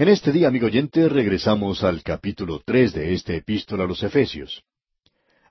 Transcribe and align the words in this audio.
En 0.00 0.06
este 0.06 0.30
día, 0.30 0.46
amigo 0.46 0.66
oyente, 0.66 1.08
regresamos 1.08 1.82
al 1.82 2.04
capítulo 2.04 2.62
tres 2.64 2.92
de 2.94 3.14
esta 3.14 3.34
epístola 3.34 3.82
a 3.82 3.86
los 3.88 4.00
Efesios. 4.04 4.62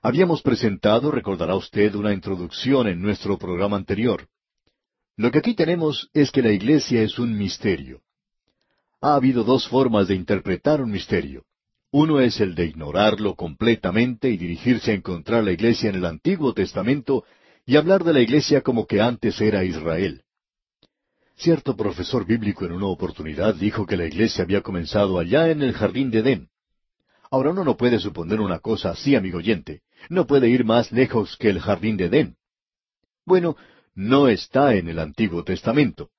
Habíamos 0.00 0.40
presentado, 0.40 1.10
recordará 1.10 1.54
usted, 1.54 1.94
una 1.94 2.14
introducción 2.14 2.88
en 2.88 3.02
nuestro 3.02 3.36
programa 3.36 3.76
anterior. 3.76 4.26
Lo 5.18 5.30
que 5.30 5.40
aquí 5.40 5.52
tenemos 5.52 6.08
es 6.14 6.30
que 6.30 6.40
la 6.40 6.50
iglesia 6.50 7.02
es 7.02 7.18
un 7.18 7.36
misterio. 7.36 8.00
Ha 9.02 9.16
habido 9.16 9.44
dos 9.44 9.68
formas 9.68 10.08
de 10.08 10.14
interpretar 10.14 10.80
un 10.80 10.92
misterio. 10.92 11.44
Uno 11.90 12.18
es 12.18 12.40
el 12.40 12.54
de 12.54 12.64
ignorarlo 12.64 13.34
completamente 13.34 14.30
y 14.30 14.38
dirigirse 14.38 14.92
a 14.92 14.94
encontrar 14.94 15.44
la 15.44 15.52
iglesia 15.52 15.90
en 15.90 15.96
el 15.96 16.06
Antiguo 16.06 16.54
Testamento 16.54 17.22
y 17.66 17.76
hablar 17.76 18.02
de 18.02 18.14
la 18.14 18.20
iglesia 18.20 18.62
como 18.62 18.86
que 18.86 19.02
antes 19.02 19.42
era 19.42 19.62
Israel. 19.62 20.22
Cierto 21.38 21.76
profesor 21.76 22.26
bíblico 22.26 22.64
en 22.64 22.72
una 22.72 22.86
oportunidad 22.86 23.54
dijo 23.54 23.86
que 23.86 23.96
la 23.96 24.06
iglesia 24.06 24.42
había 24.42 24.60
comenzado 24.60 25.20
allá 25.20 25.48
en 25.50 25.62
el 25.62 25.72
jardín 25.72 26.10
de 26.10 26.18
Edén. 26.18 26.48
Ahora 27.30 27.50
uno 27.50 27.62
no 27.62 27.76
puede 27.76 28.00
suponer 28.00 28.40
una 28.40 28.58
cosa 28.58 28.90
así, 28.90 29.14
amigo 29.14 29.38
oyente. 29.38 29.82
No 30.08 30.26
puede 30.26 30.48
ir 30.48 30.64
más 30.64 30.90
lejos 30.90 31.36
que 31.36 31.48
el 31.48 31.60
jardín 31.60 31.96
de 31.96 32.06
Edén. 32.06 32.36
Bueno, 33.24 33.56
no 33.94 34.26
está 34.26 34.74
en 34.74 34.88
el 34.88 34.98
Antiguo 34.98 35.44
Testamento. 35.44 36.10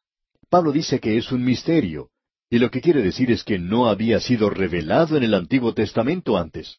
Pablo 0.50 0.72
dice 0.72 1.02
que 1.02 1.18
es 1.18 1.34
un 1.34 1.44
misterio, 1.44 2.12
y 2.50 2.58
lo 2.59 2.72
que 2.72 2.80
quiere 2.80 3.02
decir 3.02 3.30
es 3.30 3.44
que 3.44 3.59
no 3.59 3.90
había 3.90 4.22
sido 4.22 4.50
revelado 4.50 5.17
en 5.17 5.23
el 5.23 5.34
Antiguo 5.34 5.73
Testamento 5.73 6.38
antes. 6.38 6.78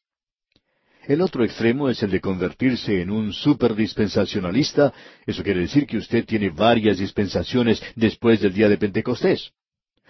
El 1.06 1.22
otro 1.22 1.44
extremo 1.44 1.88
es 1.88 2.02
el 2.02 2.10
de 2.10 2.20
convertirse 2.20 3.00
en 3.00 3.10
un 3.10 3.32
superdispensacionalista. 3.32 4.92
Eso 5.26 5.42
quiere 5.42 5.60
decir 5.60 5.86
que 5.86 5.96
usted 5.96 6.26
tiene 6.26 6.50
varias 6.50 6.98
dispensaciones 6.98 7.82
después 7.96 8.40
del 8.40 8.52
día 8.52 8.68
de 8.68 8.76
Pentecostés. 8.76 9.50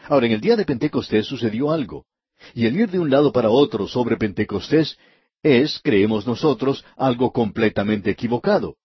Ahora, 0.08 0.26
en 0.26 0.32
el 0.32 0.40
día 0.40 0.56
de 0.56 0.64
Pentecostés 0.64 1.26
sucedió 1.26 1.70
algo. 1.70 2.06
Y 2.54 2.66
el 2.66 2.76
ir 2.76 2.90
de 2.90 2.98
un 2.98 3.10
lado 3.10 3.32
para 3.32 3.50
otro 3.50 3.86
sobre 3.86 4.16
Pentecostés 4.16 4.98
es, 5.42 5.80
creemos 5.82 6.26
nosotros, 6.26 6.84
algo 6.96 7.32
completamente 7.32 8.10
equivocado. 8.10 8.76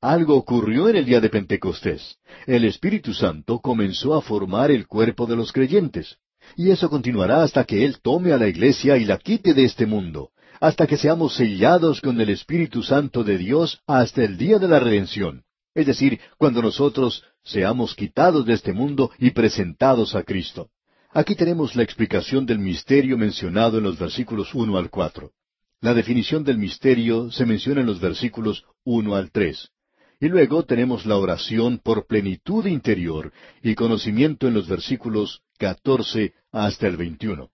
Algo 0.00 0.36
ocurrió 0.36 0.90
en 0.90 0.96
el 0.96 1.06
día 1.06 1.20
de 1.20 1.30
Pentecostés. 1.30 2.18
El 2.46 2.66
Espíritu 2.66 3.14
Santo 3.14 3.60
comenzó 3.60 4.14
a 4.14 4.20
formar 4.20 4.70
el 4.70 4.86
cuerpo 4.86 5.26
de 5.26 5.36
los 5.36 5.52
creyentes. 5.52 6.18
Y 6.54 6.70
eso 6.70 6.90
continuará 6.90 7.42
hasta 7.42 7.64
que 7.64 7.84
Él 7.84 7.98
tome 8.02 8.32
a 8.32 8.36
la 8.36 8.46
iglesia 8.46 8.98
y 8.98 9.04
la 9.04 9.16
quite 9.16 9.54
de 9.54 9.64
este 9.64 9.86
mundo 9.86 10.30
hasta 10.60 10.86
que 10.86 10.96
seamos 10.96 11.34
sellados 11.34 12.00
con 12.00 12.20
el 12.20 12.30
Espíritu 12.30 12.82
Santo 12.82 13.24
de 13.24 13.38
Dios 13.38 13.80
hasta 13.86 14.24
el 14.24 14.36
día 14.36 14.58
de 14.58 14.68
la 14.68 14.80
redención, 14.80 15.44
es 15.74 15.86
decir, 15.86 16.20
cuando 16.38 16.62
nosotros 16.62 17.24
seamos 17.44 17.94
quitados 17.94 18.46
de 18.46 18.54
este 18.54 18.72
mundo 18.72 19.10
y 19.18 19.30
presentados 19.30 20.14
a 20.14 20.22
Cristo. 20.22 20.70
Aquí 21.12 21.34
tenemos 21.34 21.76
la 21.76 21.82
explicación 21.82 22.44
del 22.44 22.58
misterio 22.58 23.16
mencionado 23.16 23.78
en 23.78 23.84
los 23.84 23.98
versículos 23.98 24.54
uno 24.54 24.76
al 24.76 24.90
cuatro. 24.90 25.32
La 25.80 25.94
definición 25.94 26.44
del 26.44 26.58
misterio 26.58 27.30
se 27.30 27.46
menciona 27.46 27.80
en 27.80 27.86
los 27.86 28.00
versículos 28.00 28.64
uno 28.84 29.14
al 29.14 29.30
tres. 29.30 29.70
Y 30.18 30.28
luego 30.28 30.64
tenemos 30.64 31.04
la 31.04 31.16
oración 31.16 31.78
por 31.78 32.06
plenitud 32.06 32.66
interior 32.66 33.32
y 33.62 33.74
conocimiento 33.74 34.48
en 34.48 34.54
los 34.54 34.66
versículos 34.66 35.42
catorce 35.58 36.32
hasta 36.52 36.86
el 36.86 36.96
veintiuno. 36.96 37.50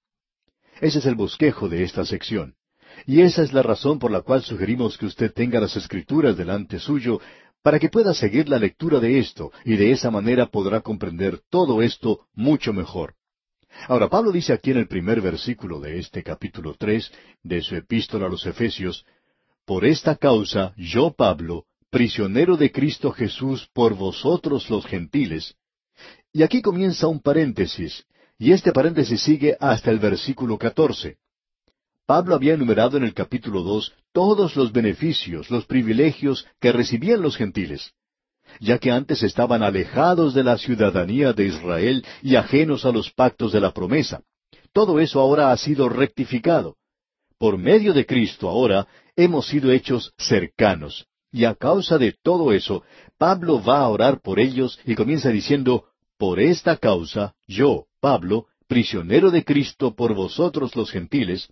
Ese 0.80 1.00
es 1.00 1.06
el 1.06 1.17
bosquejo 1.17 1.69
de 1.69 1.83
esta 1.83 2.05
sección. 2.05 2.55
Y 3.06 3.20
esa 3.22 3.42
es 3.42 3.53
la 3.53 3.62
razón 3.62 3.98
por 3.98 4.11
la 4.11 4.20
cual 4.20 4.42
sugerimos 4.42 4.97
que 4.97 5.06
usted 5.06 5.33
tenga 5.33 5.61
las 5.61 5.77
escrituras 5.77 6.36
delante 6.36 6.78
suyo 6.78 7.20
para 7.62 7.78
que 7.78 7.89
pueda 7.89 8.14
seguir 8.14 8.48
la 8.48 8.58
lectura 8.58 9.00
de 9.00 9.19
esto 9.19 9.53
y 9.64 9.77
de 9.77 9.92
esa 9.92 10.11
manera 10.11 10.47
podrá 10.47 10.81
comprender 10.81 11.41
todo 11.50 11.83
esto 11.83 12.27
mucho 12.34 12.73
mejor. 12.73 13.14
Ahora, 13.89 14.08
Pablo 14.08 14.33
dice 14.33 14.53
aquí 14.53 14.70
en 14.70 14.78
el 14.78 14.89
primer 14.89 15.20
versículo 15.20 15.80
de 15.80 15.98
este 15.98 16.23
capítulo 16.23 16.75
tres 16.78 17.11
de 17.42 17.62
su 17.62 17.75
epístola 17.75 18.27
a 18.27 18.28
los 18.28 18.45
Efesios, 18.47 19.05
Por 19.64 19.84
esta 19.84 20.17
causa, 20.17 20.75
yo, 20.77 21.12
Pablo, 21.12 21.67
prisionero 21.89 22.57
de 22.57 22.73
Cristo 22.73 23.12
Jesús 23.12 23.68
por 23.73 23.95
vosotros 23.95 24.68
los 24.68 24.85
gentiles. 24.86 25.55
Y 26.33 26.42
aquí 26.42 26.61
comienza 26.62 27.07
un 27.07 27.20
paréntesis, 27.20 28.05
y 28.39 28.52
este 28.52 28.73
paréntesis 28.73 29.20
sigue 29.23 29.57
hasta 29.61 29.91
el 29.91 29.98
versículo 29.98 30.58
catorce. 30.58 31.18
Pablo 32.07 32.35
había 32.35 32.55
enumerado 32.55 32.96
en 32.96 33.05
el 33.05 33.14
capítulo 33.14 33.63
dos 33.63 33.92
todos 34.13 34.57
los 34.57 34.73
beneficios, 34.73 35.51
los 35.51 35.64
privilegios 35.67 36.46
que 36.61 36.73
recibían 36.73 37.23
los 37.23 37.36
gentiles, 37.36 37.92
ya 38.61 38.79
que 38.79 38.90
antes 38.90 39.23
estaban 39.23 39.63
alejados 39.63 40.35
de 40.35 40.45
la 40.45 40.58
ciudadanía 40.58 41.33
de 41.33 41.46
Israel 41.46 42.05
y 42.23 42.36
ajenos 42.36 42.85
a 42.85 42.92
los 42.92 43.11
pactos 43.11 43.52
de 43.52 43.61
la 43.61 43.73
promesa. 43.73 44.23
Todo 44.73 45.01
eso 45.01 45.20
ahora 45.20 45.52
ha 45.52 45.57
sido 45.57 45.89
rectificado. 45.89 46.77
Por 47.39 47.58
medio 47.58 47.92
de 47.92 48.07
Cristo 48.07 48.48
ahora 48.48 48.86
hemos 49.17 49.46
sido 49.46 49.70
hechos 49.70 50.12
cercanos. 50.17 51.07
Y 51.30 51.46
a 51.46 51.55
causa 51.55 51.96
de 51.96 52.14
todo 52.23 52.52
eso, 52.52 52.83
Pablo 53.17 53.62
va 53.62 53.79
a 53.79 53.89
orar 53.89 54.20
por 54.20 54.39
ellos 54.39 54.79
y 54.85 54.95
comienza 54.95 55.30
diciendo, 55.30 55.86
Por 56.18 56.41
esta 56.41 56.77
causa, 56.77 57.35
yo, 57.46 57.86
Pablo, 58.01 58.48
prisionero 58.67 59.30
de 59.30 59.45
Cristo 59.45 59.95
por 59.95 60.14
vosotros 60.14 60.77
los 60.77 60.91
gentiles, 60.91 61.48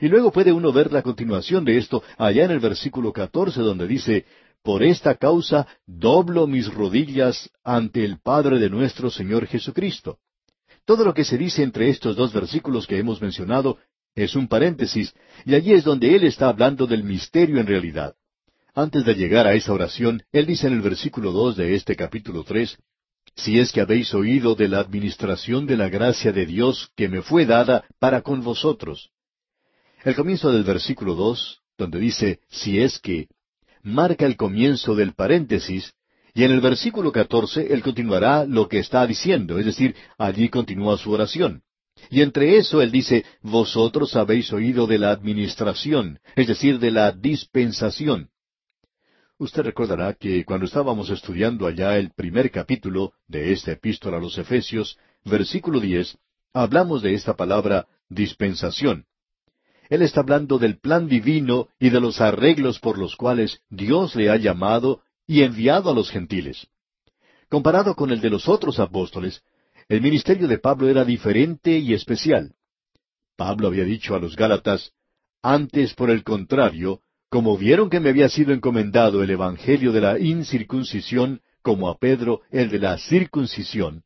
y 0.00 0.08
luego 0.08 0.32
puede 0.32 0.52
uno 0.52 0.72
ver 0.72 0.92
la 0.92 1.02
continuación 1.02 1.64
de 1.64 1.78
esto 1.78 2.02
allá 2.18 2.44
en 2.44 2.50
el 2.50 2.60
versículo 2.60 3.12
catorce 3.12 3.60
donde 3.60 3.86
dice, 3.86 4.24
Por 4.62 4.82
esta 4.82 5.14
causa 5.16 5.66
doblo 5.86 6.46
mis 6.46 6.72
rodillas 6.72 7.50
ante 7.64 8.04
el 8.04 8.20
Padre 8.20 8.58
de 8.58 8.70
nuestro 8.70 9.10
Señor 9.10 9.46
Jesucristo. 9.46 10.18
Todo 10.84 11.04
lo 11.04 11.14
que 11.14 11.24
se 11.24 11.38
dice 11.38 11.62
entre 11.62 11.88
estos 11.88 12.16
dos 12.16 12.32
versículos 12.32 12.86
que 12.86 12.98
hemos 12.98 13.20
mencionado 13.20 13.78
es 14.14 14.34
un 14.34 14.48
paréntesis, 14.48 15.14
y 15.44 15.54
allí 15.54 15.72
es 15.72 15.84
donde 15.84 16.14
él 16.14 16.24
está 16.24 16.48
hablando 16.48 16.86
del 16.86 17.04
misterio 17.04 17.58
en 17.58 17.66
realidad. 17.66 18.14
Antes 18.74 19.04
de 19.04 19.14
llegar 19.14 19.46
a 19.46 19.54
esa 19.54 19.72
oración, 19.72 20.22
él 20.32 20.46
dice 20.46 20.66
en 20.66 20.74
el 20.74 20.80
versículo 20.80 21.32
dos 21.32 21.56
de 21.56 21.74
este 21.74 21.94
capítulo 21.94 22.42
tres, 22.42 22.78
Si 23.34 23.58
es 23.58 23.72
que 23.72 23.80
habéis 23.80 24.12
oído 24.12 24.54
de 24.54 24.68
la 24.68 24.80
administración 24.80 25.66
de 25.66 25.76
la 25.76 25.88
gracia 25.88 26.32
de 26.32 26.44
Dios 26.44 26.90
que 26.96 27.08
me 27.08 27.22
fue 27.22 27.46
dada 27.46 27.84
para 27.98 28.22
con 28.22 28.42
vosotros. 28.42 29.11
El 30.04 30.16
comienzo 30.16 30.50
del 30.50 30.64
versículo 30.64 31.14
dos, 31.14 31.60
donde 31.78 32.00
dice 32.00 32.40
si 32.48 32.80
es 32.80 32.98
que, 32.98 33.28
marca 33.82 34.26
el 34.26 34.36
comienzo 34.36 34.96
del 34.96 35.14
paréntesis, 35.14 35.94
y 36.34 36.42
en 36.42 36.50
el 36.50 36.60
versículo 36.60 37.12
catorce 37.12 37.72
él 37.72 37.82
continuará 37.82 38.44
lo 38.44 38.68
que 38.68 38.80
está 38.80 39.06
diciendo, 39.06 39.58
es 39.58 39.66
decir, 39.66 39.94
allí 40.18 40.48
continúa 40.48 40.98
su 40.98 41.12
oración. 41.12 41.62
Y 42.10 42.22
entre 42.22 42.56
eso 42.56 42.82
él 42.82 42.90
dice, 42.90 43.24
vosotros 43.42 44.16
habéis 44.16 44.52
oído 44.52 44.88
de 44.88 44.98
la 44.98 45.12
administración, 45.12 46.18
es 46.34 46.48
decir, 46.48 46.80
de 46.80 46.90
la 46.90 47.12
dispensación. 47.12 48.30
Usted 49.38 49.62
recordará 49.62 50.14
que 50.14 50.44
cuando 50.44 50.66
estábamos 50.66 51.10
estudiando 51.10 51.66
allá 51.66 51.96
el 51.96 52.10
primer 52.10 52.50
capítulo 52.50 53.12
de 53.28 53.52
esta 53.52 53.72
epístola 53.72 54.16
a 54.16 54.20
los 54.20 54.36
Efesios, 54.36 54.98
versículo 55.24 55.78
diez, 55.78 56.18
hablamos 56.52 57.02
de 57.02 57.14
esta 57.14 57.36
palabra 57.36 57.86
dispensación. 58.08 59.06
Él 59.92 60.00
está 60.00 60.20
hablando 60.20 60.58
del 60.58 60.78
plan 60.78 61.06
divino 61.06 61.68
y 61.78 61.90
de 61.90 62.00
los 62.00 62.22
arreglos 62.22 62.78
por 62.78 62.96
los 62.96 63.14
cuales 63.14 63.60
Dios 63.68 64.16
le 64.16 64.30
ha 64.30 64.36
llamado 64.36 65.02
y 65.26 65.42
enviado 65.42 65.90
a 65.90 65.94
los 65.94 66.08
gentiles. 66.10 66.66
Comparado 67.50 67.94
con 67.94 68.10
el 68.10 68.22
de 68.22 68.30
los 68.30 68.48
otros 68.48 68.80
apóstoles, 68.80 69.42
el 69.90 70.00
ministerio 70.00 70.48
de 70.48 70.56
Pablo 70.56 70.88
era 70.88 71.04
diferente 71.04 71.76
y 71.76 71.92
especial. 71.92 72.54
Pablo 73.36 73.68
había 73.68 73.84
dicho 73.84 74.14
a 74.14 74.18
los 74.18 74.34
Gálatas, 74.34 74.92
antes 75.42 75.92
por 75.92 76.08
el 76.08 76.24
contrario, 76.24 77.02
como 77.28 77.58
vieron 77.58 77.90
que 77.90 78.00
me 78.00 78.08
había 78.08 78.30
sido 78.30 78.54
encomendado 78.54 79.22
el 79.22 79.28
Evangelio 79.28 79.92
de 79.92 80.00
la 80.00 80.18
incircuncisión, 80.18 81.42
como 81.60 81.90
a 81.90 81.98
Pedro 81.98 82.40
el 82.50 82.70
de 82.70 82.78
la 82.78 82.96
circuncisión. 82.96 84.04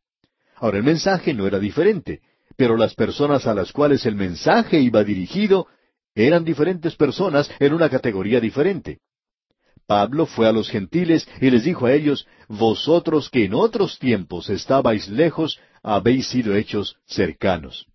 Ahora 0.57 0.79
el 0.79 0.83
mensaje 0.83 1.33
no 1.33 1.47
era 1.47 1.61
diferente, 1.61 2.23
pero 2.57 2.77
las 2.77 2.97
personas 2.97 3.47
a 3.47 3.55
las 3.55 3.71
cuales 3.71 4.05
el 4.05 4.17
mensaje 4.17 4.81
iba 4.81 5.05
dirigido 5.05 5.69
eran 6.17 6.45
diferentes 6.45 6.97
personas 6.97 7.51
en 7.61 7.75
una 7.75 7.89
categoría 7.89 8.41
diferente. 8.41 8.99
Pablo 9.87 10.27
fue 10.27 10.49
a 10.49 10.53
los 10.53 10.69
gentiles 10.69 11.29
y 11.41 11.51
les 11.51 11.63
dijo 11.63 11.87
a 11.87 11.93
ellos, 11.93 12.27
Vosotros 12.49 13.31
que 13.31 13.45
en 13.45 13.55
otros 13.55 13.99
tiempos 13.99 14.51
estabais 14.51 15.09
lejos, 15.09 15.61
habéis 15.83 16.27
sido 16.27 16.57
hechos 16.57 16.97
cercanos. 17.07 17.87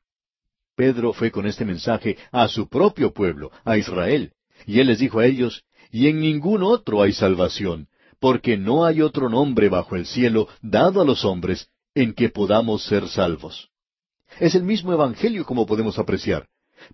Pedro 0.76 1.12
fue 1.12 1.32
con 1.32 1.46
este 1.46 1.66
mensaje 1.66 2.18
a 2.32 2.48
su 2.48 2.70
propio 2.70 3.12
pueblo, 3.12 3.52
a 3.66 3.78
Israel, 3.78 4.32
y 4.66 4.80
él 4.80 4.88
les 4.88 5.00
dijo 5.00 5.20
a 5.20 5.26
ellos, 5.26 5.64
Y 5.92 6.08
en 6.08 6.22
ningún 6.22 6.64
otro 6.64 7.02
hay 7.02 7.12
salvación, 7.12 7.90
porque 8.20 8.56
no 8.56 8.86
hay 8.86 9.02
otro 9.02 9.30
nombre 9.30 9.68
bajo 9.68 9.96
el 9.96 10.06
cielo 10.06 10.48
dado 10.62 11.02
a 11.02 11.06
los 11.06 11.26
hombres 11.26 11.68
en 11.94 12.14
que 12.14 12.30
podamos 12.30 12.84
ser 12.84 13.10
salvos. 13.10 13.70
Es 14.40 14.56
el 14.56 14.64
mismo 14.64 14.94
Evangelio 14.94 15.44
como 15.44 15.66
podemos 15.66 16.00
apreciar. 16.00 16.48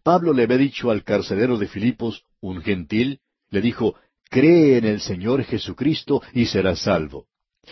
Pablo 0.04 0.34
le 0.34 0.44
había 0.44 0.58
dicho 0.58 0.92
al 0.92 1.04
carcelero 1.04 1.58
de 1.58 1.68
Filipos, 1.68 2.24
un 2.42 2.62
gentil, 2.62 3.20
le 3.50 3.62
dijo, 3.62 3.96
cree 4.30 4.78
en 4.78 4.86
el 4.86 5.02
Señor 5.02 5.44
Jesucristo 5.44 6.22
y 6.34 6.46
serás 6.46 6.80
salvo. 6.80 7.28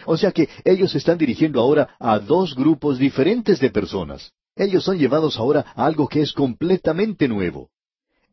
O 0.05 0.17
sea 0.17 0.31
que 0.31 0.49
ellos 0.63 0.91
se 0.91 0.97
están 0.97 1.17
dirigiendo 1.17 1.61
ahora 1.61 1.95
a 1.99 2.19
dos 2.19 2.55
grupos 2.55 2.99
diferentes 2.99 3.59
de 3.59 3.69
personas. 3.69 4.33
Ellos 4.55 4.83
son 4.83 4.97
llevados 4.97 5.37
ahora 5.37 5.65
a 5.75 5.85
algo 5.85 6.07
que 6.07 6.21
es 6.21 6.33
completamente 6.33 7.27
nuevo. 7.27 7.69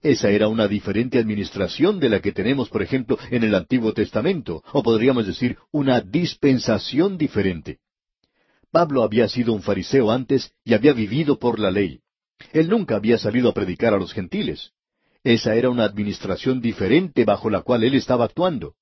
Esa 0.02 0.30
era 0.30 0.48
una 0.48 0.66
diferente 0.66 1.18
administración 1.18 2.00
de 2.00 2.08
la 2.08 2.20
que 2.20 2.32
tenemos, 2.32 2.68
por 2.68 2.82
ejemplo, 2.82 3.18
en 3.30 3.44
el 3.44 3.54
Antiguo 3.54 3.92
Testamento, 3.92 4.62
o 4.72 4.82
podríamos 4.82 5.26
decir 5.26 5.56
una 5.70 6.00
dispensación 6.00 7.16
diferente. 7.16 7.78
Pablo 8.72 9.04
había 9.04 9.28
sido 9.28 9.52
un 9.52 9.62
fariseo 9.62 10.10
antes 10.10 10.52
y 10.64 10.74
había 10.74 10.92
vivido 10.92 11.38
por 11.38 11.60
la 11.60 11.70
ley. 11.70 12.00
Él 12.52 12.68
nunca 12.68 12.96
había 12.96 13.18
salido 13.18 13.48
a 13.48 13.54
predicar 13.54 13.94
a 13.94 13.98
los 13.98 14.12
gentiles. 14.12 14.72
Esa 15.24 15.54
era 15.54 15.70
una 15.70 15.84
administración 15.84 16.60
diferente 16.60 17.24
bajo 17.24 17.48
la 17.48 17.62
cual 17.62 17.84
él 17.84 17.94
estaba 17.94 18.24
actuando. 18.24 18.74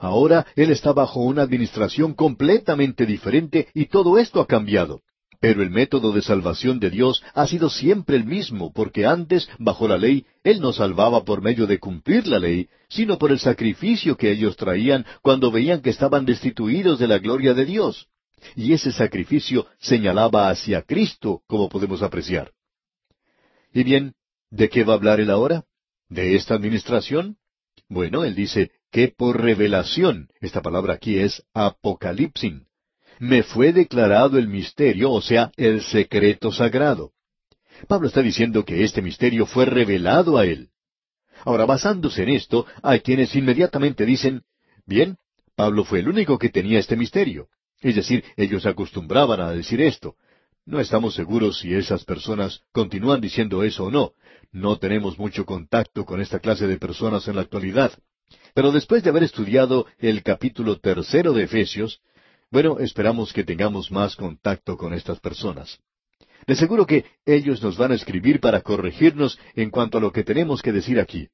Ahora 0.00 0.46
él 0.56 0.70
está 0.70 0.92
bajo 0.92 1.20
una 1.20 1.42
administración 1.42 2.14
completamente 2.14 3.06
diferente 3.06 3.68
y 3.74 3.86
todo 3.86 4.18
esto 4.18 4.40
ha 4.40 4.46
cambiado. 4.46 5.02
Pero 5.40 5.62
el 5.62 5.70
método 5.70 6.12
de 6.12 6.22
salvación 6.22 6.80
de 6.80 6.88
Dios 6.88 7.22
ha 7.34 7.46
sido 7.46 7.68
siempre 7.68 8.16
el 8.16 8.24
mismo, 8.24 8.72
porque 8.72 9.04
antes, 9.04 9.46
bajo 9.58 9.86
la 9.86 9.98
ley, 9.98 10.24
Él 10.42 10.58
no 10.58 10.72
salvaba 10.72 11.24
por 11.24 11.42
medio 11.42 11.66
de 11.66 11.78
cumplir 11.78 12.26
la 12.26 12.38
ley, 12.38 12.68
sino 12.88 13.18
por 13.18 13.30
el 13.30 13.38
sacrificio 13.38 14.16
que 14.16 14.30
ellos 14.30 14.56
traían 14.56 15.04
cuando 15.20 15.50
veían 15.50 15.82
que 15.82 15.90
estaban 15.90 16.24
destituidos 16.24 16.98
de 16.98 17.08
la 17.08 17.18
gloria 17.18 17.52
de 17.52 17.66
Dios. 17.66 18.08
Y 18.56 18.72
ese 18.72 18.90
sacrificio 18.90 19.66
señalaba 19.78 20.48
hacia 20.48 20.80
Cristo, 20.80 21.42
como 21.46 21.68
podemos 21.68 22.02
apreciar. 22.02 22.50
Y 23.74 23.82
bien, 23.82 24.14
¿de 24.50 24.68
qué 24.68 24.84
va 24.84 24.92
a 24.92 24.96
hablar 24.96 25.18
él 25.18 25.30
ahora? 25.30 25.64
¿De 26.08 26.36
esta 26.36 26.54
administración? 26.54 27.38
Bueno, 27.88 28.24
él 28.24 28.36
dice 28.36 28.70
que 28.92 29.08
por 29.08 29.42
revelación, 29.42 30.28
esta 30.40 30.62
palabra 30.62 30.94
aquí 30.94 31.18
es 31.18 31.42
apocalipsin, 31.52 32.68
me 33.18 33.42
fue 33.42 33.72
declarado 33.72 34.38
el 34.38 34.46
misterio, 34.46 35.10
o 35.10 35.20
sea, 35.20 35.50
el 35.56 35.82
secreto 35.82 36.52
sagrado. 36.52 37.12
Pablo 37.88 38.06
está 38.06 38.22
diciendo 38.22 38.64
que 38.64 38.84
este 38.84 39.02
misterio 39.02 39.44
fue 39.44 39.66
revelado 39.66 40.38
a 40.38 40.46
él. 40.46 40.70
Ahora, 41.44 41.64
basándose 41.64 42.22
en 42.22 42.30
esto, 42.30 42.66
hay 42.80 43.00
quienes 43.00 43.34
inmediatamente 43.34 44.06
dicen, 44.06 44.42
bien, 44.86 45.16
Pablo 45.56 45.84
fue 45.84 45.98
el 45.98 46.08
único 46.08 46.38
que 46.38 46.48
tenía 46.48 46.78
este 46.78 46.96
misterio. 46.96 47.48
Es 47.80 47.96
decir, 47.96 48.24
ellos 48.36 48.66
acostumbraban 48.66 49.40
a 49.40 49.50
decir 49.50 49.80
esto. 49.80 50.16
No 50.66 50.80
estamos 50.80 51.14
seguros 51.14 51.58
si 51.58 51.74
esas 51.74 52.04
personas 52.04 52.62
continúan 52.72 53.20
diciendo 53.20 53.62
eso 53.62 53.84
o 53.84 53.90
no. 53.90 54.12
No 54.50 54.78
tenemos 54.78 55.18
mucho 55.18 55.44
contacto 55.44 56.06
con 56.06 56.22
esta 56.22 56.38
clase 56.38 56.66
de 56.66 56.78
personas 56.78 57.28
en 57.28 57.36
la 57.36 57.42
actualidad. 57.42 57.92
Pero 58.54 58.72
después 58.72 59.02
de 59.02 59.10
haber 59.10 59.24
estudiado 59.24 59.86
el 59.98 60.22
capítulo 60.22 60.80
tercero 60.80 61.34
de 61.34 61.42
Efesios, 61.44 62.00
bueno, 62.50 62.78
esperamos 62.78 63.32
que 63.32 63.44
tengamos 63.44 63.90
más 63.90 64.16
contacto 64.16 64.78
con 64.78 64.94
estas 64.94 65.20
personas. 65.20 65.78
De 66.46 66.56
seguro 66.56 66.86
que 66.86 67.04
ellos 67.26 67.62
nos 67.62 67.76
van 67.76 67.92
a 67.92 67.96
escribir 67.96 68.40
para 68.40 68.62
corregirnos 68.62 69.38
en 69.54 69.70
cuanto 69.70 69.98
a 69.98 70.00
lo 70.00 70.12
que 70.12 70.24
tenemos 70.24 70.62
que 70.62 70.72
decir 70.72 70.98
aquí. 70.98 71.28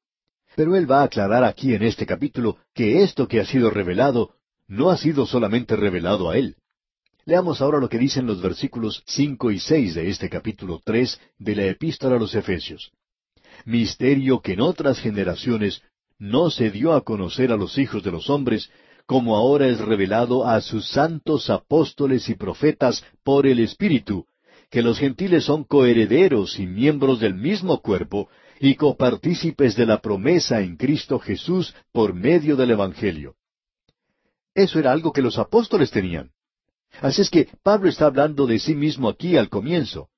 Pero 0.56 0.74
él 0.74 0.90
va 0.90 1.02
a 1.02 1.04
aclarar 1.04 1.44
aquí 1.44 1.74
en 1.74 1.84
este 1.84 2.04
capítulo 2.04 2.56
que 2.74 3.02
esto 3.02 3.28
que 3.28 3.40
ha 3.40 3.44
sido 3.44 3.70
revelado 3.70 4.34
no 4.66 4.90
ha 4.90 4.96
sido 4.96 5.24
solamente 5.26 5.76
revelado 5.76 6.30
a 6.30 6.36
él. 6.36 6.56
Leamos 7.30 7.60
ahora 7.60 7.78
lo 7.78 7.88
que 7.88 7.96
dicen 7.96 8.26
los 8.26 8.42
versículos 8.42 9.04
cinco 9.06 9.52
y 9.52 9.60
seis 9.60 9.94
de 9.94 10.10
este 10.10 10.28
capítulo 10.28 10.80
tres 10.84 11.20
de 11.38 11.54
la 11.54 11.66
Epístola 11.66 12.16
a 12.16 12.18
los 12.18 12.34
Efesios. 12.34 12.90
Misterio 13.64 14.40
que 14.40 14.54
en 14.54 14.60
otras 14.60 14.98
generaciones 14.98 15.80
no 16.18 16.50
se 16.50 16.72
dio 16.72 16.92
a 16.92 17.04
conocer 17.04 17.52
a 17.52 17.56
los 17.56 17.78
hijos 17.78 18.02
de 18.02 18.10
los 18.10 18.28
hombres, 18.28 18.68
como 19.06 19.36
ahora 19.36 19.68
es 19.68 19.78
revelado 19.78 20.44
a 20.44 20.60
sus 20.60 20.88
santos 20.88 21.50
apóstoles 21.50 22.28
y 22.28 22.34
profetas 22.34 23.04
por 23.22 23.46
el 23.46 23.60
Espíritu, 23.60 24.26
que 24.68 24.82
los 24.82 24.98
gentiles 24.98 25.44
son 25.44 25.62
coherederos 25.62 26.58
y 26.58 26.66
miembros 26.66 27.20
del 27.20 27.36
mismo 27.36 27.80
cuerpo, 27.80 28.28
y 28.58 28.74
copartícipes 28.74 29.76
de 29.76 29.86
la 29.86 30.00
promesa 30.00 30.62
en 30.62 30.76
Cristo 30.76 31.20
Jesús 31.20 31.76
por 31.92 32.12
medio 32.12 32.56
del 32.56 32.72
Evangelio. 32.72 33.36
Eso 34.52 34.80
era 34.80 34.90
algo 34.90 35.12
que 35.12 35.22
los 35.22 35.38
apóstoles 35.38 35.92
tenían. 35.92 36.32
Así 37.00 37.22
es 37.22 37.30
que 37.30 37.48
Pablo 37.62 37.88
está 37.88 38.06
hablando 38.06 38.46
de 38.46 38.58
sí 38.58 38.74
mismo 38.74 39.08
aquí 39.08 39.36
al 39.36 39.48
comienzo. 39.48 40.08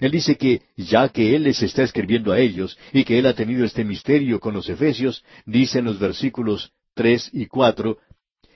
Él 0.00 0.12
dice 0.12 0.36
que 0.36 0.62
ya 0.76 1.08
que 1.08 1.34
Él 1.34 1.42
les 1.44 1.62
está 1.62 1.82
escribiendo 1.82 2.32
a 2.32 2.38
ellos 2.38 2.78
y 2.92 3.04
que 3.04 3.18
Él 3.18 3.26
ha 3.26 3.34
tenido 3.34 3.64
este 3.64 3.84
misterio 3.84 4.38
con 4.38 4.54
los 4.54 4.68
Efesios, 4.68 5.24
dice 5.44 5.80
en 5.80 5.86
los 5.86 5.98
versículos 5.98 6.72
tres 6.94 7.28
y 7.32 7.46
cuatro, 7.46 7.98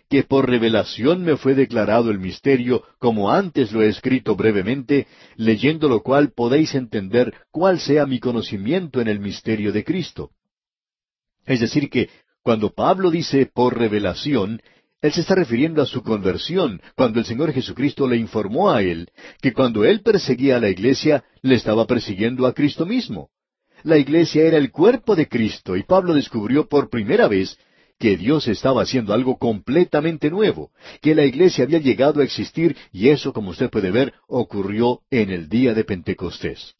que 0.08 0.22
por 0.22 0.48
revelación 0.48 1.24
me 1.24 1.36
fue 1.36 1.54
declarado 1.54 2.10
el 2.10 2.20
misterio, 2.20 2.84
como 2.98 3.30
antes 3.30 3.72
lo 3.72 3.82
he 3.82 3.88
escrito 3.88 4.36
brevemente, 4.36 5.06
leyendo 5.36 5.88
lo 5.88 6.02
cual 6.02 6.32
podéis 6.32 6.74
entender 6.74 7.34
cuál 7.50 7.80
sea 7.80 8.06
mi 8.06 8.20
conocimiento 8.20 9.00
en 9.00 9.08
el 9.08 9.18
misterio 9.18 9.72
de 9.72 9.82
Cristo. 9.82 10.30
Es 11.46 11.60
decir, 11.60 11.90
que 11.90 12.10
cuando 12.42 12.70
Pablo 12.70 13.10
dice 13.10 13.50
por 13.52 13.76
revelación, 13.76 14.60
él 15.04 15.12
se 15.12 15.20
está 15.20 15.34
refiriendo 15.34 15.82
a 15.82 15.86
su 15.86 16.02
conversión, 16.02 16.80
cuando 16.96 17.18
el 17.20 17.26
Señor 17.26 17.52
Jesucristo 17.52 18.08
le 18.08 18.16
informó 18.16 18.70
a 18.70 18.80
él 18.80 19.10
que 19.42 19.52
cuando 19.52 19.84
él 19.84 20.00
perseguía 20.00 20.56
a 20.56 20.60
la 20.60 20.70
iglesia, 20.70 21.24
le 21.42 21.56
estaba 21.56 21.86
persiguiendo 21.86 22.46
a 22.46 22.54
Cristo 22.54 22.86
mismo. 22.86 23.28
La 23.82 23.98
iglesia 23.98 24.44
era 24.44 24.56
el 24.56 24.70
cuerpo 24.70 25.14
de 25.14 25.28
Cristo 25.28 25.76
y 25.76 25.82
Pablo 25.82 26.14
descubrió 26.14 26.70
por 26.70 26.88
primera 26.88 27.28
vez 27.28 27.58
que 27.98 28.16
Dios 28.16 28.48
estaba 28.48 28.80
haciendo 28.80 29.12
algo 29.12 29.36
completamente 29.36 30.30
nuevo, 30.30 30.70
que 31.02 31.14
la 31.14 31.26
iglesia 31.26 31.64
había 31.64 31.80
llegado 31.80 32.22
a 32.22 32.24
existir 32.24 32.74
y 32.90 33.10
eso, 33.10 33.34
como 33.34 33.50
usted 33.50 33.68
puede 33.68 33.90
ver, 33.90 34.14
ocurrió 34.26 35.02
en 35.10 35.28
el 35.28 35.50
día 35.50 35.74
de 35.74 35.84
Pentecostés. 35.84 36.76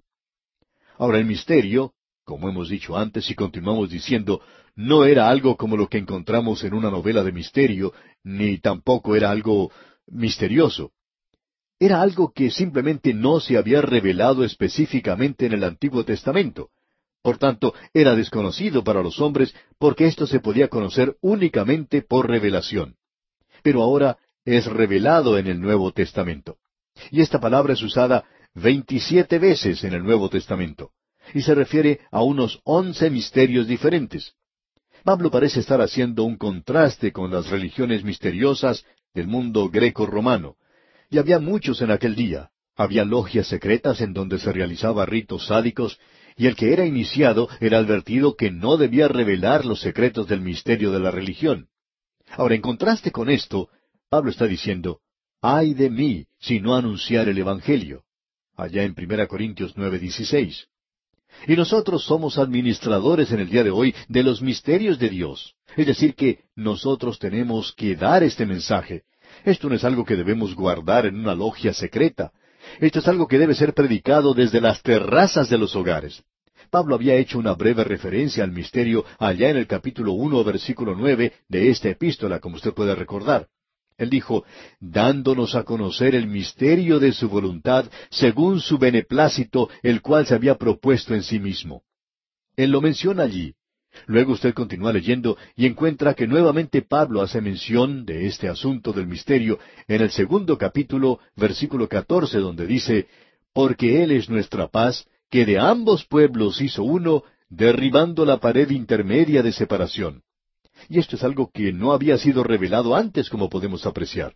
Ahora 0.97 1.19
el 1.19 1.27
misterio, 1.27 1.93
como 2.25 2.49
hemos 2.49 2.71
dicho 2.71 2.97
antes 2.97 3.29
y 3.29 3.35
continuamos 3.35 3.91
diciendo, 3.91 4.41
no 4.77 5.05
era 5.05 5.29
algo 5.29 5.57
como 5.57 5.77
lo 5.77 5.89
que 5.89 5.99
encontramos 5.99 6.65
en 6.65 6.75
una 6.75 6.91
novela 6.91 7.23
de 7.23 7.33
misterio, 7.33 7.93
ni 8.23 8.59
tampoco 8.59 9.17
era 9.17 9.31
algo 9.31 9.71
misterioso. 10.07 10.93
Era 11.79 12.01
algo 12.03 12.33
que 12.33 12.51
simplemente 12.51 13.15
no 13.15 13.41
se 13.41 13.57
había 13.57 13.81
revelado 13.81 14.45
específicamente 14.45 15.47
en 15.47 15.53
el 15.53 15.65
Antiguo 15.65 16.05
Testamento. 16.05 16.71
Por 17.23 17.39
tanto, 17.39 17.75
era 17.93 18.15
desconocido 18.15 18.85
para 18.85 19.03
los 19.03 19.21
hombres 19.21 19.55
porque 19.79 20.07
esto 20.07 20.27
se 20.27 20.41
podía 20.41 20.69
conocer 20.69 21.17
únicamente 21.21 22.03
por 22.03 22.29
revelación. 22.29 22.97
Pero 23.63 23.83
ahora 23.83 24.19
es 24.45 24.67
revelado 24.67 25.39
en 25.39 25.47
el 25.47 25.61
Nuevo 25.61 25.93
Testamento. 25.93 26.59
Y 27.11 27.23
esta 27.23 27.41
palabra 27.41 27.73
es 27.73 27.83
usada 27.83 28.25
veintisiete 28.55 29.39
veces 29.39 29.85
en 29.85 29.95
el 29.95 30.05
Nuevo 30.05 30.29
Testamento, 30.29 30.93
y 31.33 31.43
se 31.43 31.55
refiere 31.55 32.01
a 32.11 32.23
unos 32.23 32.61
once 32.65 33.11
misterios 33.11 33.67
diferentes. 33.67 34.35
Pablo 35.05 35.31
parece 35.31 35.61
estar 35.61 35.83
haciendo 35.83 36.25
un 36.25 36.37
contraste 36.37 37.13
con 37.13 37.31
las 37.31 37.51
religiones 37.51 38.03
misteriosas 38.05 38.87
del 39.13 39.27
mundo 39.27 39.69
greco-romano, 39.69 40.57
y 41.11 41.19
había 41.19 41.39
muchos 41.39 41.83
en 41.83 41.91
aquel 41.91 42.15
día. 42.15 42.51
Había 42.75 43.05
logias 43.05 43.47
secretas 43.47 44.01
en 44.01 44.15
donde 44.15 44.39
se 44.39 44.51
realizaban 44.51 45.07
ritos 45.07 45.47
sádicos 45.47 46.01
y 46.37 46.47
el 46.47 46.57
que 46.57 46.73
era 46.73 46.87
iniciado 46.87 47.49
era 47.61 47.79
advertido 47.79 48.35
que 48.35 48.51
no 48.51 48.77
debía 48.77 49.07
revelar 49.07 49.65
los 49.65 49.81
secretos 49.81 50.27
del 50.27 50.41
misterio 50.41 50.91
de 50.91 50.99
la 50.99 51.13
religión. 51.13 51.69
Ahora, 52.31 52.57
en 52.57 52.63
contraste 52.63 53.13
con 53.13 53.29
esto, 53.31 53.69
Pablo 54.09 54.31
está 54.31 54.47
diciendo, 54.47 55.01
ay 55.41 55.75
de 55.75 55.91
mí 55.91 56.27
si 56.41 56.59
no 56.59 56.75
anunciar 56.75 57.29
el 57.29 57.39
Evangelio, 57.39 58.05
allá 58.57 58.83
en 58.83 58.95
1 58.97 59.29
Corintios 59.29 59.77
9:16. 59.77 60.67
Y 61.47 61.57
nosotros 61.57 62.05
somos 62.05 62.39
administradores 62.39 63.31
en 63.33 63.41
el 63.41 63.51
día 63.51 63.65
de 63.65 63.71
hoy 63.71 63.95
de 64.09 64.23
los 64.23 64.41
misterios 64.41 64.99
de 64.99 65.11
Dios. 65.11 65.55
Es 65.77 65.87
decir, 65.87 66.15
que 66.15 66.41
nosotros 66.55 67.19
tenemos 67.19 67.73
que 67.73 67.97
dar 67.97 68.23
este 68.23 68.47
mensaje. 68.47 69.03
Esto 69.45 69.69
no 69.69 69.75
es 69.75 69.85
algo 69.85 70.05
que 70.05 70.17
debemos 70.17 70.55
guardar 70.55 71.07
en 71.07 71.19
una 71.19 71.35
logia 71.35 71.73
secreta. 71.73 72.33
Esto 72.81 73.01
es 73.01 73.09
algo 73.09 73.27
que 73.27 73.39
debe 73.39 73.55
ser 73.55 73.75
predicado 73.75 74.35
desde 74.35 74.61
las 74.61 74.83
terrazas 74.83 75.51
de 75.51 75.59
los 75.59 75.75
hogares. 75.77 76.23
Pablo 76.71 76.95
había 76.95 77.15
hecho 77.15 77.39
una 77.39 77.55
breve 77.55 77.85
referencia 77.85 78.43
al 78.43 78.53
misterio 78.53 79.05
allá 79.19 79.51
en 79.51 79.57
el 79.57 79.67
capítulo 79.67 80.13
uno, 80.13 80.43
versículo 80.45 80.95
nueve 80.97 81.33
de 81.49 81.71
esta 81.71 81.89
epístola, 81.89 82.41
como 82.41 82.57
usted 82.57 82.73
puede 82.73 82.95
recordar. 82.95 83.49
Él 83.97 84.11
dijo, 84.11 84.45
dándonos 84.81 85.55
a 85.55 85.63
conocer 85.63 86.15
el 86.15 86.27
misterio 86.27 86.99
de 86.99 87.13
su 87.13 87.29
voluntad, 87.29 87.87
según 88.11 88.61
su 88.61 88.79
beneplácito, 88.79 89.69
el 89.83 90.03
cual 90.03 90.27
se 90.27 90.35
había 90.35 90.57
propuesto 90.57 91.15
en 91.15 91.23
sí 91.23 91.39
mismo. 91.39 91.83
Él 92.57 92.71
lo 92.71 92.81
menciona 92.81 93.23
allí. 93.23 93.55
Luego 94.07 94.33
usted 94.33 94.55
continúa 94.55 94.93
leyendo 94.93 95.37
y 95.55 95.67
encuentra 95.67 96.15
que 96.15 96.27
nuevamente 96.27 96.83
Pablo 96.83 97.23
hace 97.23 97.41
mención 97.41 98.05
de 98.05 98.27
este 98.27 98.49
asunto 98.49 98.93
del 98.93 99.07
misterio 99.07 99.61
en 99.87 100.03
el 100.03 100.11
segundo 100.11 100.59
capítulo, 100.59 101.21
versículo 101.37 101.89
catorce, 101.89 102.39
donde 102.39 102.67
dice, 102.67 103.07
Porque 103.53 104.03
Él 104.03 104.11
es 104.11 104.29
nuestra 104.29 104.67
paz, 104.67 105.07
que 105.31 105.47
de 105.47 105.61
ambos 105.61 106.05
pueblos 106.05 106.61
hizo 106.61 106.83
uno, 106.83 107.23
derribando 107.49 108.25
la 108.25 108.39
pared 108.39 108.69
intermedia 108.71 109.43
de 109.43 109.53
separación. 109.53 110.23
Y 110.89 110.99
esto 110.99 111.17
es 111.17 111.25
algo 111.25 111.51
que 111.53 111.73
no 111.73 111.93
había 111.93 112.19
sido 112.19 112.45
revelado 112.45 112.95
antes, 112.95 113.31
como 113.31 113.49
podemos 113.49 113.87
apreciar. 113.87 114.35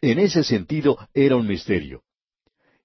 En 0.00 0.18
ese 0.18 0.42
sentido 0.42 0.98
era 1.12 1.36
un 1.36 1.46
misterio. 1.46 2.02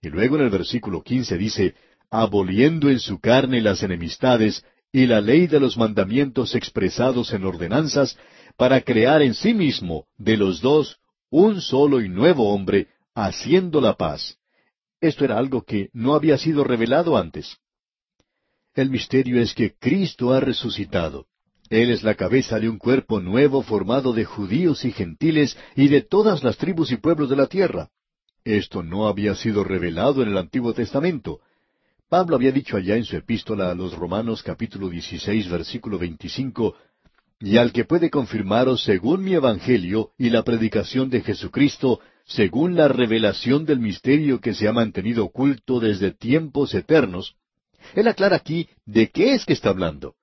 y 0.02 0.10
luego 0.10 0.36
en 0.36 0.44
el 0.44 0.50
versículo 0.50 1.02
quince 1.02 1.38
dice, 1.38 1.74
aboliendo 2.12 2.90
en 2.90 3.00
su 3.00 3.20
carne 3.20 3.62
las 3.62 3.82
enemistades 3.82 4.64
y 4.92 5.08
la 5.08 5.22
ley 5.22 5.48
de 5.48 5.60
los 5.60 5.76
mandamientos 5.76 6.54
expresados 6.56 7.34
en 7.34 7.44
ordenanzas, 7.44 8.18
para 8.58 8.82
crear 8.82 9.22
en 9.22 9.34
sí 9.34 9.54
mismo 9.54 10.06
de 10.18 10.38
los 10.38 10.62
dos 10.62 11.00
un 11.30 11.62
solo 11.62 12.02
y 12.02 12.10
nuevo 12.10 12.54
hombre, 12.54 12.88
haciendo 13.16 13.82
la 13.82 13.96
paz. 13.96 14.38
Esto 15.02 15.26
era 15.26 15.38
algo 15.38 15.64
que 15.64 15.90
no 15.94 16.14
había 16.14 16.38
sido 16.38 16.64
revelado 16.64 17.18
antes. 17.18 17.58
El 18.74 18.90
misterio 18.90 19.42
es 19.42 19.54
que 19.54 19.76
Cristo 19.76 20.32
ha 20.34 20.40
resucitado. 20.40 21.28
Él 21.70 21.92
es 21.92 22.04
la 22.04 22.16
cabeza 22.16 22.60
de 22.60 22.70
un 22.70 22.78
cuerpo 22.78 23.20
nuevo 23.20 23.62
formado 23.62 24.14
de 24.14 24.24
judíos 24.24 24.86
y 24.86 24.92
gentiles 24.92 25.58
y 25.76 25.90
de 25.90 26.02
todas 26.02 26.44
las 26.44 26.58
tribus 26.58 26.92
y 26.92 26.98
pueblos 26.98 27.30
de 27.30 27.36
la 27.36 27.48
tierra. 27.48 27.90
Esto 28.46 28.84
no 28.84 29.08
había 29.08 29.36
sido 29.36 29.64
revelado 29.66 30.24
en 30.24 30.30
el 30.30 30.38
Antiguo 30.38 30.74
Testamento. 30.74 31.42
Pablo 32.08 32.38
había 32.38 32.54
dicho 32.54 32.78
allá 32.78 32.96
en 32.96 33.04
su 33.04 33.18
epístola 33.18 33.70
a 33.70 33.76
los 33.76 33.94
Romanos 33.94 34.42
capítulo 34.44 34.90
16 34.90 35.50
versículo 35.50 36.00
25, 36.00 36.76
y 37.42 37.58
al 37.58 37.74
que 37.74 37.84
puede 37.84 38.10
confirmaros 38.10 38.84
según 38.84 39.26
mi 39.26 39.34
evangelio 39.34 40.12
y 40.18 40.30
la 40.30 40.44
predicación 40.44 41.10
de 41.10 41.22
Jesucristo, 41.22 42.00
según 42.26 42.76
la 42.76 42.88
revelación 42.88 43.66
del 43.66 43.80
misterio 43.80 44.40
que 44.40 44.54
se 44.54 44.70
ha 44.70 44.74
mantenido 44.74 45.26
oculto 45.26 45.82
desde 45.82 46.12
tiempos 46.12 46.74
eternos, 46.74 47.36
él 47.94 48.08
aclara 48.08 48.38
aquí 48.38 48.70
de 48.86 49.10
qué 49.10 49.34
es 49.34 49.46
que 49.46 49.54
está 49.54 49.70
hablando. 49.70 50.16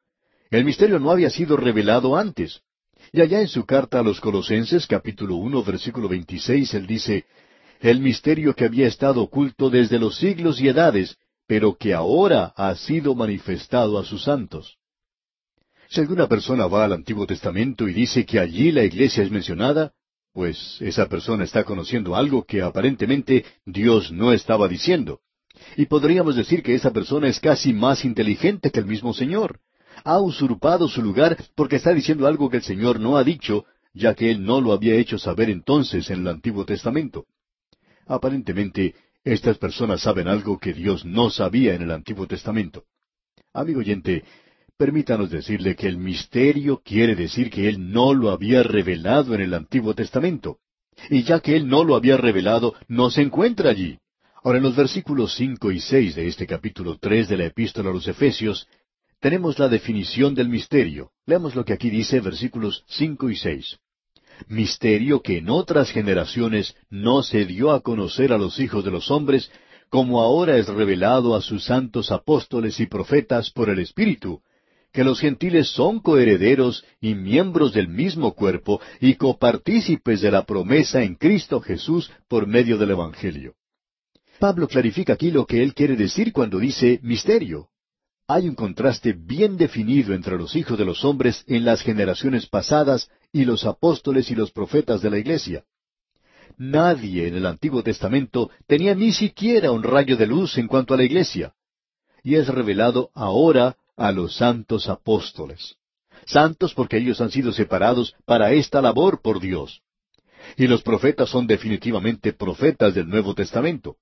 El 0.55 0.65
misterio 0.65 1.01
no 1.01 1.11
había 1.11 1.31
sido 1.31 1.57
revelado 1.57 2.17
antes. 2.17 2.61
Y 3.13 3.21
allá 3.21 3.41
en 3.41 3.49
su 3.49 3.67
carta 3.67 3.99
a 3.99 4.05
los 4.05 4.21
Colosenses, 4.21 4.87
capítulo 4.87 5.35
uno, 5.35 5.65
versículo 5.65 6.09
veintiséis, 6.09 6.75
él 6.75 6.87
dice, 6.87 7.25
El 7.81 7.99
misterio 7.99 8.55
que 8.55 8.65
había 8.65 8.87
estado 8.87 9.21
oculto 9.21 9.69
desde 9.69 9.99
los 9.99 10.17
siglos 10.17 10.61
y 10.61 10.69
edades, 10.69 11.17
pero 11.49 11.75
que 11.75 11.93
ahora 11.93 12.53
ha 12.57 12.73
sido 12.77 13.17
manifestado 13.17 13.99
a 13.99 14.05
sus 14.05 14.23
santos. 14.23 14.77
Si 15.89 16.01
alguna 16.01 16.29
persona 16.29 16.69
va 16.69 16.85
al 16.85 16.93
Antiguo 16.93 17.27
Testamento 17.27 17.89
y 17.89 17.93
dice 17.93 18.25
que 18.25 18.39
allí 18.39 18.71
la 18.71 18.85
iglesia 18.85 19.25
es 19.25 19.33
mencionada, 19.33 19.91
pues 20.33 20.77
esa 20.81 21.09
persona 21.09 21.43
está 21.43 21.65
conociendo 21.65 22.15
algo 22.15 22.45
que 22.45 22.63
aparentemente 22.63 23.45
Dios 23.67 24.13
no 24.13 24.33
estaba 24.33 24.69
diciendo. 24.69 25.19
Y 25.77 25.87
podríamos 25.87 26.37
decir 26.37 26.63
que 26.63 26.77
esa 26.77 26.93
persona 26.93 27.27
es 27.27 27.41
casi 27.41 27.73
más 27.73 28.05
inteligente 28.05 28.71
que 28.71 28.79
el 28.79 28.87
mismo 28.87 29.13
Señor. 29.13 29.59
Ha 30.03 30.19
usurpado 30.21 30.89
su 30.89 31.03
lugar 31.03 31.37
porque 31.55 31.77
está 31.77 31.93
diciendo 31.93 32.27
algo 32.27 32.51
que 32.51 32.59
el 32.59 32.63
Señor 32.63 32.99
no 32.99 33.17
ha 33.17 33.25
dicho, 33.25 33.65
ya 33.93 34.15
que 34.15 34.31
Él 34.31 34.45
no 34.45 34.61
lo 34.61 34.73
había 34.73 34.97
hecho 34.97 35.19
saber 35.19 35.51
entonces 35.51 36.11
en 36.11 36.21
el 36.21 36.29
Antiguo 36.29 36.65
Testamento. 36.65 37.27
Aparentemente, 38.07 38.95
estas 39.23 39.57
personas 39.57 40.03
saben 40.03 40.29
algo 40.29 40.59
que 40.59 40.73
Dios 40.73 41.05
no 41.05 41.31
sabía 41.31 41.75
en 41.75 41.83
el 41.83 41.91
Antiguo 41.91 42.27
Testamento. 42.27 42.85
Amigo 43.55 43.81
oyente, 43.81 44.25
permítanos 44.77 45.31
decirle 45.31 45.77
que 45.77 45.87
el 45.87 45.97
misterio 45.97 46.83
quiere 46.85 47.15
decir 47.15 47.51
que 47.51 47.69
Él 47.69 47.93
no 47.93 48.13
lo 48.13 48.31
había 48.31 48.63
revelado 48.63 49.35
en 49.35 49.41
el 49.41 49.55
Antiguo 49.55 49.95
Testamento. 49.95 50.59
Y 51.09 51.23
ya 51.23 51.41
que 51.41 51.57
Él 51.57 51.67
no 51.69 51.85
lo 51.85 51.95
había 51.95 52.17
revelado, 52.17 52.75
no 52.89 53.11
se 53.11 53.23
encuentra 53.23 53.71
allí. 53.71 53.99
Ahora, 54.43 54.59
en 54.59 54.65
los 54.65 54.77
versículos 54.77 55.35
cinco 55.35 55.73
y 55.73 55.81
seis 55.81 56.15
de 56.15 56.27
este 56.27 56.47
capítulo 56.47 56.99
tres 56.99 57.29
de 57.29 57.39
la 57.39 57.47
Epístola 57.47 57.91
a 57.91 57.93
los 57.95 58.07
Efesios, 58.07 58.69
tenemos 59.25 59.59
la 59.59 59.71
definición 59.71 60.35
del 60.35 60.51
misterio. 60.51 61.13
Leamos 61.25 61.55
lo 61.55 61.65
que 61.65 61.73
aquí 61.73 61.89
dice, 61.89 62.21
versículos 62.21 62.85
cinco 62.89 63.31
y 63.31 63.37
seis. 63.37 63.79
Misterio 64.49 65.23
que 65.23 65.39
en 65.39 65.49
otras 65.49 65.91
generaciones 65.91 66.77
no 66.91 67.23
se 67.23 67.47
dio 67.47 67.71
a 67.71 67.81
conocer 67.81 68.35
a 68.35 68.37
los 68.37 68.61
hijos 68.61 68.85
de 68.85 68.91
los 68.91 69.11
hombres, 69.11 69.51
como 69.89 70.21
ahora 70.21 70.59
es 70.59 70.69
revelado 70.69 71.35
a 71.35 71.41
sus 71.41 71.65
santos 71.65 72.13
apóstoles 72.13 72.79
y 72.81 72.87
profetas 72.87 73.51
por 73.51 73.71
el 73.71 73.79
Espíritu, 73.79 74.43
que 74.93 75.05
los 75.05 75.21
gentiles 75.21 75.69
son 75.71 76.01
coherederos 76.01 76.85
y 77.01 77.15
miembros 77.15 77.73
del 77.73 77.89
mismo 77.89 78.35
cuerpo 78.35 78.83
y 79.01 79.15
copartícipes 79.15 80.21
de 80.21 80.33
la 80.33 80.45
promesa 80.45 81.03
en 81.03 81.15
Cristo 81.15 81.63
Jesús 81.63 82.13
por 82.29 82.47
medio 82.47 82.77
del 82.77 82.91
Evangelio. 82.91 83.55
Pablo 84.39 84.69
clarifica 84.69 85.15
aquí 85.15 85.31
lo 85.31 85.47
que 85.47 85.63
él 85.63 85.73
quiere 85.73 85.97
decir 85.97 86.31
cuando 86.31 86.59
dice 86.59 87.01
misterio. 87.03 87.71
Hay 88.27 88.49
un 88.49 88.55
contraste 88.55 89.13
bien 89.13 89.59
definido 89.59 90.15
entre 90.15 90.39
los 90.39 90.57
hijos 90.57 90.79
de 90.79 90.87
los 90.87 91.05
hombres 91.05 91.45
en 91.47 91.67
las 91.67 91.83
generaciones 91.83 92.47
pasadas 92.47 93.11
y 93.33 93.45
los 93.45 93.67
apóstoles 93.67 94.31
y 94.31 94.35
los 94.35 94.51
profetas 94.51 95.03
de 95.03 95.11
la 95.11 95.19
Iglesia. 95.19 95.65
Nadie 96.57 97.29
en 97.29 97.35
el 97.35 97.45
Antiguo 97.45 97.83
Testamento 97.83 98.51
tenía 98.67 98.95
ni 98.95 99.13
siquiera 99.13 99.73
un 99.73 99.83
rayo 99.83 100.17
de 100.17 100.27
luz 100.27 100.57
en 100.57 100.69
cuanto 100.69 100.95
a 100.95 100.97
la 100.97 101.05
Iglesia. 101.05 101.53
Y 102.23 102.37
es 102.37 102.49
revelado 102.49 103.11
ahora 103.13 103.77
a 103.95 104.11
los 104.11 104.37
santos 104.37 104.89
apóstoles. 104.89 105.77
Santos 106.25 106.73
porque 106.73 106.97
ellos 106.97 107.21
han 107.21 107.31
sido 107.31 107.53
separados 107.53 108.15
para 108.25 108.53
esta 108.53 108.81
labor 108.81 109.21
por 109.21 109.39
Dios. 109.39 109.83
Y 110.57 110.67
los 110.67 110.83
profetas 110.83 111.29
son 111.29 111.47
definitivamente 111.47 112.33
profetas 112.33 112.95
del 112.95 113.07
Nuevo 113.07 113.35
Testamento. 113.35 113.99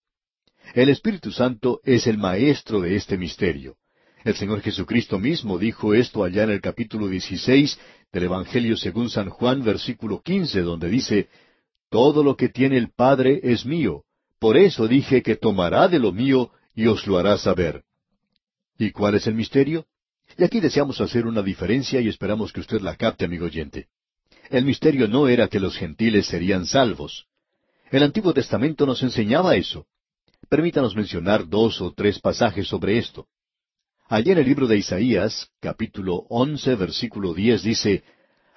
El 0.75 0.91
Espíritu 0.91 1.33
Santo 1.33 1.81
es 1.83 2.07
el 2.07 2.19
maestro 2.19 2.81
de 2.81 2.95
este 2.95 3.19
misterio. 3.19 3.77
El 4.25 4.37
Señor 4.37 4.61
Jesucristo 4.61 5.19
mismo 5.19 5.59
dijo 5.59 5.95
esto 5.95 6.23
allá 6.23 6.45
en 6.45 6.51
el 6.51 6.61
capítulo 6.61 7.09
16 7.09 7.79
del 8.13 8.25
Evangelio 8.25 8.77
según 8.77 9.11
San 9.11 9.29
Juan, 9.31 9.65
versículo 9.65 10.23
15, 10.23 10.61
donde 10.61 10.89
dice, 10.89 11.29
Todo 11.91 12.23
lo 12.23 12.37
que 12.37 12.49
tiene 12.49 12.77
el 12.77 12.93
Padre 12.93 13.41
es 13.43 13.67
mío. 13.67 14.05
Por 14.39 14.57
eso 14.57 14.87
dije 14.87 15.23
que 15.23 15.35
tomará 15.35 15.89
de 15.89 15.99
lo 15.99 16.13
mío 16.13 16.53
y 16.75 16.87
os 16.87 17.07
lo 17.07 17.19
hará 17.19 17.37
saber. 17.37 17.83
¿Y 18.79 18.93
cuál 18.93 19.17
es 19.17 19.27
el 19.27 19.35
misterio? 19.35 19.87
Y 20.39 20.45
aquí 20.45 20.61
deseamos 20.61 21.01
hacer 21.01 21.27
una 21.27 21.43
diferencia 21.43 22.01
y 22.01 22.09
esperamos 22.09 22.53
que 22.53 22.61
usted 22.61 22.81
la 22.81 22.97
capte, 22.97 23.25
amigo 23.25 23.47
oyente. 23.47 23.89
El 24.51 24.65
misterio 24.65 25.09
no 25.09 25.27
era 25.27 25.49
que 25.49 25.61
los 25.61 25.77
gentiles 25.77 26.27
serían 26.27 26.67
salvos. 26.67 27.27
El 27.91 28.05
Antiguo 28.05 28.33
Testamento 28.33 28.87
nos 28.87 29.03
enseñaba 29.03 29.57
eso. 29.57 29.87
Permítanos 30.49 30.95
mencionar 30.95 31.49
dos 31.49 31.81
o 31.81 31.93
tres 31.93 32.21
pasajes 32.21 32.69
sobre 32.69 32.99
esto. 32.99 33.27
Allí 34.09 34.31
en 34.31 34.39
el 34.39 34.45
libro 34.47 34.67
de 34.67 34.77
Isaías, 34.77 35.49
capítulo 35.61 36.27
once, 36.29 36.75
versículo 36.75 37.35
diez, 37.35 37.63
dice, 37.63 38.03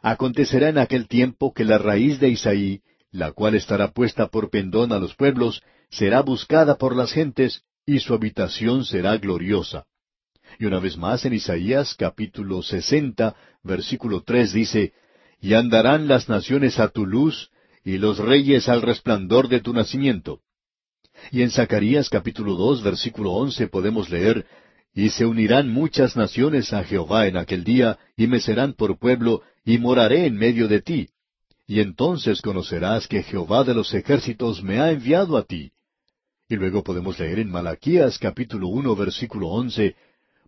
Acontecerá 0.02 0.70
en 0.70 0.78
aquel 0.78 1.08
tiempo 1.08 1.54
que 1.54 1.64
la 1.64 1.78
raíz 1.78 2.20
de 2.20 2.30
Isaí, 2.30 2.82
la 3.12 3.32
cual 3.32 3.56
estará 3.56 3.92
puesta 3.92 4.28
por 4.28 4.50
pendón 4.50 4.92
a 4.92 5.00
los 5.00 5.16
pueblos, 5.16 5.62
será 5.90 6.22
buscada 6.22 6.78
por 6.78 6.96
las 6.96 7.12
gentes, 7.12 7.64
y 7.86 8.00
su 8.00 8.14
habitación 8.14 8.84
será 8.86 9.18
gloriosa. 9.18 9.86
Y 10.60 10.66
una 10.66 10.80
vez 10.80 10.98
más 10.98 11.26
en 11.26 11.34
Isaías 11.34 11.96
capítulo 11.96 12.62
sesenta, 12.62 13.36
versículo 13.64 14.24
tres 14.24 14.52
dice, 14.52 14.94
Y 15.40 15.54
andarán 15.54 16.08
las 16.08 16.28
naciones 16.28 16.80
a 16.80 16.90
tu 16.90 17.06
luz, 17.06 17.50
y 17.84 17.98
los 17.98 18.18
reyes 18.18 18.68
al 18.68 18.82
resplandor 18.82 19.48
de 19.48 19.62
tu 19.62 19.74
nacimiento. 19.74 20.42
Y 21.32 21.44
en 21.44 21.52
Zacarías 21.52 22.10
capítulo 22.10 22.56
dos, 22.56 22.84
versículo 22.84 23.32
once 23.32 23.68
podemos 23.68 24.10
leer, 24.10 24.46
Y 24.96 25.10
se 25.10 25.26
unirán 25.26 25.70
muchas 25.70 26.16
naciones 26.16 26.72
a 26.72 26.86
Jehová 26.86 27.28
en 27.28 27.36
aquel 27.36 27.66
día, 27.66 28.00
y 28.16 28.28
me 28.28 28.40
serán 28.40 28.74
por 28.74 28.98
pueblo, 28.98 29.42
y 29.66 29.78
moraré 29.78 30.26
en 30.26 30.38
medio 30.38 30.70
de 30.70 30.82
ti. 30.82 31.10
Y 31.68 31.82
entonces 31.82 32.42
conocerás 32.42 33.06
que 33.06 33.22
Jehová 33.22 33.66
de 33.66 33.74
los 33.74 33.94
ejércitos 33.94 34.64
me 34.64 34.80
ha 34.80 34.92
enviado 34.92 35.36
a 35.36 35.44
ti. 35.44 35.72
Y 36.48 36.56
luego 36.56 36.82
podemos 36.82 37.20
leer 37.20 37.40
en 37.40 37.52
Malaquías 37.52 38.18
capítulo 38.18 38.70
uno, 38.70 38.96
versículo 38.96 39.50
once, 39.50 39.96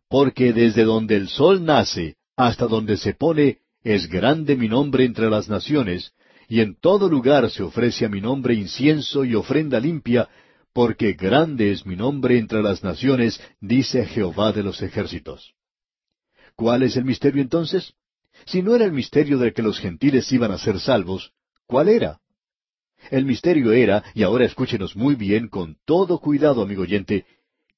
porque 0.08 0.54
desde 0.54 0.84
donde 0.84 1.18
el 1.18 1.28
sol 1.28 1.66
nace 1.66 2.16
hasta 2.38 2.68
donde 2.68 2.96
se 2.98 3.16
pone, 3.16 3.58
es 3.84 4.08
grande 4.08 4.56
mi 4.56 4.70
nombre 4.70 5.04
entre 5.04 5.30
las 5.30 5.50
naciones, 5.50 6.14
y 6.48 6.62
en 6.62 6.76
todo 6.80 7.10
lugar 7.10 7.50
se 7.50 7.64
ofrece 7.64 8.06
a 8.06 8.10
mi 8.10 8.22
nombre 8.22 8.54
incienso 8.54 9.26
y 9.26 9.36
ofrenda 9.36 9.80
limpia, 9.80 10.30
porque 10.78 11.14
grande 11.14 11.72
es 11.72 11.88
mi 11.88 11.96
nombre 11.96 12.38
entre 12.38 12.62
las 12.62 12.84
naciones, 12.84 13.42
dice 13.60 14.06
Jehová 14.06 14.52
de 14.52 14.62
los 14.62 14.84
ejércitos. 14.84 15.56
¿Cuál 16.56 16.84
es 16.84 16.96
el 16.98 17.04
misterio 17.04 17.42
entonces? 17.42 17.96
Si 18.46 18.62
no 18.62 18.76
era 18.76 18.86
el 18.86 18.92
misterio 18.92 19.40
de 19.40 19.54
que 19.54 19.64
los 19.64 19.80
gentiles 19.80 20.32
iban 20.32 20.52
a 20.52 20.60
ser 20.60 20.80
salvos, 20.80 21.32
¿cuál 21.66 21.90
era? 21.90 22.20
El 23.10 23.26
misterio 23.26 23.72
era, 23.72 24.04
y 24.14 24.22
ahora 24.22 24.46
escúchenos 24.46 24.96
muy 24.96 25.16
bien, 25.16 25.48
con 25.48 25.78
todo 25.84 26.20
cuidado, 26.20 26.62
amigo 26.62 26.84
oyente, 26.84 27.26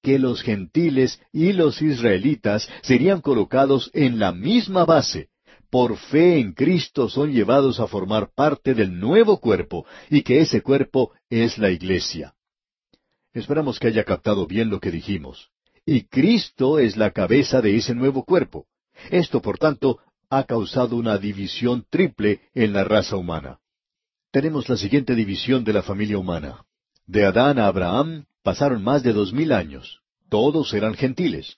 que 0.03 0.20
los 0.20 0.41
gentiles 0.41 1.22
y 1.32 1.53
los 1.53 1.82
israelitas 1.82 2.68
serían 2.82 3.22
colocados 3.22 3.91
en 3.94 4.20
la 4.20 4.34
misma 4.34 4.84
base. 4.84 5.29
Por 5.70 5.96
fe 5.96 6.39
en 6.39 6.51
Cristo 6.51 7.08
son 7.08 7.32
llevados 7.32 7.79
a 7.79 7.88
formar 7.88 8.32
parte 8.36 8.74
del 8.74 9.00
nuevo 9.00 9.39
cuerpo 9.39 9.86
y 10.10 10.22
que 10.22 10.41
ese 10.41 10.62
cuerpo 10.62 11.13
es 11.29 11.58
la 11.58 11.72
iglesia. 11.72 12.34
Esperamos 13.33 13.79
que 13.79 13.88
haya 13.88 14.03
captado 14.03 14.48
bien 14.48 14.69
lo 14.69 14.79
que 14.79 14.91
dijimos. 14.91 15.50
Y 15.86 16.03
Cristo 16.03 16.79
es 16.79 16.98
la 16.98 17.12
cabeza 17.12 17.62
de 17.62 17.75
ese 17.75 17.95
nuevo 17.95 18.24
cuerpo. 18.24 18.65
Esto, 19.12 19.41
por 19.41 19.57
tanto, 19.57 20.00
ha 20.29 20.43
causado 20.43 20.95
una 20.95 21.17
división 21.17 21.86
triple 21.89 22.41
en 22.53 22.74
la 22.74 22.83
raza 22.83 23.15
humana. 23.15 23.59
Tenemos 24.31 24.69
la 24.69 24.77
siguiente 24.77 25.15
división 25.15 25.63
de 25.63 25.74
la 25.74 25.81
familia 25.81 26.17
humana. 26.17 26.65
De 27.07 27.25
Adán 27.25 27.57
a 27.57 27.67
Abraham 27.67 28.25
pasaron 28.43 28.83
más 28.83 29.01
de 29.01 29.13
dos 29.13 29.33
mil 29.33 29.51
años. 29.51 30.01
Todos 30.29 30.74
eran 30.74 30.93
gentiles. 30.93 31.57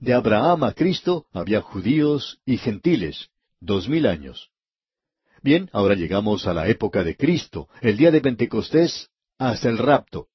De 0.00 0.12
Abraham 0.12 0.64
a 0.64 0.72
Cristo 0.72 1.26
había 1.32 1.60
judíos 1.60 2.40
y 2.44 2.56
gentiles, 2.56 3.28
dos 3.60 3.88
mil 3.88 4.06
años. 4.06 4.50
Bien, 5.42 5.68
ahora 5.72 5.94
llegamos 5.94 6.46
a 6.46 6.54
la 6.54 6.68
época 6.68 7.04
de 7.04 7.16
Cristo, 7.16 7.68
el 7.80 7.96
día 7.96 8.10
de 8.10 8.20
Pentecostés, 8.20 9.10
hasta 9.38 9.68
el 9.68 9.78
rapto. 9.78 10.28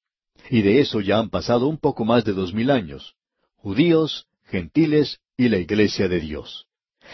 Y 0.49 0.61
de 0.61 0.79
eso 0.79 1.01
ya 1.01 1.19
han 1.19 1.29
pasado 1.29 1.67
un 1.67 1.77
poco 1.77 2.05
más 2.05 2.23
de 2.23 2.33
dos 2.33 2.53
mil 2.53 2.71
años. 2.71 3.15
Judíos, 3.57 4.27
gentiles 4.45 5.19
y 5.35 5.49
la 5.49 5.57
iglesia 5.57 6.07
de 6.07 6.19
Dios. 6.19 6.67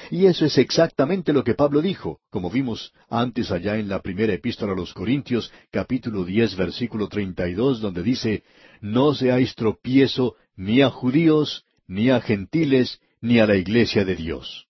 Y 0.09 0.25
eso 0.25 0.45
es 0.45 0.57
exactamente 0.57 1.33
lo 1.33 1.43
que 1.43 1.53
Pablo 1.53 1.81
dijo, 1.81 2.19
como 2.29 2.49
vimos 2.49 2.93
antes 3.09 3.51
allá 3.51 3.77
en 3.77 3.89
la 3.89 4.01
primera 4.01 4.33
epístola 4.33 4.73
a 4.73 4.75
los 4.75 4.93
Corintios, 4.93 5.51
capítulo 5.71 6.25
diez, 6.25 6.55
versículo 6.55 7.07
treinta 7.07 7.47
y 7.47 7.53
dos, 7.53 7.79
donde 7.79 8.01
dice, 8.03 8.43
No 8.81 9.13
seáis 9.13 9.55
tropiezo 9.55 10.35
ni 10.55 10.81
a 10.81 10.89
judíos, 10.89 11.65
ni 11.87 12.09
a 12.09 12.21
gentiles, 12.21 12.99
ni 13.21 13.39
a 13.39 13.45
la 13.45 13.55
iglesia 13.55 14.03
de 14.03 14.15
Dios. 14.15 14.65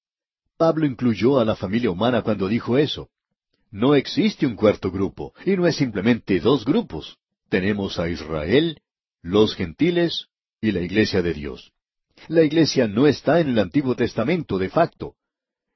Pablo 0.58 0.86
incluyó 0.86 1.39
a 1.39 1.46
la 1.46 1.55
familia 1.55 1.89
humana 1.89 2.22
cuando 2.22 2.48
dijo 2.48 2.77
eso. 2.77 3.10
No 3.72 3.96
existe 3.96 4.46
un 4.46 4.55
cuarto 4.55 4.91
grupo, 4.91 5.34
y 5.46 5.55
no 5.55 5.65
es 5.67 5.75
simplemente 5.75 6.39
dos 6.39 6.63
grupos. 6.63 7.17
Tenemos 7.53 8.00
a 8.00 8.10
Israel, 8.10 8.79
los 9.22 9.53
gentiles 9.53 10.25
y 10.60 10.72
la 10.72 10.81
iglesia 10.81 11.22
de 11.22 11.36
Dios. 11.36 11.72
La 12.27 12.41
iglesia 12.41 12.88
no 12.88 13.05
está 13.05 13.41
en 13.41 13.50
el 13.50 13.60
Antiguo 13.60 13.95
Testamento 13.95 14.57
de 14.57 14.69
facto. 14.69 15.17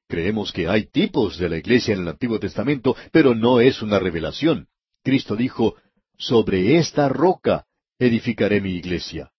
Creemos 0.08 0.52
que 0.52 0.68
hay 0.68 0.88
tipos 0.88 1.38
de 1.38 1.50
la 1.50 1.58
iglesia 1.58 1.94
en 1.94 2.02
el 2.02 2.08
Antiguo 2.08 2.40
Testamento, 2.40 2.96
pero 3.12 3.36
no 3.36 3.60
es 3.62 3.84
una 3.84 4.00
revelación. 4.00 4.70
Cristo 5.04 5.36
dijo, 5.36 5.76
sobre 6.18 6.78
esta 6.78 7.10
roca 7.10 7.68
edificaré 8.00 8.60
mi 8.60 8.72
iglesia. 8.72 9.30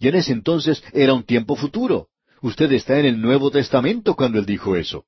Y 0.00 0.08
en 0.08 0.16
ese 0.16 0.32
entonces 0.32 0.82
era 0.92 1.14
un 1.14 1.22
tiempo 1.22 1.54
futuro. 1.54 2.08
Usted 2.42 2.72
está 2.72 2.98
en 2.98 3.06
el 3.06 3.20
Nuevo 3.20 3.52
Testamento 3.52 4.16
cuando 4.16 4.40
él 4.40 4.44
dijo 4.44 4.74
eso. 4.74 5.06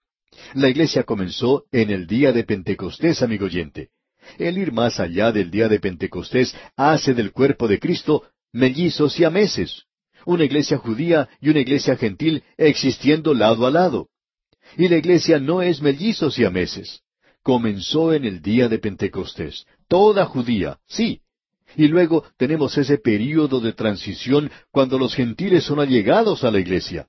La 0.55 0.69
iglesia 0.69 1.03
comenzó 1.03 1.65
en 1.73 1.91
el 1.91 2.07
día 2.07 2.31
de 2.31 2.45
Pentecostés, 2.45 3.21
amigo 3.23 3.47
oyente. 3.47 3.91
El 4.37 4.59
ir 4.59 4.73
más 4.73 5.01
allá 5.01 5.33
del 5.33 5.51
día 5.51 5.69
de 5.69 5.81
Pentecostés 5.81 6.55
hace 6.77 7.15
del 7.15 7.33
cuerpo 7.33 7.69
de 7.69 7.79
Cristo 7.79 8.25
mellizos 8.53 9.19
y 9.19 9.25
ameses 9.25 9.85
una 10.29 10.45
iglesia 10.45 10.77
judía 10.77 11.27
y 11.41 11.49
una 11.49 11.61
iglesia 11.61 11.97
gentil 11.97 12.43
existiendo 12.59 13.33
lado 13.33 13.67
a 13.67 13.71
lado. 13.71 14.09
Y 14.77 14.87
la 14.89 14.97
iglesia 14.97 15.39
no 15.39 15.63
es 15.63 15.81
mellizos 15.81 16.39
y 16.39 16.45
ameses. 16.45 17.01
Comenzó 17.43 18.13
en 18.13 18.27
el 18.27 18.43
día 18.43 18.69
de 18.69 18.79
Pentecostés, 18.79 19.65
toda 19.89 20.27
judía, 20.27 20.81
sí. 20.87 21.23
Y 21.77 21.89
luego 21.89 22.25
tenemos 22.37 22.77
ese 22.77 22.99
período 22.99 23.61
de 23.61 23.73
transición 23.73 24.51
cuando 24.71 24.99
los 24.99 25.15
gentiles 25.15 25.65
son 25.65 25.81
allegados 25.81 26.45
a 26.45 26.51
la 26.51 26.61
iglesia. 26.61 27.09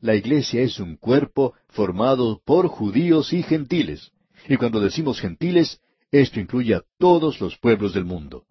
La 0.00 0.14
iglesia 0.14 0.60
es 0.60 0.78
un 0.78 0.96
cuerpo 0.96 1.54
formado 1.68 2.42
por 2.44 2.68
judíos 2.68 3.32
y 3.32 3.42
gentiles. 3.42 4.10
Y 4.46 4.56
cuando 4.56 4.80
decimos 4.80 5.20
gentiles, 5.20 5.80
esto 6.10 6.40
incluye 6.40 6.74
a 6.74 6.82
todos 6.98 7.40
los 7.40 7.56
pueblos 7.58 7.92
del 7.94 8.04
mundo. 8.04 8.44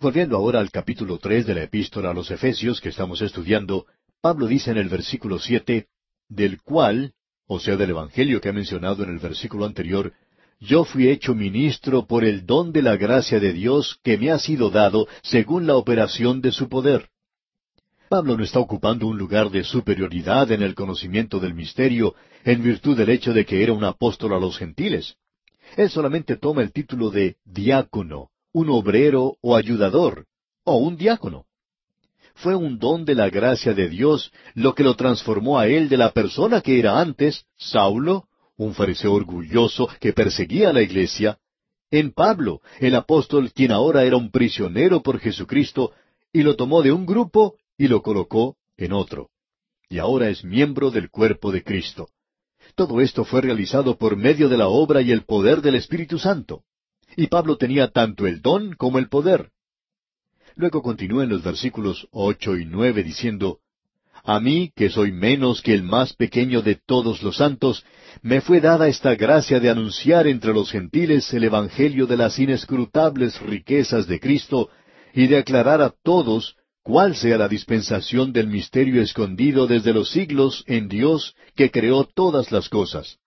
Volviendo 0.00 0.36
ahora 0.36 0.60
al 0.60 0.70
capítulo 0.70 1.18
tres 1.18 1.46
de 1.46 1.54
la 1.54 1.64
epístola 1.64 2.10
a 2.10 2.14
los 2.14 2.30
Efesios 2.30 2.80
que 2.80 2.88
estamos 2.88 3.20
estudiando, 3.20 3.86
Pablo 4.20 4.46
dice 4.46 4.70
en 4.70 4.78
el 4.78 4.88
versículo 4.88 5.38
siete, 5.38 5.88
del 6.28 6.62
cual, 6.62 7.12
o 7.46 7.58
sea, 7.58 7.76
del 7.76 7.90
Evangelio 7.90 8.40
que 8.40 8.48
ha 8.48 8.52
mencionado 8.52 9.02
en 9.02 9.10
el 9.10 9.18
versículo 9.18 9.64
anterior, 9.66 10.12
yo 10.60 10.84
fui 10.84 11.08
hecho 11.08 11.34
ministro 11.34 12.06
por 12.06 12.24
el 12.24 12.46
don 12.46 12.72
de 12.72 12.82
la 12.82 12.96
gracia 12.96 13.40
de 13.40 13.52
Dios 13.52 13.98
que 14.02 14.18
me 14.18 14.30
ha 14.30 14.38
sido 14.38 14.70
dado 14.70 15.08
según 15.22 15.66
la 15.66 15.76
operación 15.76 16.40
de 16.40 16.52
su 16.52 16.68
poder. 16.68 17.08
Pablo 18.10 18.36
no 18.36 18.44
está 18.44 18.58
ocupando 18.58 19.06
un 19.06 19.16
lugar 19.16 19.50
de 19.50 19.64
superioridad 19.64 20.50
en 20.50 20.62
el 20.62 20.74
conocimiento 20.74 21.40
del 21.40 21.54
misterio 21.54 22.14
en 22.44 22.62
virtud 22.62 22.96
del 22.96 23.08
hecho 23.08 23.32
de 23.32 23.46
que 23.46 23.62
era 23.62 23.72
un 23.72 23.84
apóstol 23.84 24.34
a 24.34 24.38
los 24.38 24.58
gentiles. 24.58 25.16
Él 25.76 25.90
solamente 25.90 26.36
toma 26.36 26.62
el 26.62 26.72
título 26.72 27.10
de 27.10 27.36
diácono, 27.44 28.30
un 28.52 28.70
obrero 28.70 29.36
o 29.40 29.56
ayudador, 29.56 30.26
o 30.64 30.76
un 30.76 30.96
diácono. 30.96 31.46
Fue 32.34 32.54
un 32.54 32.78
don 32.78 33.04
de 33.04 33.14
la 33.14 33.28
gracia 33.28 33.74
de 33.74 33.88
Dios 33.88 34.32
lo 34.54 34.74
que 34.74 34.82
lo 34.82 34.94
transformó 34.96 35.58
a 35.58 35.68
él 35.68 35.88
de 35.88 35.96
la 35.96 36.12
persona 36.12 36.60
que 36.60 36.78
era 36.78 37.00
antes, 37.00 37.44
Saulo, 37.56 38.28
un 38.56 38.74
fariseo 38.74 39.12
orgulloso 39.12 39.88
que 40.00 40.12
perseguía 40.12 40.70
a 40.70 40.72
la 40.72 40.82
iglesia, 40.82 41.38
en 41.90 42.12
Pablo, 42.12 42.60
el 42.78 42.94
apóstol 42.94 43.50
quien 43.52 43.72
ahora 43.72 44.04
era 44.04 44.16
un 44.16 44.30
prisionero 44.30 45.02
por 45.02 45.18
Jesucristo, 45.18 45.92
y 46.32 46.42
lo 46.42 46.54
tomó 46.54 46.82
de 46.82 46.92
un 46.92 47.04
grupo 47.04 47.56
y 47.76 47.88
lo 47.88 48.00
colocó 48.02 48.56
en 48.76 48.92
otro. 48.92 49.30
Y 49.88 49.98
ahora 49.98 50.28
es 50.28 50.44
miembro 50.44 50.92
del 50.92 51.10
cuerpo 51.10 51.50
de 51.50 51.64
Cristo. 51.64 52.08
Todo 52.74 53.00
esto 53.00 53.24
fue 53.24 53.40
realizado 53.40 53.96
por 53.96 54.16
medio 54.16 54.48
de 54.48 54.56
la 54.56 54.68
obra 54.68 55.02
y 55.02 55.12
el 55.12 55.22
poder 55.24 55.60
del 55.62 55.74
Espíritu 55.74 56.18
Santo. 56.18 56.62
Y 57.16 57.26
Pablo 57.26 57.56
tenía 57.56 57.88
tanto 57.88 58.26
el 58.26 58.40
don 58.40 58.74
como 58.74 58.98
el 58.98 59.08
poder. 59.08 59.50
Luego 60.56 60.82
continúa 60.82 61.24
en 61.24 61.30
los 61.30 61.42
versículos 61.42 62.06
ocho 62.10 62.56
y 62.56 62.64
nueve 62.64 63.02
diciendo, 63.02 63.58
A 64.22 64.40
mí, 64.40 64.72
que 64.74 64.90
soy 64.90 65.12
menos 65.12 65.62
que 65.62 65.74
el 65.74 65.82
más 65.82 66.12
pequeño 66.14 66.62
de 66.62 66.74
todos 66.74 67.22
los 67.22 67.36
santos, 67.36 67.84
me 68.22 68.40
fue 68.40 68.60
dada 68.60 68.88
esta 68.88 69.14
gracia 69.14 69.60
de 69.60 69.70
anunciar 69.70 70.26
entre 70.26 70.52
los 70.52 70.70
gentiles 70.70 71.32
el 71.32 71.44
Evangelio 71.44 72.06
de 72.06 72.16
las 72.16 72.38
inescrutables 72.38 73.40
riquezas 73.40 74.06
de 74.06 74.20
Cristo, 74.20 74.70
y 75.12 75.26
de 75.26 75.38
aclarar 75.38 75.80
a 75.82 75.90
todos 76.02 76.56
cuál 76.82 77.14
sea 77.14 77.38
la 77.38 77.48
dispensación 77.48 78.32
del 78.32 78.46
misterio 78.46 79.02
escondido 79.02 79.66
desde 79.66 79.92
los 79.92 80.10
siglos 80.10 80.64
en 80.66 80.88
Dios 80.88 81.34
que 81.54 81.70
creó 81.70 82.04
todas 82.04 82.50
las 82.52 82.68
cosas 82.68 83.18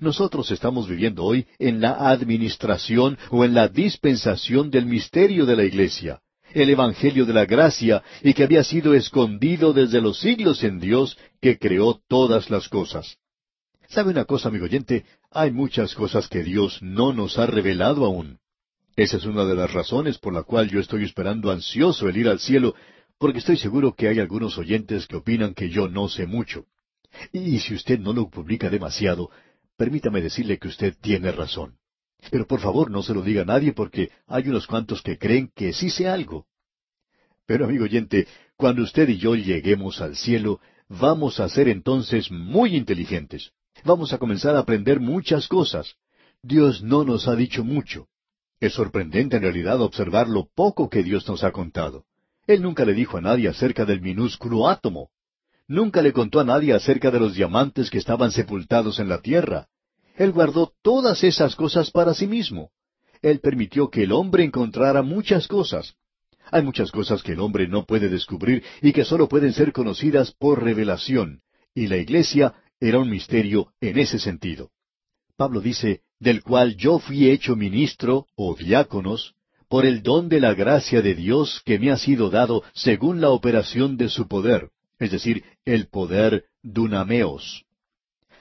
nosotros 0.00 0.50
estamos 0.50 0.88
viviendo 0.88 1.24
hoy 1.24 1.46
en 1.58 1.80
la 1.80 2.10
administración 2.10 3.18
o 3.30 3.44
en 3.44 3.54
la 3.54 3.68
dispensación 3.68 4.70
del 4.70 4.86
misterio 4.86 5.46
de 5.46 5.56
la 5.56 5.64
Iglesia, 5.64 6.20
el 6.52 6.70
Evangelio 6.70 7.26
de 7.26 7.32
la 7.32 7.46
gracia, 7.46 8.02
y 8.22 8.34
que 8.34 8.44
había 8.44 8.64
sido 8.64 8.94
escondido 8.94 9.72
desde 9.72 10.00
los 10.00 10.18
siglos 10.18 10.62
en 10.62 10.80
Dios 10.80 11.18
que 11.40 11.58
creó 11.58 12.00
todas 12.08 12.50
las 12.50 12.68
cosas. 12.68 13.16
¿Sabe 13.88 14.10
una 14.10 14.24
cosa, 14.24 14.48
amigo 14.48 14.66
oyente? 14.66 15.04
Hay 15.30 15.50
muchas 15.50 15.94
cosas 15.94 16.28
que 16.28 16.42
Dios 16.42 16.78
no 16.82 17.12
nos 17.12 17.38
ha 17.38 17.46
revelado 17.46 18.04
aún. 18.04 18.38
Esa 18.98 19.18
es 19.18 19.26
una 19.26 19.44
de 19.44 19.54
las 19.54 19.72
razones 19.72 20.18
por 20.18 20.34
la 20.34 20.42
cual 20.42 20.68
yo 20.68 20.80
estoy 20.80 21.04
esperando 21.04 21.52
ansioso 21.52 22.08
el 22.08 22.16
ir 22.16 22.26
al 22.26 22.40
cielo, 22.40 22.74
porque 23.16 23.38
estoy 23.38 23.56
seguro 23.56 23.94
que 23.94 24.08
hay 24.08 24.18
algunos 24.18 24.58
oyentes 24.58 25.06
que 25.06 25.14
opinan 25.14 25.54
que 25.54 25.70
yo 25.70 25.86
no 25.86 26.08
sé 26.08 26.26
mucho. 26.26 26.64
Y 27.32 27.60
si 27.60 27.74
usted 27.74 28.00
no 28.00 28.12
lo 28.12 28.28
publica 28.28 28.68
demasiado, 28.68 29.30
permítame 29.76 30.20
decirle 30.20 30.58
que 30.58 30.66
usted 30.66 30.96
tiene 31.00 31.30
razón. 31.30 31.76
Pero 32.32 32.48
por 32.48 32.58
favor 32.58 32.90
no 32.90 33.04
se 33.04 33.14
lo 33.14 33.22
diga 33.22 33.42
a 33.42 33.44
nadie 33.44 33.72
porque 33.72 34.10
hay 34.26 34.48
unos 34.48 34.66
cuantos 34.66 35.00
que 35.00 35.16
creen 35.16 35.52
que 35.54 35.72
sí 35.72 35.90
sé 35.90 36.08
algo. 36.08 36.46
Pero 37.46 37.66
amigo 37.66 37.84
oyente, 37.84 38.26
cuando 38.56 38.82
usted 38.82 39.08
y 39.10 39.18
yo 39.18 39.36
lleguemos 39.36 40.00
al 40.00 40.16
cielo, 40.16 40.58
vamos 40.88 41.38
a 41.38 41.48
ser 41.48 41.68
entonces 41.68 42.32
muy 42.32 42.74
inteligentes. 42.74 43.52
Vamos 43.84 44.12
a 44.12 44.18
comenzar 44.18 44.56
a 44.56 44.58
aprender 44.58 44.98
muchas 44.98 45.46
cosas. 45.46 45.94
Dios 46.42 46.82
no 46.82 47.04
nos 47.04 47.28
ha 47.28 47.36
dicho 47.36 47.62
mucho. 47.62 48.08
Es 48.60 48.72
sorprendente 48.72 49.36
en 49.36 49.42
realidad 49.42 49.80
observar 49.80 50.28
lo 50.28 50.48
poco 50.52 50.88
que 50.88 51.02
Dios 51.02 51.28
nos 51.28 51.44
ha 51.44 51.52
contado. 51.52 52.04
Él 52.46 52.62
nunca 52.62 52.84
le 52.84 52.94
dijo 52.94 53.18
a 53.18 53.20
nadie 53.20 53.48
acerca 53.48 53.84
del 53.84 54.00
minúsculo 54.00 54.68
átomo. 54.68 55.10
Nunca 55.68 56.02
le 56.02 56.12
contó 56.12 56.40
a 56.40 56.44
nadie 56.44 56.72
acerca 56.72 57.10
de 57.10 57.20
los 57.20 57.34
diamantes 57.34 57.90
que 57.90 57.98
estaban 57.98 58.32
sepultados 58.32 58.98
en 58.98 59.08
la 59.08 59.20
tierra. 59.20 59.68
Él 60.16 60.32
guardó 60.32 60.72
todas 60.82 61.22
esas 61.22 61.54
cosas 61.54 61.90
para 61.90 62.14
sí 62.14 62.26
mismo. 62.26 62.70
Él 63.22 63.40
permitió 63.40 63.90
que 63.90 64.04
el 64.04 64.12
hombre 64.12 64.44
encontrara 64.44 65.02
muchas 65.02 65.46
cosas. 65.46 65.94
Hay 66.50 66.62
muchas 66.62 66.90
cosas 66.90 67.22
que 67.22 67.32
el 67.32 67.40
hombre 67.40 67.68
no 67.68 67.84
puede 67.84 68.08
descubrir 68.08 68.64
y 68.80 68.92
que 68.92 69.04
sólo 69.04 69.28
pueden 69.28 69.52
ser 69.52 69.72
conocidas 69.72 70.32
por 70.32 70.62
revelación, 70.64 71.42
y 71.74 71.86
la 71.86 71.98
iglesia 71.98 72.54
era 72.80 72.98
un 72.98 73.10
misterio 73.10 73.72
en 73.80 73.98
ese 73.98 74.18
sentido. 74.18 74.70
Pablo 75.38 75.62
dice, 75.62 76.02
del 76.20 76.42
cual 76.42 76.76
yo 76.76 76.98
fui 76.98 77.30
hecho 77.30 77.56
ministro 77.56 78.26
o 78.36 78.54
diáconos, 78.54 79.34
por 79.70 79.86
el 79.86 80.02
don 80.02 80.28
de 80.28 80.40
la 80.40 80.52
gracia 80.52 81.00
de 81.00 81.14
Dios 81.14 81.62
que 81.64 81.78
me 81.78 81.90
ha 81.90 81.96
sido 81.96 82.28
dado 82.28 82.62
según 82.74 83.22
la 83.22 83.30
operación 83.30 83.96
de 83.96 84.10
su 84.10 84.28
poder 84.28 84.68
es 84.98 85.10
decir, 85.10 85.44
el 85.64 85.88
poder 85.88 86.44
dunameos. 86.62 87.64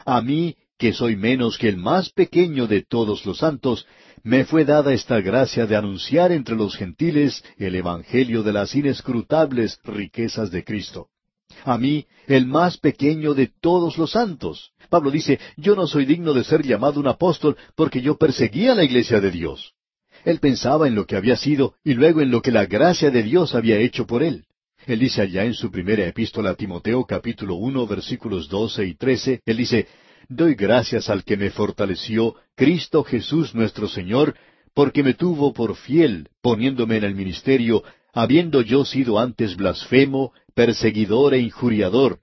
A 0.06 0.22
mí, 0.22 0.56
que 0.78 0.94
soy 0.94 1.16
menos 1.16 1.58
que 1.58 1.70
el 1.70 1.78
más 1.78 2.10
pequeño 2.10 2.68
de 2.68 2.84
todos 2.84 3.26
los 3.26 3.40
santos, 3.40 3.86
me 4.24 4.46
fue 4.46 4.66
dada 4.66 4.94
esta 4.94 5.22
gracia 5.22 5.66
de 5.66 5.76
anunciar 5.76 6.32
entre 6.32 6.56
los 6.56 6.76
gentiles 6.76 7.44
el 7.58 7.76
Evangelio 7.76 8.44
de 8.44 8.54
las 8.54 8.76
inescrutables 8.76 9.80
riquezas 9.84 10.52
de 10.52 10.64
Cristo. 10.64 11.10
A 11.64 11.78
mí, 11.78 12.06
el 12.28 12.46
más 12.46 12.78
pequeño 12.78 13.34
de 13.34 13.52
todos 13.62 13.98
los 13.98 14.12
santos. 14.12 14.72
Pablo 14.90 15.12
dice, 15.12 15.40
yo 15.58 15.76
no 15.76 15.88
soy 15.88 16.06
digno 16.06 16.34
de 16.34 16.44
ser 16.44 16.64
llamado 16.64 17.00
un 17.00 17.08
apóstol 17.08 17.58
porque 17.76 18.02
yo 18.02 18.18
perseguía 18.18 18.76
la 18.76 18.84
iglesia 18.84 19.20
de 19.20 19.32
Dios. 19.32 19.74
Él 20.24 20.40
pensaba 20.40 20.88
en 20.88 20.96
lo 20.96 21.06
que 21.06 21.16
había 21.16 21.36
sido 21.36 21.76
y 21.84 21.94
luego 21.94 22.22
en 22.22 22.32
lo 22.32 22.42
que 22.42 22.52
la 22.52 22.66
gracia 22.66 23.12
de 23.12 23.24
Dios 23.24 23.56
había 23.56 23.78
hecho 23.78 24.06
por 24.06 24.24
él. 24.24 24.46
Él 24.86 25.00
dice 25.00 25.22
allá 25.22 25.44
en 25.44 25.54
su 25.54 25.70
primera 25.70 26.06
epístola 26.08 26.52
a 26.52 26.56
Timoteo 26.56 27.06
capítulo 27.06 27.56
uno 27.56 27.86
versículos 27.86 28.48
doce 28.48 28.86
y 28.86 28.96
trece, 28.96 29.42
él 29.46 29.58
dice, 29.58 29.88
Doy 30.30 30.56
gracias 30.56 31.10
al 31.10 31.24
que 31.24 31.38
me 31.38 31.50
fortaleció, 31.50 32.36
Cristo 32.56 33.04
Jesús 33.04 33.56
nuestro 33.56 33.88
Señor, 33.88 34.36
porque 34.74 35.02
me 35.02 35.14
tuvo 35.14 35.54
por 35.54 35.76
fiel, 35.76 36.30
poniéndome 36.42 36.98
en 36.98 37.06
el 37.06 37.16
ministerio, 37.16 37.84
habiendo 38.18 38.62
yo 38.62 38.84
sido 38.84 39.20
antes 39.20 39.56
blasfemo, 39.56 40.34
perseguidor 40.56 41.36
e 41.36 41.40
injuriador, 41.40 42.20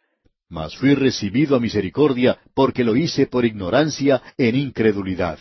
mas 0.48 0.74
fui 0.74 0.92
recibido 0.96 1.54
a 1.54 1.60
misericordia, 1.60 2.36
porque 2.52 2.82
lo 2.82 2.96
hice 2.96 3.28
por 3.28 3.44
ignorancia 3.44 4.20
en 4.36 4.56
incredulidad. 4.56 5.38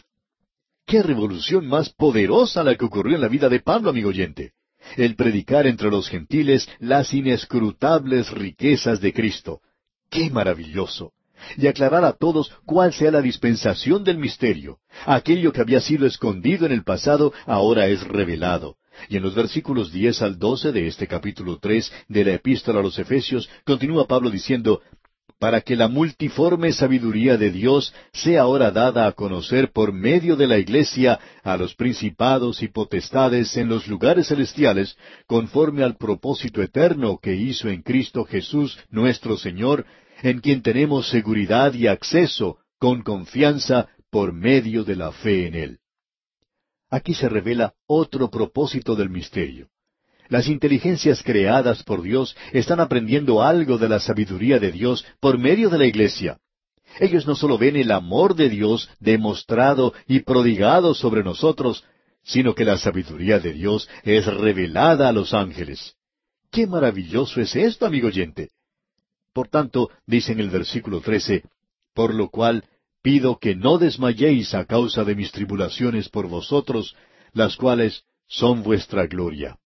¡Qué 0.85 1.01
revolución 1.01 1.67
más 1.67 1.89
poderosa 1.89 2.63
la 2.63 2.75
que 2.75 2.85
ocurrió 2.85 3.15
en 3.15 3.21
la 3.21 3.29
vida 3.29 3.49
de 3.49 3.61
Pablo, 3.61 3.89
amigo 3.89 4.09
oyente! 4.09 4.51
El 4.95 5.15
predicar 5.15 5.65
entre 5.65 5.89
los 5.89 6.07
gentiles 6.07 6.69
las 6.77 7.15
inescrutables 7.15 8.29
riquezas 8.29 9.01
de 9.01 9.11
Cristo. 9.11 9.61
¡Qué 10.11 10.29
maravilloso! 10.29 11.13
y 11.57 11.67
aclarar 11.67 12.05
a 12.05 12.13
todos 12.13 12.55
cuál 12.63 12.93
sea 12.93 13.11
la 13.11 13.21
dispensación 13.21 14.03
del 14.03 14.17
misterio. 14.17 14.77
Aquello 15.05 15.51
que 15.51 15.59
había 15.59 15.81
sido 15.81 16.05
escondido 16.05 16.65
en 16.65 16.71
el 16.71 16.83
pasado 16.83 17.33
ahora 17.45 17.87
es 17.87 18.01
revelado. 18.07 18.77
Y 19.09 19.17
en 19.17 19.23
los 19.23 19.35
versículos 19.35 19.91
diez 19.91 20.21
al 20.21 20.37
doce 20.37 20.71
de 20.71 20.87
este 20.87 21.07
capítulo 21.07 21.59
tres 21.59 21.91
de 22.07 22.23
la 22.23 22.33
Epístola 22.33 22.79
a 22.79 22.83
los 22.83 22.97
Efesios 22.99 23.49
continúa 23.65 24.07
Pablo 24.07 24.29
diciendo 24.29 24.81
para 25.43 25.59
que 25.59 25.75
la 25.75 25.89
multiforme 25.89 26.71
sabiduría 26.71 27.35
de 27.35 27.51
Dios 27.51 27.93
sea 28.13 28.43
ahora 28.43 28.71
dada 28.71 29.07
a 29.07 29.11
conocer 29.11 29.73
por 29.73 29.91
medio 29.91 30.37
de 30.37 30.47
la 30.47 30.57
Iglesia 30.57 31.19
a 31.43 31.57
los 31.57 31.75
principados 31.75 32.63
y 32.63 32.69
potestades 32.69 33.57
en 33.57 33.67
los 33.67 33.85
lugares 33.89 34.29
celestiales, 34.29 34.95
conforme 35.27 35.83
al 35.83 35.97
propósito 35.97 36.61
eterno 36.61 37.19
que 37.21 37.35
hizo 37.35 37.67
en 37.67 37.81
Cristo 37.81 38.23
Jesús 38.23 38.79
nuestro 38.89 39.35
Señor, 39.35 39.85
en 40.21 40.39
quien 40.39 40.61
tenemos 40.61 41.09
seguridad 41.09 41.73
y 41.73 41.87
acceso 41.87 42.59
con 42.79 43.01
confianza 43.01 43.89
por 44.09 44.31
medio 44.31 44.85
de 44.85 44.95
la 44.95 45.11
fe 45.11 45.47
en 45.47 45.55
Él. 45.55 45.79
Aquí 46.93 47.15
se 47.15 47.27
revela 47.27 47.73
otro 47.87 48.29
propósito 48.29 48.95
del 48.95 49.09
misterio. 49.09 49.67
Las 50.29 50.47
inteligencias 50.47 51.23
creadas 51.23 51.81
por 51.81 52.03
Dios 52.03 52.37
están 52.51 52.79
aprendiendo 52.79 53.41
algo 53.41 53.79
de 53.79 53.89
la 53.89 53.99
sabiduría 53.99 54.59
de 54.59 54.71
Dios 54.71 55.03
por 55.19 55.39
medio 55.39 55.71
de 55.71 55.79
la 55.79 55.87
iglesia. 55.87 56.37
Ellos 56.99 57.25
no 57.25 57.33
solo 57.33 57.57
ven 57.57 57.77
el 57.77 57.89
amor 57.91 58.35
de 58.35 58.47
Dios 58.47 58.91
demostrado 58.99 59.95
y 60.07 60.19
prodigado 60.19 60.93
sobre 60.93 61.23
nosotros, 61.23 61.83
sino 62.21 62.53
que 62.53 62.63
la 62.63 62.77
sabiduría 62.77 63.39
de 63.39 63.53
Dios 63.53 63.89
es 64.03 64.27
revelada 64.27 65.09
a 65.09 65.13
los 65.13 65.33
ángeles. 65.33 65.95
¡Qué 66.51 66.67
maravilloso 66.67 67.41
es 67.41 67.55
esto, 67.55 67.87
amigo 67.87 68.09
oyente! 68.09 68.51
Por 69.33 69.47
tanto, 69.47 69.89
dice 70.05 70.33
en 70.33 70.41
el 70.41 70.51
versículo 70.51 71.01
trece, 71.01 71.41
por 71.95 72.13
lo 72.13 72.29
cual 72.29 72.63
pido 73.03 73.37
que 73.37 73.53
no 73.53 73.77
desmayéis 73.77 74.55
a 74.55 74.65
causa 74.65 75.03
de 75.03 75.13
mis 75.13 75.31
tribulaciones 75.31 76.09
por 76.09 76.27
vosotros, 76.27 76.95
las 77.33 77.57
cuales 77.57 78.03
son 78.27 78.63
vuestra 78.63 79.05
gloria. 79.05 79.59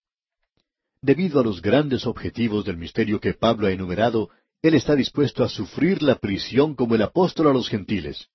Debido 1.02 1.40
a 1.40 1.44
los 1.44 1.62
grandes 1.62 2.08
objetivos 2.08 2.66
del 2.66 2.78
misterio 2.78 3.20
que 3.20 3.36
Pablo 3.36 3.68
ha 3.68 3.72
enumerado, 3.72 4.30
él 4.64 4.74
está 4.74 4.96
dispuesto 4.96 5.44
a 5.44 5.50
sufrir 5.50 6.02
la 6.02 6.16
prisión 6.16 6.74
como 6.74 6.96
el 6.96 7.04
apóstol 7.04 7.48
a 7.48 7.54
los 7.54 7.70
gentiles. 7.70 8.28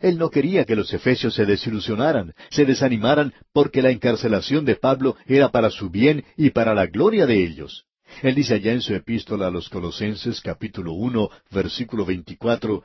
Él 0.00 0.18
no 0.18 0.28
quería 0.28 0.64
que 0.64 0.76
los 0.76 0.92
efesios 0.92 1.34
se 1.34 1.46
desilusionaran, 1.46 2.34
se 2.50 2.64
desanimaran, 2.64 3.32
porque 3.52 3.80
la 3.80 3.90
encarcelación 3.90 4.64
de 4.64 4.74
Pablo 4.74 5.16
era 5.26 5.50
para 5.50 5.70
su 5.70 5.88
bien 5.88 6.24
y 6.36 6.50
para 6.50 6.74
la 6.74 6.86
gloria 6.86 7.26
de 7.26 7.44
ellos. 7.44 7.84
Él 8.22 8.34
dice 8.34 8.54
allá 8.54 8.72
en 8.72 8.80
su 8.80 8.94
epístola 8.94 9.46
a 9.46 9.50
los 9.50 9.68
Colosenses 9.68 10.40
capítulo 10.40 10.92
uno 10.92 11.30
versículo 11.50 12.04
veinticuatro 12.04 12.82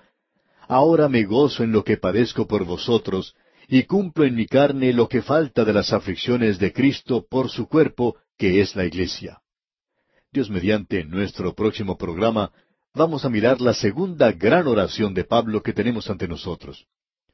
Ahora 0.73 1.07
me 1.07 1.23
gozo 1.25 1.63
en 1.63 1.71
lo 1.71 1.83
que 1.83 1.97
padezco 1.97 2.47
por 2.47 2.65
vosotros, 2.65 3.35
y 3.67 3.83
cumplo 3.83 4.25
en 4.25 4.33
mi 4.33 4.47
carne 4.47 4.91
lo 4.91 5.07
que 5.07 5.21
falta 5.21 5.63
de 5.63 5.71
las 5.71 5.93
aflicciones 5.93 6.57
de 6.57 6.73
Cristo 6.73 7.27
por 7.29 7.51
su 7.51 7.67
cuerpo, 7.67 8.17
que 8.39 8.59
es 8.59 8.75
la 8.75 8.83
Iglesia. 8.83 9.39
Dios 10.31 10.49
mediante 10.49 11.05
nuestro 11.05 11.53
próximo 11.53 11.95
programa 11.95 12.51
vamos 12.95 13.23
a 13.23 13.29
mirar 13.29 13.61
la 13.61 13.75
segunda 13.75 14.31
gran 14.31 14.65
oración 14.65 15.13
de 15.13 15.25
Pablo 15.25 15.61
que 15.61 15.73
tenemos 15.73 16.09
ante 16.09 16.27
nosotros. 16.27 16.87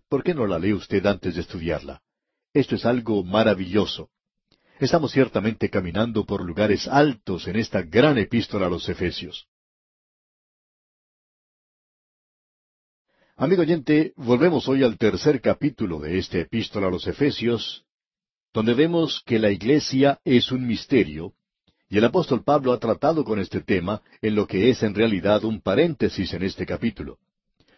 ¿Por 0.10 0.22
qué 0.22 0.34
no 0.34 0.46
la 0.46 0.60
lee 0.60 0.74
usted 0.74 1.06
antes 1.06 1.36
de 1.36 1.42
estudiarla? 1.42 2.02
Esto 2.54 2.76
es 2.76 2.86
algo 2.86 3.24
maravilloso. 3.24 4.10
Estamos 4.82 5.14
ciertamente 5.14 5.70
caminando 5.70 6.26
por 6.26 6.44
lugares 6.44 6.90
altos 6.90 7.48
en 7.48 7.56
esta 7.56 7.84
gran 7.84 8.18
epístola 8.18 8.66
a 8.66 8.70
los 8.70 8.90
Efesios. 8.90 9.48
Amigo 13.42 13.62
oyente, 13.62 14.12
volvemos 14.18 14.68
hoy 14.68 14.84
al 14.84 14.98
tercer 14.98 15.40
capítulo 15.40 16.02
de 16.02 16.18
esta 16.18 16.40
epístola 16.40 16.88
a 16.88 16.90
los 16.90 17.08
Efesios, 17.08 17.86
donde 18.54 18.74
vemos 18.74 19.24
que 19.26 19.40
la 19.40 19.50
iglesia 19.50 20.20
es 20.26 20.52
un 20.52 20.68
misterio, 20.68 21.32
y 21.88 22.00
el 22.00 22.04
apóstol 22.04 22.44
Pablo 22.44 22.74
ha 22.74 22.80
tratado 22.80 23.24
con 23.24 23.40
este 23.40 23.62
tema 23.62 24.02
en 24.22 24.36
lo 24.36 24.46
que 24.46 24.70
es 24.70 24.84
en 24.84 24.94
realidad 24.94 25.46
un 25.46 25.62
paréntesis 25.62 26.34
en 26.34 26.44
este 26.44 26.66
capítulo. 26.66 27.18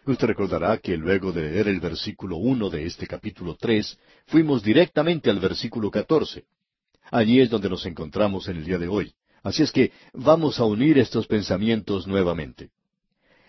Usted 0.04 0.26
recordará 0.26 0.78
que 0.78 0.96
luego 0.96 1.30
de 1.30 1.42
leer 1.42 1.68
el 1.68 1.78
versículo 1.78 2.38
uno 2.38 2.68
de 2.68 2.84
este 2.84 3.06
capítulo 3.06 3.56
tres, 3.56 3.96
fuimos 4.26 4.64
directamente 4.64 5.30
al 5.30 5.38
versículo 5.38 5.92
catorce. 5.92 6.42
Allí 7.12 7.40
es 7.40 7.50
donde 7.50 7.70
nos 7.70 7.86
encontramos 7.86 8.48
en 8.48 8.56
el 8.56 8.64
día 8.64 8.78
de 8.78 8.88
hoy. 8.88 9.14
Así 9.44 9.62
es 9.62 9.70
que 9.70 9.92
vamos 10.12 10.58
a 10.58 10.64
unir 10.64 10.98
estos 10.98 11.28
pensamientos 11.28 12.08
nuevamente. 12.08 12.70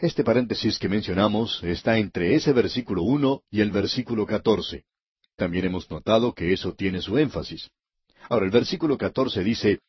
Este 0.03 0.25
paréntesis 0.25 0.79
que 0.79 0.89
mencionamos 0.89 1.63
está 1.63 1.97
entre 1.97 2.35
ese 2.35 2.51
versículo 2.51 3.03
uno 3.03 3.43
y 3.49 3.61
el 3.61 3.71
versículo 3.71 4.25
catorce. 4.25 4.83
También 5.37 5.63
hemos 5.63 5.89
notado 5.89 6.33
que 6.33 6.51
eso 6.51 6.73
tiene 6.73 7.01
su 7.01 7.17
énfasis. 7.17 7.71
Ahora 8.27 8.43
el 8.43 8.51
versículo 8.51 8.97
catorce 8.97 9.45
dice, 9.45 9.79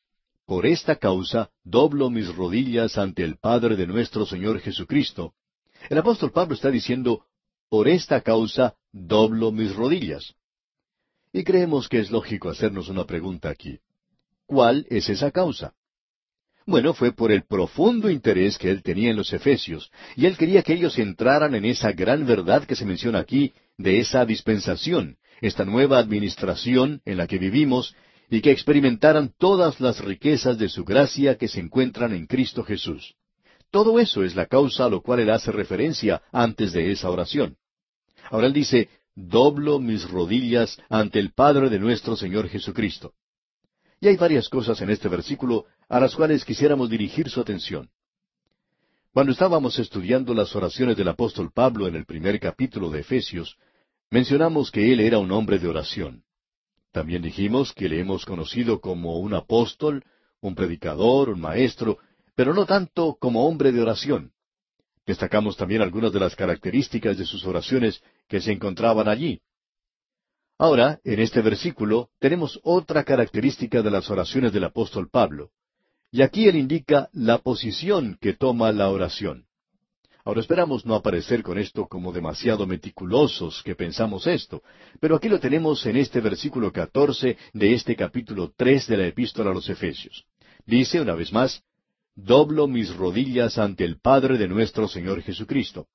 Por 0.47 0.67
esta 0.67 0.95
causa 0.95 1.51
doblo 1.65 2.11
mis 2.11 2.33
rodillas 2.33 2.97
ante 2.97 3.25
el 3.25 3.39
Padre 3.39 3.75
de 3.75 3.89
nuestro 3.89 4.25
Señor 4.25 4.61
Jesucristo. 4.61 5.35
El 5.91 5.99
apóstol 5.99 6.31
Pablo 6.31 6.55
está 6.55 6.71
diciendo, 6.71 7.27
Por 7.69 7.89
esta 7.89 8.21
causa 8.21 8.77
doblo 8.93 9.51
mis 9.51 9.75
rodillas. 9.75 10.33
Y 11.33 11.43
creemos 11.43 11.89
que 11.89 11.99
es 11.99 12.13
lógico 12.13 12.51
hacernos 12.51 12.89
una 12.89 13.05
pregunta 13.05 13.51
aquí. 13.51 13.81
¿Cuál 14.47 14.87
es 14.91 15.09
esa 15.09 15.33
causa? 15.33 15.75
Bueno, 16.67 16.95
fue 16.95 17.13
por 17.13 17.31
el 17.31 17.45
profundo 17.45 18.09
interés 18.11 18.57
que 18.57 18.71
él 18.71 18.83
tenía 18.83 19.11
en 19.11 19.17
los 19.17 19.33
Efesios, 19.33 19.91
y 20.17 20.25
él 20.25 20.37
quería 20.37 20.63
que 20.63 20.73
ellos 20.73 20.99
entraran 20.99 21.55
en 21.55 21.67
esa 21.67 21.93
gran 21.93 22.27
verdad 22.27 22.65
que 22.65 22.75
se 22.75 22.87
menciona 22.87 23.19
aquí, 23.19 23.53
de 23.77 24.01
esa 24.01 24.25
dispensación, 24.25 25.19
esta 25.43 25.67
nueva 25.67 25.99
administración 25.99 27.03
en 27.05 27.19
la 27.19 27.27
que 27.27 27.39
vivimos, 27.39 27.95
y 28.31 28.41
que 28.41 28.51
experimentaran 28.51 29.33
todas 29.39 29.79
las 29.81 30.01
riquezas 30.03 30.57
de 30.57 30.71
su 30.71 30.85
gracia 30.85 31.37
que 31.37 31.49
se 31.49 31.61
encuentran 31.61 32.15
en 32.15 32.27
Cristo 32.27 32.65
Jesús. 32.65 33.15
Todo 33.71 33.99
eso 33.99 34.25
es 34.25 34.35
la 34.35 34.47
causa 34.47 34.87
a 34.87 34.89
lo 34.89 35.03
cual 35.03 35.21
él 35.21 35.31
hace 35.31 35.53
referencia 35.53 36.23
antes 36.33 36.73
de 36.73 36.93
esa 36.93 37.11
oración. 37.11 37.57
Ahora 38.31 38.47
él 38.47 38.55
dice, 38.55 38.89
doblo 39.15 39.81
mis 39.81 40.09
rodillas 40.09 40.79
ante 40.89 41.19
el 41.19 41.33
Padre 41.33 41.69
de 41.69 41.79
nuestro 41.79 42.17
Señor 42.17 42.49
Jesucristo. 42.49 43.13
Y 44.01 44.09
hay 44.09 44.17
varias 44.17 44.49
cosas 44.49 44.81
en 44.81 44.91
este 44.91 45.09
versículo 45.09 45.67
a 45.89 46.01
las 46.01 46.15
cuales 46.15 46.45
quisiéramos 46.45 46.91
dirigir 46.91 47.29
su 47.29 47.41
atención. 47.41 47.91
Cuando 49.13 49.33
estábamos 49.33 49.79
estudiando 49.79 50.35
las 50.35 50.55
oraciones 50.57 50.97
del 50.97 51.09
apóstol 51.09 51.53
Pablo 51.53 51.87
en 51.87 51.95
el 51.95 52.05
primer 52.05 52.41
capítulo 52.41 52.91
de 52.91 53.01
Efesios, 53.01 53.57
mencionamos 54.11 54.71
que 54.71 54.93
él 54.93 55.01
era 55.01 55.19
un 55.19 55.31
hombre 55.31 55.59
de 55.59 55.69
oración. 55.69 56.25
También 56.91 57.23
dijimos 57.23 57.73
que 57.73 57.89
le 57.89 58.01
hemos 58.01 58.25
conocido 58.25 58.81
como 58.81 59.19
un 59.19 59.35
apóstol, 59.35 60.05
un 60.41 60.55
predicador, 60.55 61.31
un 61.31 61.41
maestro, 61.41 61.99
pero 62.35 62.55
no 62.55 62.67
tanto 62.67 63.17
como 63.21 63.47
hombre 63.47 63.73
de 63.73 63.83
oración. 63.83 64.33
Destacamos 65.07 65.57
también 65.57 65.83
algunas 65.83 66.13
de 66.13 66.21
las 66.21 66.35
características 66.35 67.19
de 67.19 67.27
sus 67.27 67.45
oraciones 67.45 68.03
que 68.29 68.41
se 68.41 68.53
encontraban 68.53 69.09
allí. 69.09 69.41
Ahora, 70.59 71.01
en 71.05 71.21
este 71.21 71.43
versículo, 71.43 72.11
tenemos 72.19 72.61
otra 72.63 73.05
característica 73.05 73.83
de 73.83 73.91
las 73.91 74.09
oraciones 74.11 74.53
del 74.53 74.65
apóstol 74.65 75.09
Pablo. 75.11 75.51
Y 76.15 76.23
aquí 76.23 76.47
él 76.47 76.55
indica 76.55 77.09
la 77.13 77.39
posición 77.39 78.17
que 78.21 78.35
toma 78.35 78.71
la 78.71 78.89
oración. 78.89 79.47
Ahora 80.25 80.43
esperamos 80.43 80.87
no 80.87 80.95
aparecer 80.95 81.43
con 81.43 81.59
esto 81.59 81.89
como 81.89 82.13
demasiado 82.13 82.69
meticulosos 82.69 83.65
que 83.65 83.75
pensamos 83.75 84.29
esto, 84.29 84.63
pero 85.01 85.17
aquí 85.17 85.29
lo 85.29 85.41
tenemos 85.41 85.85
en 85.87 85.97
este 85.97 86.21
versículo 86.21 86.71
catorce 86.71 87.37
de 87.53 87.75
este 87.75 87.97
capítulo 87.97 88.53
tres 88.57 88.87
de 88.87 88.97
la 88.97 89.09
Epístola 89.09 89.51
a 89.51 89.55
los 89.55 89.69
Efesios. 89.69 90.25
Dice 90.65 91.01
una 91.01 91.15
vez 91.15 91.33
más, 91.33 91.65
doblo 92.15 92.69
mis 92.69 92.95
rodillas 92.95 93.59
ante 93.59 93.85
el 93.85 93.99
Padre 93.99 94.39
de 94.39 94.47
nuestro 94.47 94.87
Señor 94.87 95.21
Jesucristo. 95.21 95.89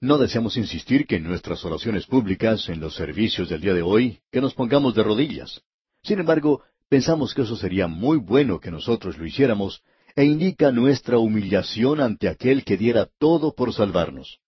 No 0.00 0.16
deseamos 0.16 0.56
insistir 0.56 1.06
que 1.06 1.16
en 1.16 1.24
nuestras 1.24 1.62
oraciones 1.66 2.06
públicas, 2.06 2.70
en 2.70 2.80
los 2.80 2.94
servicios 2.94 3.50
del 3.50 3.60
día 3.60 3.74
de 3.74 3.82
hoy, 3.82 4.20
que 4.32 4.40
nos 4.40 4.54
pongamos 4.54 4.94
de 4.94 5.02
rodillas. 5.02 5.60
Sin 6.02 6.20
embargo, 6.20 6.62
pensamos 6.88 7.34
que 7.34 7.42
eso 7.42 7.56
sería 7.56 7.86
muy 7.86 8.18
bueno 8.18 8.60
que 8.60 8.70
nosotros 8.70 9.18
lo 9.18 9.26
hiciéramos, 9.26 9.82
e 10.16 10.24
indica 10.24 10.72
nuestra 10.72 11.18
humillación 11.18 12.00
ante 12.00 12.28
aquel 12.28 12.64
que 12.64 12.76
diera 12.76 13.08
todo 13.18 13.54
por 13.54 13.72
salvarnos. 13.72 14.40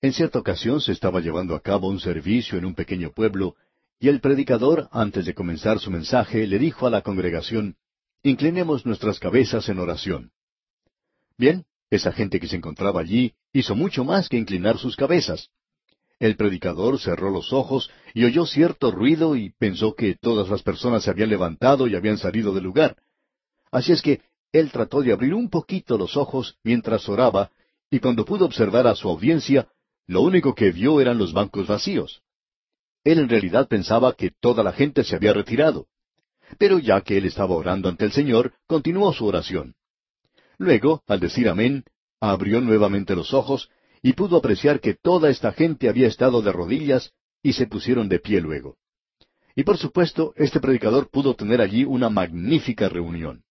En 0.00 0.12
cierta 0.12 0.38
ocasión 0.38 0.80
se 0.80 0.92
estaba 0.92 1.20
llevando 1.20 1.54
a 1.54 1.60
cabo 1.60 1.88
un 1.88 2.00
servicio 2.00 2.56
en 2.56 2.64
un 2.64 2.74
pequeño 2.74 3.10
pueblo, 3.12 3.54
y 3.98 4.08
el 4.08 4.20
predicador, 4.20 4.88
antes 4.92 5.26
de 5.26 5.34
comenzar 5.34 5.78
su 5.78 5.90
mensaje, 5.90 6.46
le 6.46 6.58
dijo 6.58 6.86
a 6.86 6.90
la 6.90 7.02
congregación, 7.02 7.76
Inclinemos 8.22 8.84
nuestras 8.84 9.18
cabezas 9.18 9.68
en 9.68 9.78
oración. 9.78 10.32
Bien, 11.38 11.64
esa 11.90 12.12
gente 12.12 12.38
que 12.38 12.48
se 12.48 12.56
encontraba 12.56 13.00
allí 13.00 13.34
hizo 13.52 13.74
mucho 13.74 14.04
más 14.04 14.28
que 14.28 14.36
inclinar 14.36 14.78
sus 14.78 14.94
cabezas. 14.94 15.48
El 16.20 16.36
predicador 16.36 17.00
cerró 17.00 17.30
los 17.30 17.50
ojos 17.54 17.90
y 18.12 18.24
oyó 18.26 18.44
cierto 18.44 18.90
ruido 18.90 19.36
y 19.36 19.50
pensó 19.58 19.94
que 19.94 20.14
todas 20.14 20.50
las 20.50 20.62
personas 20.62 21.02
se 21.02 21.10
habían 21.10 21.30
levantado 21.30 21.88
y 21.88 21.96
habían 21.96 22.18
salido 22.18 22.52
del 22.52 22.64
lugar. 22.64 22.96
Así 23.72 23.92
es 23.92 24.02
que 24.02 24.20
él 24.52 24.70
trató 24.70 25.00
de 25.00 25.12
abrir 25.12 25.32
un 25.32 25.48
poquito 25.48 25.96
los 25.96 26.18
ojos 26.18 26.58
mientras 26.62 27.08
oraba, 27.08 27.50
y 27.90 28.00
cuando 28.00 28.26
pudo 28.26 28.44
observar 28.44 28.86
a 28.86 28.94
su 28.94 29.08
audiencia, 29.08 29.68
lo 30.06 30.20
único 30.20 30.54
que 30.54 30.72
vio 30.72 31.00
eran 31.00 31.16
los 31.16 31.32
bancos 31.32 31.66
vacíos. 31.66 32.22
Él 33.02 33.18
en 33.18 33.28
realidad 33.28 33.66
pensaba 33.66 34.12
que 34.12 34.30
toda 34.30 34.62
la 34.62 34.72
gente 34.72 35.04
se 35.04 35.16
había 35.16 35.32
retirado. 35.32 35.86
Pero 36.58 36.78
ya 36.78 37.00
que 37.00 37.16
él 37.16 37.24
estaba 37.24 37.54
orando 37.54 37.88
ante 37.88 38.04
el 38.04 38.12
Señor, 38.12 38.52
continuó 38.66 39.12
su 39.14 39.24
oración. 39.24 39.74
Luego, 40.58 41.02
al 41.06 41.20
decir 41.20 41.48
amén, 41.48 41.84
abrió 42.20 42.60
nuevamente 42.60 43.16
los 43.16 43.32
ojos 43.32 43.70
y 44.02 44.14
pudo 44.14 44.36
apreciar 44.36 44.80
que 44.80 44.94
toda 44.94 45.30
esta 45.30 45.52
gente 45.52 45.88
había 45.88 46.08
estado 46.08 46.42
de 46.42 46.52
rodillas 46.52 47.12
y 47.42 47.52
se 47.52 47.66
pusieron 47.66 48.08
de 48.08 48.18
pie 48.18 48.40
luego. 48.40 48.76
Y 49.54 49.64
por 49.64 49.76
supuesto, 49.76 50.32
este 50.36 50.60
predicador 50.60 51.10
pudo 51.10 51.34
tener 51.34 51.60
allí 51.60 51.84
una 51.84 52.08
magnífica 52.08 52.88
reunión. 52.88 53.42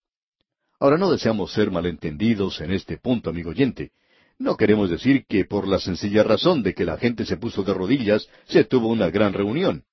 Ahora 0.80 0.98
no 0.98 1.12
deseamos 1.12 1.52
ser 1.52 1.72
malentendidos 1.72 2.62
en 2.62 2.72
este 2.72 2.98
punto, 2.98 3.30
amigo 3.30 3.50
oyente. 3.50 3.92
No 4.38 4.56
queremos 4.56 4.90
decir 4.90 5.26
que 5.28 5.44
por 5.44 5.68
la 5.68 5.80
sencilla 5.80 6.24
razón 6.24 6.64
de 6.64 6.74
que 6.74 6.86
la 6.86 6.98
gente 6.98 7.26
se 7.26 7.36
puso 7.36 7.64
de 7.64 7.74
rodillas 7.74 8.30
se 8.48 8.64
tuvo 8.64 8.88
una 8.88 9.10
gran 9.10 9.34
reunión. 9.34 9.84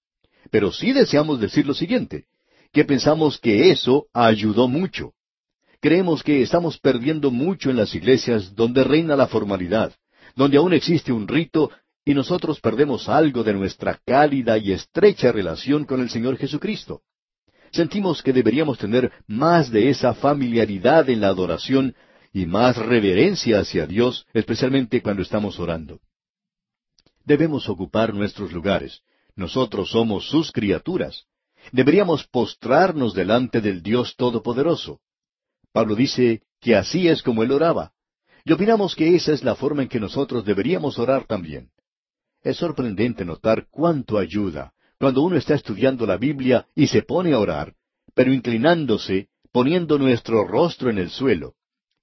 Pero 0.50 0.70
sí 0.70 0.92
deseamos 0.92 1.40
decir 1.40 1.66
lo 1.66 1.74
siguiente, 1.74 2.26
que 2.72 2.84
pensamos 2.84 3.40
que 3.40 3.70
eso 3.70 4.06
ayudó 4.12 4.68
mucho. 4.68 5.12
Creemos 5.80 6.22
que 6.22 6.42
estamos 6.42 6.78
perdiendo 6.78 7.32
mucho 7.32 7.70
en 7.70 7.76
las 7.76 7.94
iglesias 7.94 8.54
donde 8.54 8.84
reina 8.84 9.16
la 9.16 9.26
formalidad, 9.26 9.92
donde 10.36 10.58
aún 10.58 10.74
existe 10.74 11.12
un 11.12 11.26
rito 11.26 11.70
y 12.04 12.14
nosotros 12.14 12.60
perdemos 12.60 13.08
algo 13.08 13.42
de 13.42 13.54
nuestra 13.54 14.00
cálida 14.06 14.58
y 14.58 14.70
estrecha 14.70 15.32
relación 15.32 15.84
con 15.84 16.00
el 16.00 16.10
Señor 16.10 16.36
Jesucristo. 16.36 17.02
Sentimos 17.72 18.22
que 18.22 18.32
deberíamos 18.32 18.78
tener 18.78 19.10
más 19.26 19.70
de 19.72 19.90
esa 19.90 20.14
familiaridad 20.14 21.10
en 21.10 21.20
la 21.20 21.28
adoración 21.28 21.96
y 22.32 22.46
más 22.46 22.76
reverencia 22.76 23.60
hacia 23.60 23.86
Dios, 23.86 24.26
especialmente 24.34 25.02
cuando 25.02 25.22
estamos 25.22 25.58
orando. 25.58 26.00
Debemos 27.24 27.68
ocupar 27.68 28.14
nuestros 28.14 28.52
lugares. 28.52 29.02
Nosotros 29.34 29.90
somos 29.90 30.28
sus 30.28 30.52
criaturas. 30.52 31.24
Deberíamos 31.72 32.26
postrarnos 32.28 33.14
delante 33.14 33.60
del 33.60 33.82
Dios 33.82 34.14
Todopoderoso. 34.16 35.00
Pablo 35.72 35.96
dice 35.96 36.42
que 36.60 36.76
así 36.76 37.08
es 37.08 37.22
como 37.22 37.42
él 37.42 37.50
oraba. 37.50 37.92
Y 38.46 38.52
opinamos 38.52 38.94
que 38.94 39.16
esa 39.16 39.32
es 39.32 39.42
la 39.42 39.56
forma 39.56 39.82
en 39.82 39.88
que 39.88 39.98
nosotros 39.98 40.44
deberíamos 40.44 41.00
orar 41.00 41.24
también. 41.26 41.70
Es 42.44 42.58
sorprendente 42.58 43.24
notar 43.24 43.66
cuánto 43.72 44.18
ayuda 44.18 44.72
cuando 45.00 45.22
uno 45.22 45.36
está 45.36 45.54
estudiando 45.54 46.06
la 46.06 46.16
Biblia 46.16 46.68
y 46.76 46.86
se 46.86 47.02
pone 47.02 47.32
a 47.32 47.40
orar, 47.40 47.74
pero 48.14 48.32
inclinándose, 48.32 49.30
poniendo 49.50 49.98
nuestro 49.98 50.46
rostro 50.46 50.90
en 50.90 50.98
el 50.98 51.10
suelo. 51.10 51.54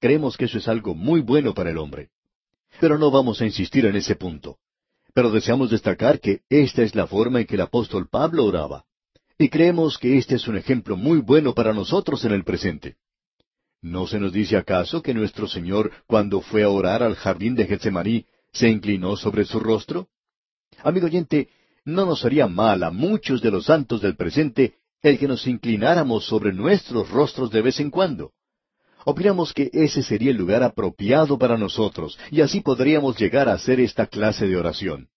Creemos 0.02 0.36
que 0.36 0.46
eso 0.46 0.58
es 0.58 0.68
algo 0.68 0.94
muy 0.94 1.22
bueno 1.22 1.54
para 1.54 1.70
el 1.70 1.78
hombre. 1.78 2.10
Pero 2.78 2.98
no 2.98 3.10
vamos 3.10 3.40
a 3.40 3.46
insistir 3.46 3.86
en 3.86 3.96
ese 3.96 4.18
punto. 4.18 4.58
Pero 5.14 5.32
deseamos 5.32 5.72
destacar 5.72 6.20
que 6.20 6.42
esta 6.50 6.84
es 6.84 6.94
la 6.94 7.08
forma 7.08 7.40
en 7.40 7.48
que 7.48 7.56
el 7.56 7.62
apóstol 7.62 8.10
Pablo 8.10 8.44
oraba. 8.44 8.84
Y 9.38 9.48
creemos 9.48 9.98
que 9.98 10.18
este 10.18 10.36
es 10.36 10.46
un 10.50 10.58
ejemplo 10.58 10.98
muy 10.98 11.20
bueno 11.20 11.54
para 11.54 11.72
nosotros 11.72 12.26
en 12.26 12.34
el 12.34 12.44
presente. 12.44 12.98
¿No 13.84 14.08
se 14.08 14.18
nos 14.18 14.32
dice 14.32 14.56
acaso 14.56 15.02
que 15.02 15.14
nuestro 15.14 15.46
Señor, 15.46 15.92
cuando 16.08 16.40
fue 16.40 16.64
a 16.64 16.70
orar 16.70 17.04
al 17.04 17.16
jardín 17.16 17.54
de 17.54 17.66
Getsemaní, 17.66 18.26
se 18.54 18.70
inclinó 18.70 19.18
sobre 19.18 19.44
su 19.44 19.60
rostro? 19.60 20.08
Amigo 20.84 21.08
oyente, 21.08 21.50
no 21.84 22.06
nos 22.06 22.24
haría 22.24 22.48
mal 22.48 22.82
a 22.84 22.92
muchos 22.92 23.42
de 23.42 23.52
los 23.52 23.66
santos 23.66 24.02
del 24.02 24.16
presente 24.16 24.76
el 25.02 25.20
que 25.20 25.28
nos 25.28 25.46
inclináramos 25.48 26.26
sobre 26.26 26.54
nuestros 26.54 27.10
rostros 27.10 27.52
de 27.52 27.62
vez 27.62 27.82
en 27.82 27.92
cuando. 27.92 28.32
Opinamos 29.04 29.54
que 29.54 29.70
ese 29.74 30.02
sería 30.02 30.32
el 30.32 30.38
lugar 30.38 30.64
apropiado 30.64 31.38
para 31.38 31.58
nosotros, 31.58 32.18
y 32.32 32.40
así 32.40 32.62
podríamos 32.62 33.18
llegar 33.18 33.50
a 33.50 33.54
hacer 33.54 33.82
esta 33.82 34.08
clase 34.08 34.48
de 34.48 34.56
oración. 34.56 35.10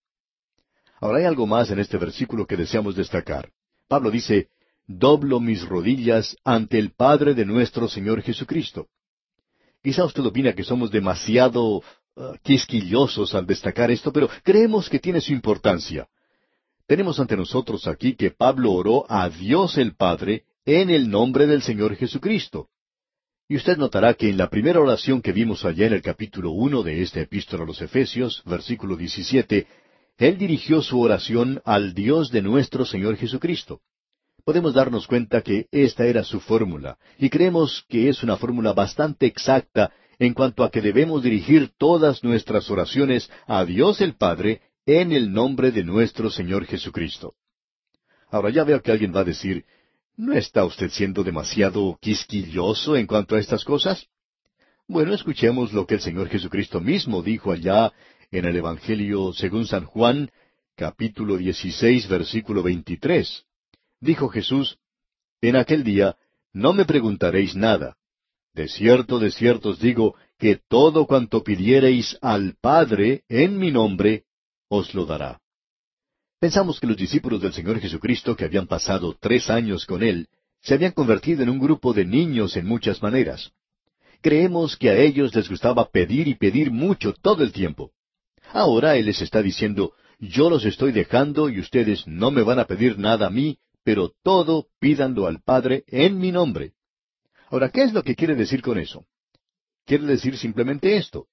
Ahora 1.01 1.19
hay 1.19 1.25
algo 1.25 1.47
más 1.47 1.71
en 1.71 1.79
este 1.79 1.99
versículo 1.99 2.49
que 2.49 2.57
deseamos 2.57 2.97
destacar. 2.97 3.53
Pablo 3.87 4.11
dice, 4.11 4.49
doblo 4.87 5.41
mis 5.41 5.67
rodillas 5.67 6.37
ante 6.45 6.79
el 6.79 6.93
Padre 6.93 7.35
de 7.35 7.45
nuestro 7.45 7.89
Señor 7.89 8.23
Jesucristo. 8.23 8.87
Quizá 9.83 10.05
usted 10.05 10.25
opina 10.25 10.53
que 10.53 10.65
somos 10.65 10.91
demasiado 10.91 11.77
uh, 11.77 11.83
quisquillosos 12.43 13.35
al 13.35 13.47
destacar 13.47 13.91
esto, 13.91 14.13
pero 14.13 14.29
creemos 14.43 14.89
que 14.89 14.99
tiene 14.99 15.21
su 15.21 15.33
importancia. 15.33 16.09
Tenemos 16.87 17.19
ante 17.19 17.37
nosotros 17.37 17.87
aquí 17.87 18.15
que 18.15 18.31
Pablo 18.31 18.73
oró 18.73 19.05
a 19.09 19.29
Dios 19.29 19.77
el 19.77 19.95
Padre 19.97 20.45
en 20.65 20.91
el 20.91 21.11
nombre 21.11 21.47
del 21.47 21.63
Señor 21.63 21.97
Jesucristo. 21.97 22.69
Y 23.49 23.57
usted 23.57 23.77
notará 23.77 24.15
que 24.15 24.29
en 24.29 24.37
la 24.37 24.51
primera 24.51 24.81
oración 24.81 25.23
que 25.23 25.33
vimos 25.33 25.65
allá 25.65 25.87
en 25.87 25.93
el 25.93 26.03
capítulo 26.03 26.51
uno 26.51 26.83
de 26.83 27.03
esta 27.03 27.21
epístola 27.21 27.63
a 27.63 27.67
los 27.67 27.81
Efesios, 27.81 28.43
versículo 28.45 28.97
17, 28.97 29.67
él 30.19 30.39
dirigió 30.39 30.83
su 30.83 31.01
oración 31.01 31.61
al 31.65 31.95
Dios 31.95 32.31
de 32.31 32.43
nuestro 32.43 32.85
Señor 32.85 33.17
Jesucristo 33.17 33.83
podemos 34.47 34.75
darnos 34.75 35.09
cuenta 35.09 35.43
que 35.43 35.67
esta 35.73 36.07
era 36.07 36.23
su 36.23 36.39
fórmula, 36.39 36.99
y 37.19 37.31
creemos 37.31 37.85
que 37.89 38.09
es 38.09 38.23
una 38.23 38.37
fórmula 38.37 38.73
bastante 38.73 39.27
exacta 39.27 39.93
en 40.21 40.35
cuanto 40.35 40.63
a 40.63 40.71
que 40.71 40.81
debemos 40.81 41.25
dirigir 41.25 41.73
todas 41.77 42.23
nuestras 42.23 42.71
oraciones 42.71 43.29
a 43.49 43.65
Dios 43.65 44.01
el 44.01 44.15
Padre 44.15 44.61
en 44.87 45.11
el 45.11 45.33
nombre 45.33 45.73
de 45.73 45.83
nuestro 45.83 46.31
Señor 46.31 46.65
Jesucristo. 46.65 47.35
Ahora 48.31 48.51
ya 48.51 48.63
veo 48.63 48.81
que 48.81 48.93
alguien 48.93 49.13
va 49.13 49.23
a 49.23 49.25
decir, 49.25 49.65
¿no 50.17 50.33
está 50.33 50.65
usted 50.65 50.91
siendo 50.91 51.25
demasiado 51.25 51.99
quisquilloso 52.01 52.97
en 52.97 53.09
cuanto 53.09 53.35
a 53.35 53.41
estas 53.41 53.65
cosas? 53.65 54.07
Bueno, 54.87 55.13
escuchemos 55.13 55.73
lo 55.73 55.89
que 55.89 55.95
el 55.95 56.01
Señor 56.01 56.29
Jesucristo 56.29 56.81
mismo 56.81 57.21
dijo 57.21 57.51
allá 57.51 57.93
en 58.31 58.45
el 58.45 58.55
Evangelio 58.55 59.33
según 59.33 59.67
San 59.67 59.87
Juan, 59.87 60.31
capítulo 60.77 61.37
16, 61.37 62.07
versículo 62.07 62.63
23. 62.63 63.47
Dijo 64.01 64.29
Jesús, 64.29 64.79
En 65.41 65.57
aquel 65.57 65.85
día 65.85 66.17
no 66.53 66.73
me 66.73 66.85
preguntaréis 66.85 67.55
nada. 67.55 67.97
De 68.55 68.69
cierto, 68.69 69.19
de 69.19 69.31
cierto 69.31 69.71
os 69.71 69.79
digo, 69.79 70.15
que 70.39 70.59
todo 70.69 71.07
cuanto 71.07 71.43
pidiereis 71.43 72.17
al 72.23 72.55
Padre 72.61 73.23
en 73.29 73.59
mi 73.59 73.71
nombre, 73.71 74.25
os 74.69 74.95
lo 74.95 75.05
dará. 75.07 75.41
Pensamos 76.41 76.81
que 76.81 76.87
los 76.87 76.97
discípulos 76.97 77.41
del 77.41 77.53
Señor 77.53 77.81
Jesucristo, 77.81 78.37
que 78.37 78.45
habían 78.45 78.67
pasado 78.67 79.17
tres 79.19 79.51
años 79.51 79.87
con 79.87 80.03
Él, 80.03 80.29
se 80.63 80.75
habían 80.75 80.93
convertido 80.93 81.43
en 81.43 81.51
un 81.51 81.59
grupo 81.59 81.93
de 81.93 82.05
niños 82.05 82.57
en 82.57 82.67
muchas 82.67 83.03
maneras. 83.03 83.53
Creemos 84.21 84.77
que 84.77 84.91
a 84.91 84.97
ellos 84.99 85.35
les 85.35 85.49
gustaba 85.49 85.89
pedir 85.91 86.29
y 86.29 86.35
pedir 86.35 86.71
mucho 86.71 87.13
todo 87.13 87.43
el 87.43 87.53
tiempo. 87.53 87.93
Ahora 88.53 88.97
Él 88.97 89.07
les 89.07 89.21
está 89.23 89.43
diciendo, 89.43 89.93
yo 90.19 90.51
los 90.51 90.65
estoy 90.65 90.93
dejando 90.93 91.49
y 91.49 91.61
ustedes 91.61 92.07
no 92.07 92.31
me 92.31 92.43
van 92.43 92.59
a 92.59 92.65
pedir 92.65 92.99
nada 92.99 93.27
a 93.27 93.31
mí, 93.31 93.59
pero 93.87 94.11
todo 94.25 94.67
pídanlo 94.81 95.29
al 95.29 95.43
Padre 95.43 95.85
en 95.87 96.19
mi 96.19 96.33
nombre. 96.33 96.73
Ahora, 97.51 97.69
¿qué 97.69 97.85
es 97.85 97.93
lo 97.93 98.03
que 98.03 98.17
quiere 98.17 98.35
decir 98.35 98.61
con 98.61 98.81
eso? 98.81 99.07
Quiere 99.85 100.07
decir 100.07 100.37
simplemente 100.37 100.97
esto, 100.97 101.29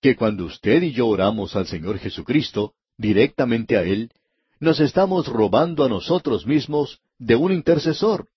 que 0.00 0.16
cuando 0.16 0.46
usted 0.46 0.82
y 0.82 0.92
yo 0.92 1.06
oramos 1.06 1.54
al 1.54 1.66
Señor 1.66 1.98
Jesucristo, 1.98 2.72
directamente 2.96 3.76
a 3.76 3.82
Él, 3.82 4.10
nos 4.58 4.80
estamos 4.80 5.26
robando 5.26 5.84
a 5.84 5.90
nosotros 5.90 6.46
mismos 6.46 6.98
de 7.18 7.36
un 7.36 7.52
intercesor. 7.52 8.30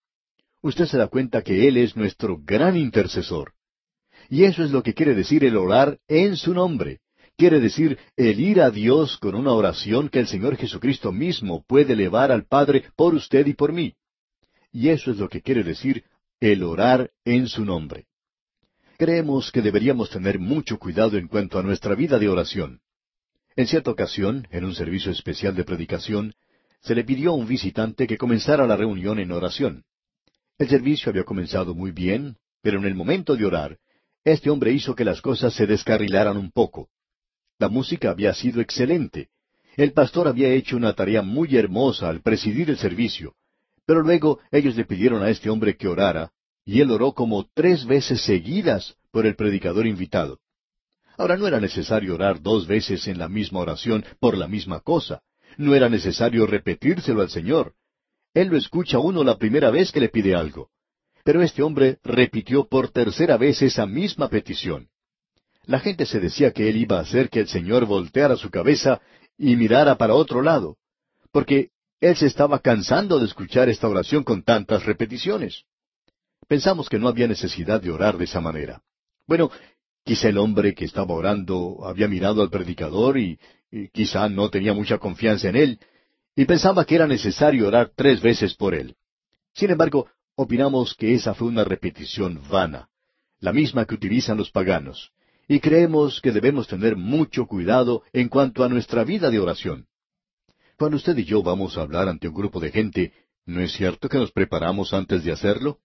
Usted 0.62 0.86
se 0.88 0.98
da 0.98 1.08
cuenta 1.08 1.42
que 1.42 1.70
Él 1.70 1.78
es 1.78 1.96
nuestro 1.96 2.42
gran 2.44 2.76
intercesor. 2.76 3.54
Y 4.30 4.44
eso 4.44 4.66
es 4.66 4.72
lo 4.72 4.84
que 4.84 4.94
quiere 4.94 5.16
decir 5.16 5.46
el 5.46 5.56
orar 5.56 5.98
en 6.10 6.36
su 6.36 6.54
nombre. 6.54 7.00
Quiere 7.38 7.60
decir 7.60 7.98
el 8.16 8.40
ir 8.40 8.62
a 8.62 8.70
Dios 8.70 9.18
con 9.18 9.36
una 9.36 9.54
oración 9.54 10.10
que 10.10 10.20
el 10.20 10.28
Señor 10.28 10.58
Jesucristo 10.58 11.12
mismo 11.12 11.64
puede 11.66 11.94
elevar 11.94 12.32
al 12.32 12.46
Padre 12.46 12.86
por 12.96 13.16
usted 13.16 13.48
y 13.48 13.54
por 13.54 13.74
mí. 13.74 13.96
Y 14.72 14.90
eso 14.90 15.12
es 15.12 15.18
lo 15.18 15.28
que 15.28 15.42
quiere 15.42 15.64
decir 15.64 16.04
el 16.40 16.64
orar 16.64 17.12
en 17.26 17.48
su 17.48 17.66
nombre. 17.66 18.06
Creemos 18.98 19.52
que 19.52 19.62
deberíamos 19.62 20.10
tener 20.10 20.40
mucho 20.40 20.78
cuidado 20.78 21.18
en 21.18 21.28
cuanto 21.28 21.58
a 21.58 21.64
nuestra 21.64 21.96
vida 21.96 22.20
de 22.20 22.30
oración. 22.30 22.82
En 23.56 23.68
cierta 23.68 23.92
ocasión, 23.92 24.48
en 24.52 24.64
un 24.64 24.76
servicio 24.76 25.12
especial 25.12 25.56
de 25.56 25.64
predicación, 25.64 26.34
se 26.82 26.96
le 26.96 27.04
pidió 27.04 27.32
a 27.32 27.36
un 27.36 27.48
visitante 27.48 28.08
que 28.08 28.18
comenzara 28.18 28.66
la 28.66 28.78
reunión 28.78 29.20
en 29.20 29.32
oración. 29.32 29.84
El 30.58 30.70
servicio 30.70 31.10
había 31.10 31.24
comenzado 31.24 31.74
muy 31.76 31.92
bien, 31.92 32.38
pero 32.62 32.80
en 32.80 32.86
el 32.86 32.96
momento 32.96 33.36
de 33.36 33.46
orar, 33.46 33.78
este 34.24 34.50
hombre 34.50 34.72
hizo 34.72 34.96
que 34.96 35.06
las 35.06 35.22
cosas 35.22 35.54
se 35.54 35.66
descarrilaran 35.66 36.38
un 36.38 36.52
poco. 36.52 36.90
La 37.62 37.70
música 37.70 38.10
había 38.10 38.34
sido 38.34 38.60
excelente. 38.60 39.30
El 39.78 39.94
pastor 39.94 40.28
había 40.28 40.50
hecho 40.50 40.76
una 40.76 40.94
tarea 40.94 41.22
muy 41.22 41.56
hermosa 41.56 42.10
al 42.10 42.24
presidir 42.24 42.72
el 42.72 42.78
servicio, 42.80 43.36
pero 43.86 44.02
luego 44.02 44.40
ellos 44.50 44.76
le 44.76 44.84
pidieron 44.84 45.22
a 45.22 45.30
este 45.30 45.48
hombre 45.48 45.78
que 45.78 45.88
orara, 45.88 46.32
y 46.66 46.82
él 46.82 46.90
oró 46.90 47.14
como 47.14 47.48
tres 47.54 47.86
veces 47.86 48.24
seguidas 48.24 48.96
por 49.12 49.28
el 49.28 49.36
predicador 49.36 49.86
invitado. 49.86 50.40
Ahora 51.20 51.38
no 51.38 51.46
era 51.46 51.60
necesario 51.60 52.16
orar 52.16 52.42
dos 52.42 52.66
veces 52.66 53.08
en 53.08 53.20
la 53.20 53.30
misma 53.30 53.60
oración 53.60 54.04
por 54.20 54.36
la 54.36 54.48
misma 54.48 54.80
cosa. 54.80 55.22
No 55.56 55.76
era 55.76 55.88
necesario 55.88 56.48
repetírselo 56.48 57.22
al 57.22 57.30
Señor. 57.30 57.76
Él 58.34 58.48
lo 58.48 58.58
escucha 58.58 58.98
uno 58.98 59.24
la 59.24 59.38
primera 59.38 59.70
vez 59.70 59.92
que 59.92 60.00
le 60.00 60.10
pide 60.10 60.34
algo. 60.34 60.72
Pero 61.24 61.44
este 61.44 61.62
hombre 61.62 62.00
repitió 62.04 62.68
por 62.68 62.90
tercera 62.90 63.38
vez 63.38 63.62
esa 63.62 63.86
misma 63.86 64.30
petición. 64.30 64.88
La 65.66 65.80
gente 65.80 66.06
se 66.06 66.20
decía 66.20 66.52
que 66.52 66.70
él 66.70 66.78
iba 66.78 66.98
a 66.98 67.02
hacer 67.02 67.30
que 67.30 67.42
el 67.42 67.48
Señor 67.48 67.86
volteara 67.86 68.36
su 68.36 68.50
cabeza 68.50 69.02
y 69.38 69.56
mirara 69.56 69.98
para 69.98 70.16
otro 70.16 70.42
lado, 70.42 70.78
porque 71.32 71.70
él 72.00 72.16
se 72.16 72.26
estaba 72.26 72.60
cansando 72.60 73.20
de 73.20 73.26
escuchar 73.26 73.70
esta 73.70 73.88
oración 73.88 74.24
con 74.24 74.44
tantas 74.44 74.86
repeticiones. 74.86 75.64
Pensamos 76.48 76.90
que 76.90 77.00
no 77.00 77.08
había 77.08 77.28
necesidad 77.28 77.82
de 77.82 77.92
orar 77.92 78.18
de 78.18 78.26
esa 78.26 78.42
manera. 78.42 78.82
Bueno, 79.28 79.52
quizá 80.04 80.30
el 80.30 80.40
hombre 80.40 80.74
que 80.74 80.86
estaba 80.86 81.14
orando 81.14 81.86
había 81.86 82.08
mirado 82.08 82.42
al 82.42 82.50
predicador 82.50 83.18
y, 83.18 83.40
y 83.72 83.88
quizá 83.90 84.28
no 84.30 84.50
tenía 84.50 84.74
mucha 84.74 84.98
confianza 84.98 85.50
en 85.50 85.56
él, 85.56 85.80
y 86.36 86.46
pensaba 86.46 86.86
que 86.86 86.96
era 86.96 87.08
necesario 87.08 87.68
orar 87.68 87.92
tres 87.96 88.20
veces 88.22 88.56
por 88.56 88.74
él. 88.74 88.96
Sin 89.54 89.70
embargo, 89.70 90.08
opinamos 90.36 90.96
que 90.96 91.14
esa 91.14 91.34
fue 91.36 91.48
una 91.48 91.64
repetición 91.64 92.42
vana, 92.50 92.90
la 93.40 93.54
misma 93.54 93.86
que 93.86 93.96
utilizan 93.96 94.38
los 94.38 94.50
paganos, 94.50 95.12
y 95.52 95.60
creemos 95.60 96.22
que 96.22 96.32
debemos 96.32 96.66
tener 96.66 96.96
mucho 96.96 97.46
cuidado 97.46 98.04
en 98.14 98.30
cuanto 98.30 98.64
a 98.64 98.70
nuestra 98.70 99.04
vida 99.04 99.30
de 99.30 99.38
oración. 99.38 99.86
Cuando 100.78 100.96
usted 100.96 101.18
y 101.18 101.26
yo 101.26 101.44
vamos 101.44 101.78
a 101.78 101.82
hablar 101.82 102.08
ante 102.08 102.30
un 102.30 102.34
grupo 102.34 102.62
de 102.62 102.72
gente, 102.72 103.12
¿no 103.46 103.60
es 103.60 103.74
cierto 103.74 104.08
que 104.08 104.18
nos 104.18 104.32
preparamos 104.32 104.94
antes 104.94 105.26
de 105.26 105.34
hacerlo? 105.34 105.80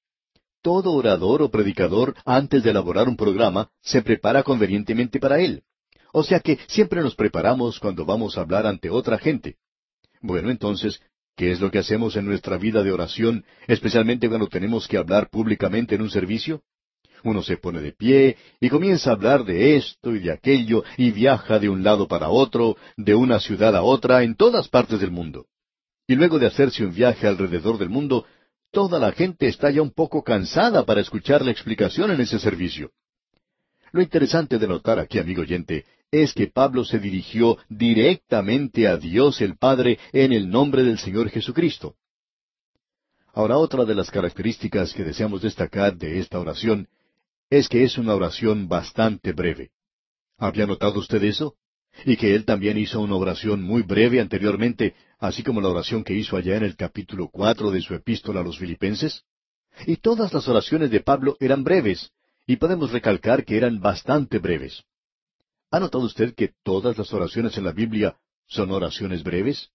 Todo 0.63 0.93
orador 0.93 1.43
o 1.43 1.51
predicador, 1.51 2.15
antes 2.25 2.63
de 2.63 2.71
elaborar 2.71 3.09
un 3.09 3.17
programa, 3.17 3.69
se 3.83 4.03
prepara 4.03 4.45
convenientemente 4.45 5.19
para 5.19 5.41
él. 5.41 5.65
O 6.13 6.23
sea 6.23 6.39
que 6.39 6.61
siempre 6.69 7.03
nos 7.03 7.17
preparamos 7.17 7.81
cuando 7.81 8.05
vamos 8.05 8.39
a 8.39 8.43
hablar 8.43 8.69
ante 8.69 8.89
otra 8.89 9.19
gente. 9.19 9.57
Bueno, 10.21 10.51
entonces, 10.51 11.01
¿qué 11.35 11.51
es 11.51 11.61
lo 11.61 11.73
que 11.73 11.81
hacemos 11.81 12.15
en 12.15 12.25
nuestra 12.25 12.57
vida 12.57 12.85
de 12.85 12.93
oración, 12.93 13.45
especialmente 13.67 14.29
cuando 14.29 14.47
tenemos 14.47 14.87
que 14.87 14.97
hablar 14.97 15.29
públicamente 15.29 15.97
en 15.97 16.03
un 16.03 16.11
servicio? 16.11 16.63
Uno 17.27 17.43
se 17.43 17.57
pone 17.57 17.81
de 17.81 17.91
pie 17.91 18.37
y 18.61 18.69
comienza 18.69 19.11
a 19.11 19.15
hablar 19.15 19.45
de 19.45 19.75
esto 19.75 20.15
y 20.15 20.21
de 20.21 20.31
aquello 20.31 20.85
y 20.97 21.11
viaja 21.11 21.59
de 21.59 21.69
un 21.69 21.83
lado 21.83 22.07
para 22.07 22.29
otro, 22.29 22.77
de 22.97 23.17
una 23.17 23.41
ciudad 23.41 23.75
a 23.75 23.83
otra, 23.83 24.23
en 24.23 24.37
todas 24.37 24.69
partes 24.69 25.01
del 25.01 25.11
mundo. 25.11 25.47
Y 26.07 26.15
luego 26.15 26.39
de 26.39 26.47
hacerse 26.47 26.85
un 26.85 26.95
viaje 26.95 27.27
alrededor 27.27 27.79
del 27.79 27.89
mundo, 27.89 28.27
toda 28.71 29.01
la 29.01 29.11
gente 29.11 29.49
está 29.49 29.73
ya 29.73 29.83
un 29.83 29.91
poco 29.91 30.23
cansada 30.23 30.87
para 30.87 31.01
escuchar 31.01 31.45
la 31.45 31.51
explicación 31.51 32.13
en 32.13 32.21
ese 32.21 32.39
servicio. 32.39 32.93
Lo 33.91 34.01
interesante 34.01 34.57
de 34.61 34.69
notar 34.69 35.01
aquí, 35.01 35.19
amigo 35.19 35.43
oyente, 35.43 35.85
es 36.13 36.33
que 36.33 36.47
Pablo 36.47 36.85
se 36.85 37.01
dirigió 37.01 37.59
directamente 37.69 38.87
a 38.87 38.99
Dios 38.99 39.41
el 39.41 39.57
Padre 39.57 39.99
en 40.13 40.33
el 40.33 40.49
nombre 40.49 40.85
del 40.85 41.01
Señor 41.01 41.29
Jesucristo. 41.31 41.97
Ahora, 43.33 43.59
otra 43.59 43.85
de 43.85 43.97
las 43.97 44.13
características 44.13 44.95
que 44.95 45.03
deseamos 45.03 45.43
destacar 45.43 45.97
de 45.97 46.21
esta 46.21 46.39
oración 46.39 46.87
es 47.51 47.69
que 47.69 47.85
es 47.85 47.99
una 47.99 48.15
oración 48.15 48.69
bastante 48.69 49.33
breve. 49.33 49.71
¿Había 50.39 50.67
notado 50.67 50.99
usted 50.99 51.23
eso? 51.25 51.57
Y 52.05 52.17
que 52.17 52.35
él 52.35 52.45
también 52.45 52.77
hizo 52.77 53.01
una 53.01 53.17
oración 53.17 53.63
muy 53.63 53.83
breve 53.83 54.21
anteriormente, 54.21 54.95
así 55.19 55.43
como 55.43 55.61
la 55.61 55.69
oración 55.69 56.05
que 56.05 56.15
hizo 56.15 56.37
allá 56.37 56.57
en 56.57 56.65
el 56.65 56.77
capítulo 56.77 57.29
cuatro 57.29 57.71
de 57.71 57.81
su 57.81 57.95
epístola 57.95 58.41
a 58.41 58.45
los 58.45 58.59
filipenses. 58.59 59.23
Y 59.87 59.97
todas 59.97 60.33
las 60.35 60.47
oraciones 60.49 60.91
de 60.91 61.01
Pablo 61.01 61.37
eran 61.41 61.65
breves, 61.65 62.11
y 62.47 62.57
podemos 62.57 62.93
recalcar 62.93 63.45
que 63.45 63.57
eran 63.57 63.81
bastante 63.81 64.39
breves. 64.39 64.85
¿Ha 65.71 65.81
notado 65.81 66.05
usted 66.05 66.35
que 66.35 66.53
todas 66.63 66.99
las 66.99 67.13
oraciones 67.13 67.57
en 67.57 67.65
la 67.65 67.73
Biblia 67.73 68.17
son 68.47 68.71
oraciones 68.71 69.23
breves? 69.23 69.71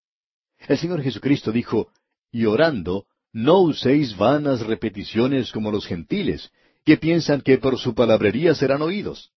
El 0.67 0.77
Señor 0.77 1.01
Jesucristo 1.01 1.51
dijo, 1.51 1.89
y 2.31 2.45
orando, 2.45 3.05
no 3.34 3.60
uséis 3.62 4.15
vanas 4.15 4.62
repeticiones 4.65 5.51
como 5.51 5.71
los 5.71 5.86
gentiles, 5.86 6.51
que 6.85 6.97
piensan 6.97 7.41
que 7.41 7.57
por 7.57 7.77
su 7.77 7.93
palabrería 7.93 8.55
serán 8.55 8.81
oídos. 8.81 9.31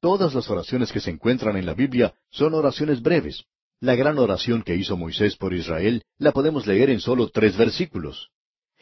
Todas 0.00 0.34
las 0.34 0.50
oraciones 0.50 0.92
que 0.92 1.00
se 1.00 1.10
encuentran 1.10 1.56
en 1.56 1.66
la 1.66 1.74
Biblia 1.74 2.14
son 2.30 2.54
oraciones 2.54 3.02
breves. 3.02 3.44
La 3.80 3.94
gran 3.94 4.18
oración 4.18 4.62
que 4.62 4.76
hizo 4.76 4.96
Moisés 4.96 5.36
por 5.36 5.52
Israel 5.54 6.04
la 6.18 6.32
podemos 6.32 6.66
leer 6.66 6.90
en 6.90 7.00
solo 7.00 7.28
tres 7.28 7.56
versículos. 7.56 8.30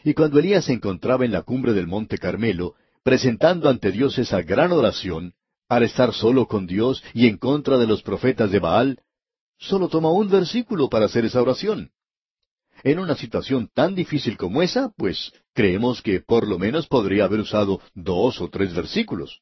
Y 0.05 0.14
cuando 0.14 0.38
Elías 0.38 0.64
se 0.64 0.72
encontraba 0.72 1.25
en 1.25 1.33
la 1.33 1.42
cumbre 1.42 1.72
del 1.72 1.87
monte 1.87 2.18
Carmelo, 2.18 2.75
presentando 3.03 3.68
ante 3.68 3.92
Dios 3.92 4.18
esa 4.18 4.42
gran 4.42 4.72
oración, 4.72 5.35
al 5.68 5.85
estar 5.85 6.12
solo 6.12 6.46
con 6.46 6.66
Dios 6.66 7.03
y 7.14 7.27
en 7.27 7.38
contra 7.38 7.79
de 7.79 7.87
los 7.87 8.03
profetas 8.03 8.51
de 8.51 8.59
Baal, 8.59 8.98
solo 9.59 9.88
toma 9.88 10.11
un 10.11 10.29
versículo 10.29 10.88
para 10.88 11.07
hacer 11.07 11.25
esa 11.25 11.40
oración. 11.40 11.90
En 12.85 12.99
una 12.99 13.14
situación 13.14 13.71
tan 13.73 13.95
difícil 13.95 14.37
como 14.37 14.62
esa, 14.62 14.92
pues 14.97 15.33
creemos 15.55 16.03
que 16.03 16.21
por 16.21 16.49
lo 16.49 16.59
menos 16.59 16.88
podría 16.88 17.25
haber 17.25 17.40
usado 17.40 17.81
dos 17.95 18.40
o 18.40 18.49
tres 18.49 18.75
versículos. 18.75 19.40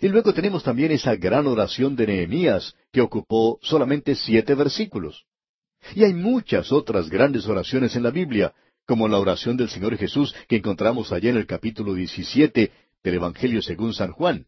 Y 0.00 0.08
luego 0.08 0.32
tenemos 0.32 0.62
también 0.62 0.92
esa 0.92 1.16
gran 1.16 1.46
oración 1.46 1.96
de 1.96 2.06
Nehemías, 2.06 2.74
que 2.92 3.00
ocupó 3.00 3.58
solamente 3.62 4.14
siete 4.14 4.54
versículos. 4.54 5.24
Y 5.94 6.04
hay 6.04 6.14
muchas 6.14 6.70
otras 6.72 7.08
grandes 7.08 7.46
oraciones 7.46 7.96
en 7.96 8.02
la 8.02 8.10
Biblia, 8.10 8.54
como 8.86 9.08
la 9.08 9.18
oración 9.18 9.56
del 9.56 9.68
Señor 9.68 9.96
Jesús 9.96 10.34
que 10.46 10.56
encontramos 10.56 11.12
allá 11.12 11.30
en 11.30 11.36
el 11.36 11.46
capítulo 11.46 11.94
17 11.94 12.72
del 13.02 13.14
Evangelio 13.14 13.62
según 13.62 13.92
San 13.92 14.12
Juan. 14.12 14.46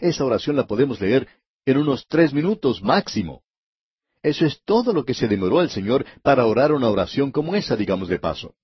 Esa 0.00 0.24
oración 0.24 0.56
la 0.56 0.66
podemos 0.66 1.00
leer 1.00 1.28
en 1.66 1.76
unos 1.76 2.06
tres 2.08 2.32
minutos 2.32 2.82
máximo. 2.82 3.42
Eso 4.22 4.44
es 4.44 4.62
todo 4.64 4.92
lo 4.92 5.04
que 5.04 5.14
se 5.14 5.28
demoró 5.28 5.62
el 5.62 5.70
Señor 5.70 6.04
para 6.22 6.46
orar 6.46 6.72
una 6.72 6.88
oración 6.88 7.30
como 7.32 7.54
esa, 7.54 7.76
digamos 7.76 8.08
de 8.08 8.18
paso. 8.18 8.54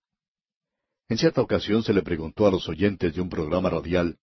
En 1.09 1.19
cierta 1.19 1.41
ocasión 1.41 1.83
se 1.83 1.95
le 1.95 2.03
preguntó 2.03 2.47
a 2.47 2.51
los 2.51 2.69
oyentes 2.69 3.15
de 3.15 3.21
un 3.21 3.31
programa 3.31 3.71
radial 3.71 4.19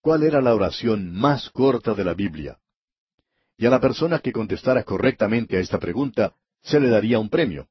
cuál 0.00 0.22
era 0.22 0.40
la 0.40 0.54
oración 0.54 1.12
más 1.12 1.50
corta 1.50 1.94
de 1.94 2.04
la 2.04 2.14
Biblia. 2.14 2.58
Y 3.58 3.66
a 3.66 3.70
la 3.70 3.80
persona 3.80 4.20
que 4.20 4.32
contestara 4.32 4.84
correctamente 4.84 5.56
a 5.56 5.60
esta 5.60 5.78
pregunta 5.78 6.34
se 6.62 6.80
le 6.80 6.88
daría 6.88 7.18
un 7.18 7.28
premio. 7.28 7.68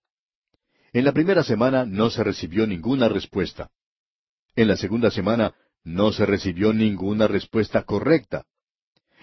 En 0.94 1.06
la 1.06 1.12
primera 1.12 1.44
semana 1.44 1.86
no 1.86 2.10
se 2.10 2.24
recibió 2.24 2.68
ninguna 2.68 3.10
respuesta. 3.10 3.72
En 4.56 4.68
la 4.68 4.76
segunda 4.76 5.10
semana 5.10 5.56
no 5.84 6.12
se 6.12 6.26
recibió 6.26 6.74
ninguna 6.74 7.28
respuesta 7.28 7.84
correcta. 7.84 8.46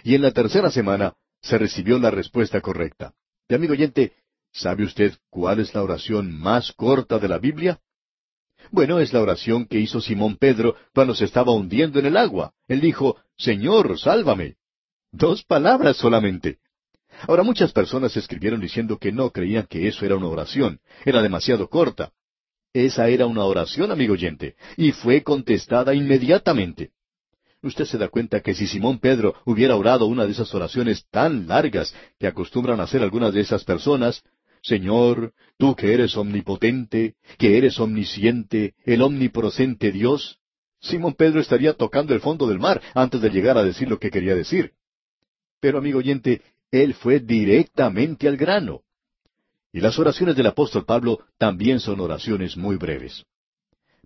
Y 0.02 0.14
en 0.14 0.22
la 0.22 0.32
tercera 0.32 0.70
semana 0.70 1.14
se 1.42 1.58
recibió 1.58 1.98
la 1.98 2.10
respuesta 2.10 2.60
correcta. 2.60 3.14
Y 3.48 3.54
amigo 3.54 3.74
oyente, 3.74 4.12
¿sabe 4.52 4.84
usted 4.84 5.14
cuál 5.30 5.60
es 5.60 5.72
la 5.74 5.82
oración 5.82 6.36
más 6.36 6.72
corta 6.72 7.18
de 7.18 7.28
la 7.28 7.38
Biblia? 7.38 7.80
Bueno, 8.72 8.98
es 8.98 9.12
la 9.12 9.20
oración 9.20 9.66
que 9.66 9.78
hizo 9.78 10.00
Simón 10.00 10.36
Pedro 10.36 10.74
cuando 10.92 11.14
se 11.14 11.26
estaba 11.26 11.52
hundiendo 11.52 12.00
en 12.00 12.06
el 12.06 12.16
agua. 12.16 12.52
Él 12.66 12.80
dijo, 12.80 13.16
Señor, 13.36 13.98
sálvame. 14.00 14.56
Dos 15.12 15.44
palabras 15.44 15.96
solamente. 15.96 16.58
Ahora 17.28 17.44
muchas 17.44 17.72
personas 17.72 18.16
escribieron 18.16 18.60
diciendo 18.60 18.98
que 18.98 19.12
no 19.12 19.30
creían 19.30 19.66
que 19.66 19.86
eso 19.86 20.04
era 20.04 20.16
una 20.16 20.26
oración, 20.26 20.80
era 21.04 21.22
demasiado 21.22 21.68
corta. 21.68 22.12
Esa 22.72 23.08
era 23.08 23.26
una 23.26 23.44
oración, 23.44 23.92
amigo 23.92 24.14
oyente, 24.14 24.56
y 24.76 24.90
fue 24.90 25.22
contestada 25.22 25.94
inmediatamente. 25.94 26.90
Usted 27.66 27.84
se 27.84 27.98
da 27.98 28.06
cuenta 28.06 28.42
que 28.42 28.54
si 28.54 28.68
Simón 28.68 29.00
Pedro 29.00 29.34
hubiera 29.44 29.74
orado 29.74 30.06
una 30.06 30.24
de 30.24 30.30
esas 30.30 30.54
oraciones 30.54 31.04
tan 31.10 31.48
largas 31.48 31.92
que 32.16 32.28
acostumbran 32.28 32.78
a 32.78 32.84
hacer 32.84 33.02
algunas 33.02 33.34
de 33.34 33.40
esas 33.40 33.64
personas, 33.64 34.22
Señor, 34.62 35.32
tú 35.58 35.74
que 35.74 35.92
eres 35.92 36.16
omnipotente, 36.16 37.16
que 37.38 37.58
eres 37.58 37.80
omnisciente, 37.80 38.74
el 38.84 39.02
omnipresente 39.02 39.90
Dios, 39.90 40.38
Simón 40.80 41.14
Pedro 41.14 41.40
estaría 41.40 41.72
tocando 41.72 42.14
el 42.14 42.20
fondo 42.20 42.46
del 42.46 42.60
mar 42.60 42.80
antes 42.94 43.20
de 43.20 43.30
llegar 43.30 43.58
a 43.58 43.64
decir 43.64 43.88
lo 43.88 43.98
que 43.98 44.12
quería 44.12 44.36
decir. 44.36 44.74
Pero, 45.58 45.78
amigo 45.78 45.98
oyente, 45.98 46.42
él 46.70 46.94
fue 46.94 47.18
directamente 47.18 48.28
al 48.28 48.36
grano. 48.36 48.82
Y 49.72 49.80
las 49.80 49.98
oraciones 49.98 50.36
del 50.36 50.46
apóstol 50.46 50.84
Pablo 50.84 51.18
también 51.36 51.80
son 51.80 51.98
oraciones 51.98 52.56
muy 52.56 52.76
breves. 52.76 53.24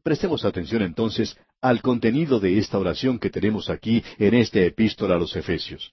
Prestemos 0.02 0.46
atención 0.46 0.80
entonces 0.80 1.36
al 1.60 1.82
contenido 1.82 2.40
de 2.40 2.58
esta 2.58 2.78
oración 2.78 3.18
que 3.18 3.30
tenemos 3.30 3.68
aquí 3.68 4.02
en 4.18 4.34
esta 4.34 4.60
epístola 4.60 5.16
a 5.16 5.18
los 5.18 5.34
Efesios. 5.36 5.92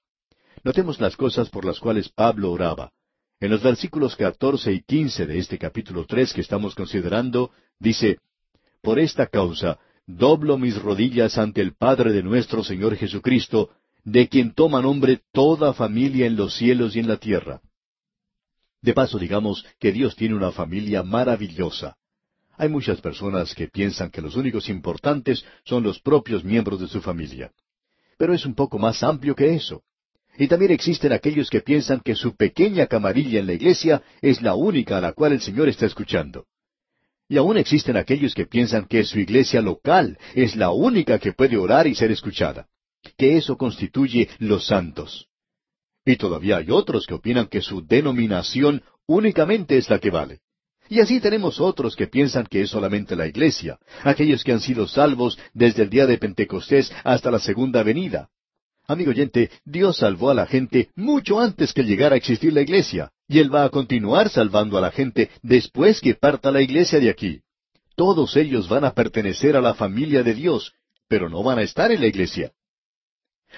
Notemos 0.63 0.99
las 0.99 1.15
cosas 1.15 1.49
por 1.49 1.65
las 1.65 1.79
cuales 1.79 2.09
Pablo 2.09 2.51
oraba. 2.51 2.91
En 3.39 3.51
los 3.51 3.61
versículos 3.61 4.15
catorce 4.15 4.73
y 4.73 4.81
quince 4.81 5.25
de 5.25 5.37
este 5.37 5.57
capítulo 5.57 6.05
tres 6.05 6.33
que 6.33 6.41
estamos 6.41 6.73
considerando, 6.73 7.51
dice, 7.79 8.19
Por 8.81 8.99
esta 8.99 9.27
causa 9.27 9.79
doblo 10.07 10.57
mis 10.57 10.81
rodillas 10.81 11.37
ante 11.37 11.61
el 11.61 11.75
Padre 11.75 12.13
de 12.13 12.23
nuestro 12.23 12.63
Señor 12.63 12.95
Jesucristo, 12.95 13.69
de 14.03 14.29
quien 14.29 14.53
toma 14.53 14.81
nombre 14.81 15.19
toda 15.33 15.73
familia 15.73 16.25
en 16.25 16.37
los 16.37 16.55
cielos 16.55 16.95
y 16.95 16.99
en 16.99 17.07
la 17.09 17.17
tierra. 17.17 17.61
De 18.81 18.93
paso, 18.93 19.19
digamos 19.19 19.65
que 19.79 19.91
Dios 19.91 20.15
tiene 20.15 20.35
una 20.35 20.51
familia 20.51 21.03
maravillosa. 21.03 21.97
Hay 22.57 22.69
muchas 22.69 22.99
personas 23.01 23.53
que 23.53 23.67
piensan 23.67 24.09
que 24.09 24.21
los 24.21 24.35
únicos 24.35 24.67
importantes 24.67 25.45
son 25.63 25.83
los 25.83 25.99
propios 25.99 26.43
miembros 26.43 26.79
de 26.79 26.87
su 26.87 27.01
familia. 27.01 27.51
Pero 28.17 28.33
es 28.33 28.45
un 28.45 28.55
poco 28.55 28.79
más 28.79 29.03
amplio 29.03 29.35
que 29.35 29.53
eso. 29.53 29.83
Y 30.39 30.47
también 30.47 30.71
existen 30.71 31.13
aquellos 31.13 31.49
que 31.51 31.61
piensan 31.61 31.99
que 31.99 32.15
su 32.15 32.35
pequeña 32.35 32.87
camarilla 32.87 33.39
en 33.39 33.47
la 33.47 33.53
iglesia 33.53 34.01
es 34.21 34.41
la 34.41 34.55
única 34.55 34.97
a 34.97 35.01
la 35.01 35.13
cual 35.13 35.33
el 35.33 35.41
Señor 35.41 35.69
está 35.69 35.85
escuchando. 35.85 36.45
Y 37.29 37.37
aún 37.37 37.57
existen 37.57 37.95
aquellos 37.95 38.33
que 38.33 38.47
piensan 38.47 38.85
que 38.85 39.03
su 39.03 39.19
iglesia 39.19 39.61
local 39.61 40.17
es 40.33 40.55
la 40.55 40.71
única 40.71 41.19
que 41.19 41.33
puede 41.33 41.57
orar 41.57 41.85
y 41.85 41.93
ser 41.93 42.11
escuchada, 42.11 42.67
que 43.17 43.37
eso 43.37 43.57
constituye 43.57 44.29
los 44.39 44.65
santos. 44.65 45.27
Y 46.05 46.15
todavía 46.15 46.57
hay 46.57 46.71
otros 46.71 47.05
que 47.05 47.13
opinan 47.13 47.47
que 47.47 47.61
su 47.61 47.85
denominación 47.85 48.81
únicamente 49.05 49.77
es 49.77 49.89
la 49.89 49.99
que 49.99 50.09
vale. 50.09 50.39
Y 50.89 50.99
así 50.99 51.19
tenemos 51.19 51.59
otros 51.59 51.95
que 51.95 52.07
piensan 52.07 52.45
que 52.45 52.61
es 52.61 52.69
solamente 52.69 53.15
la 53.15 53.27
iglesia, 53.27 53.77
aquellos 54.03 54.43
que 54.43 54.53
han 54.53 54.61
sido 54.61 54.87
salvos 54.87 55.37
desde 55.53 55.83
el 55.83 55.89
día 55.89 56.05
de 56.05 56.17
Pentecostés 56.17 56.91
hasta 57.03 57.31
la 57.31 57.39
segunda 57.39 57.83
venida. 57.83 58.29
Amigo 58.87 59.11
oyente, 59.11 59.51
Dios 59.65 59.97
salvó 59.97 60.29
a 60.29 60.33
la 60.33 60.45
gente 60.45 60.89
mucho 60.95 61.41
antes 61.41 61.73
que 61.73 61.83
llegara 61.83 62.15
a 62.15 62.17
existir 62.17 62.53
la 62.53 62.61
iglesia, 62.61 63.11
y 63.27 63.39
Él 63.39 63.53
va 63.53 63.65
a 63.65 63.69
continuar 63.69 64.29
salvando 64.29 64.77
a 64.77 64.81
la 64.81 64.91
gente 64.91 65.29
después 65.41 65.99
que 65.99 66.15
parta 66.15 66.51
la 66.51 66.61
iglesia 66.61 66.99
de 66.99 67.09
aquí. 67.09 67.41
Todos 67.95 68.37
ellos 68.37 68.69
van 68.69 68.85
a 68.85 68.93
pertenecer 68.93 69.57
a 69.57 69.61
la 69.61 69.73
familia 69.73 70.23
de 70.23 70.33
Dios, 70.33 70.71
pero 71.09 71.29
no 71.29 71.43
van 71.43 71.59
a 71.59 71.63
estar 71.63 71.91
en 71.91 71.99
la 71.99 72.07
iglesia. 72.07 72.53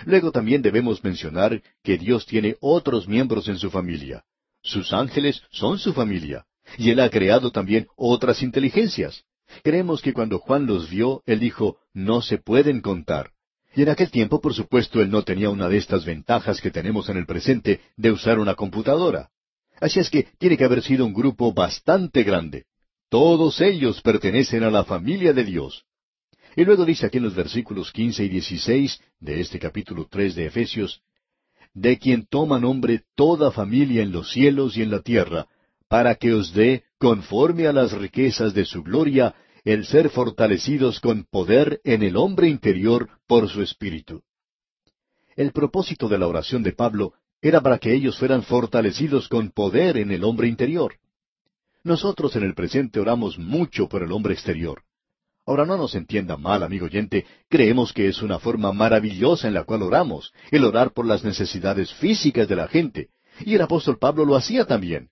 Luego 0.05 0.31
también 0.31 0.63
debemos 0.63 1.03
mencionar 1.03 1.61
que 1.83 1.97
Dios 1.97 2.25
tiene 2.25 2.55
otros 2.59 3.07
miembros 3.07 3.47
en 3.47 3.59
su 3.59 3.69
familia. 3.69 4.23
Sus 4.63 4.93
ángeles 4.93 5.43
son 5.51 5.77
su 5.77 5.93
familia, 5.93 6.45
y 6.77 6.91
Él 6.91 6.99
ha 6.99 7.09
creado 7.09 7.51
también 7.51 7.87
otras 7.95 8.41
inteligencias. 8.41 9.23
Creemos 9.63 10.01
que 10.01 10.13
cuando 10.13 10.39
Juan 10.39 10.65
los 10.65 10.89
vio, 10.89 11.23
Él 11.25 11.39
dijo, 11.39 11.77
no 11.93 12.21
se 12.21 12.37
pueden 12.37 12.81
contar. 12.81 13.31
Y 13.75 13.83
en 13.83 13.89
aquel 13.89 14.09
tiempo, 14.09 14.41
por 14.41 14.53
supuesto, 14.53 15.01
él 15.01 15.11
no 15.11 15.23
tenía 15.23 15.49
una 15.49 15.69
de 15.69 15.77
estas 15.77 16.03
ventajas 16.03 16.59
que 16.59 16.71
tenemos 16.71 17.07
en 17.09 17.17
el 17.17 17.25
presente 17.25 17.81
de 17.97 18.11
usar 18.11 18.39
una 18.39 18.55
computadora. 18.55 19.29
Así 19.79 19.99
es 19.99 20.09
que 20.09 20.27
tiene 20.37 20.57
que 20.57 20.65
haber 20.65 20.81
sido 20.81 21.05
un 21.05 21.13
grupo 21.13 21.53
bastante 21.53 22.23
grande. 22.23 22.65
Todos 23.09 23.61
ellos 23.61 24.01
pertenecen 24.01 24.63
a 24.63 24.71
la 24.71 24.83
familia 24.83 25.33
de 25.33 25.43
Dios. 25.43 25.85
Y 26.55 26.65
luego 26.65 26.83
dice 26.83 27.05
aquí 27.05 27.17
en 27.17 27.23
los 27.23 27.35
versículos 27.35 27.91
quince 27.91 28.23
y 28.23 28.29
dieciséis 28.29 28.99
de 29.19 29.39
este 29.39 29.59
capítulo 29.59 30.07
tres 30.09 30.35
de 30.35 30.47
Efesios, 30.47 31.01
de 31.73 31.97
quien 31.99 32.25
toma 32.25 32.59
nombre 32.59 33.03
toda 33.15 33.51
familia 33.51 34.01
en 34.01 34.11
los 34.11 34.31
cielos 34.31 34.75
y 34.75 34.81
en 34.81 34.89
la 34.89 35.01
tierra, 35.01 35.47
para 35.89 36.15
que 36.15 36.33
os 36.33 36.53
dé, 36.53 36.83
conforme 36.99 37.67
a 37.67 37.73
las 37.73 37.91
riquezas 37.91 38.53
de 38.53 38.63
su 38.63 38.83
gloria, 38.83 39.35
el 39.65 39.85
ser 39.85 40.09
fortalecidos 40.09 40.99
con 40.99 41.25
poder 41.25 41.81
en 41.83 42.03
el 42.03 42.15
hombre 42.15 42.47
interior 42.47 43.09
por 43.27 43.49
su 43.49 43.61
espíritu. 43.61 44.21
El 45.35 45.51
propósito 45.51 46.07
de 46.07 46.17
la 46.17 46.27
oración 46.27 46.63
de 46.63 46.73
Pablo 46.73 47.13
era 47.41 47.61
para 47.61 47.79
que 47.79 47.93
ellos 47.93 48.17
fueran 48.17 48.43
fortalecidos 48.43 49.27
con 49.27 49.49
poder 49.51 49.97
en 49.97 50.11
el 50.11 50.23
hombre 50.23 50.47
interior. 50.47 50.95
Nosotros 51.83 52.35
en 52.35 52.43
el 52.43 52.53
presente 52.53 52.99
oramos 52.99 53.39
mucho 53.39 53.87
por 53.87 54.03
el 54.03 54.11
hombre 54.11 54.33
exterior. 54.33 54.83
Ahora 55.45 55.65
no 55.65 55.77
nos 55.77 55.95
entienda 55.95 56.37
mal, 56.37 56.61
amigo 56.61 56.85
oyente, 56.85 57.25
creemos 57.47 57.93
que 57.93 58.07
es 58.07 58.21
una 58.21 58.37
forma 58.37 58.71
maravillosa 58.73 59.47
en 59.47 59.55
la 59.55 59.63
cual 59.63 59.81
oramos, 59.81 60.31
el 60.51 60.63
orar 60.65 60.91
por 60.91 61.07
las 61.07 61.23
necesidades 61.23 61.91
físicas 61.95 62.47
de 62.47 62.55
la 62.55 62.67
gente. 62.67 63.09
Y 63.39 63.55
el 63.55 63.61
apóstol 63.61 63.97
Pablo 63.97 64.25
lo 64.25 64.35
hacía 64.35 64.65
también. 64.65 65.09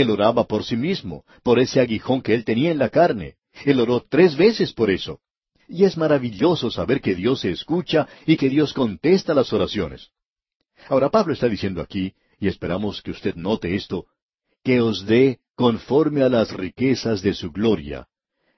Él 0.00 0.10
oraba 0.10 0.44
por 0.44 0.64
sí 0.64 0.76
mismo, 0.76 1.24
por 1.42 1.58
ese 1.58 1.80
aguijón 1.80 2.22
que 2.22 2.34
él 2.34 2.44
tenía 2.44 2.70
en 2.70 2.78
la 2.78 2.90
carne. 2.90 3.36
Él 3.64 3.80
oró 3.80 4.04
tres 4.08 4.36
veces 4.36 4.72
por 4.72 4.90
eso. 4.90 5.20
Y 5.68 5.84
es 5.84 5.96
maravilloso 5.96 6.70
saber 6.70 7.00
que 7.00 7.14
Dios 7.14 7.40
se 7.40 7.50
escucha 7.50 8.08
y 8.26 8.36
que 8.36 8.48
Dios 8.48 8.72
contesta 8.72 9.34
las 9.34 9.52
oraciones. 9.52 10.10
Ahora 10.88 11.10
Pablo 11.10 11.32
está 11.32 11.48
diciendo 11.48 11.82
aquí, 11.82 12.14
y 12.38 12.48
esperamos 12.48 13.02
que 13.02 13.10
usted 13.10 13.34
note 13.34 13.74
esto, 13.74 14.06
que 14.62 14.80
os 14.80 15.06
dé 15.06 15.40
conforme 15.54 16.22
a 16.22 16.28
las 16.28 16.52
riquezas 16.52 17.20
de 17.20 17.34
su 17.34 17.50
gloria. 17.50 18.06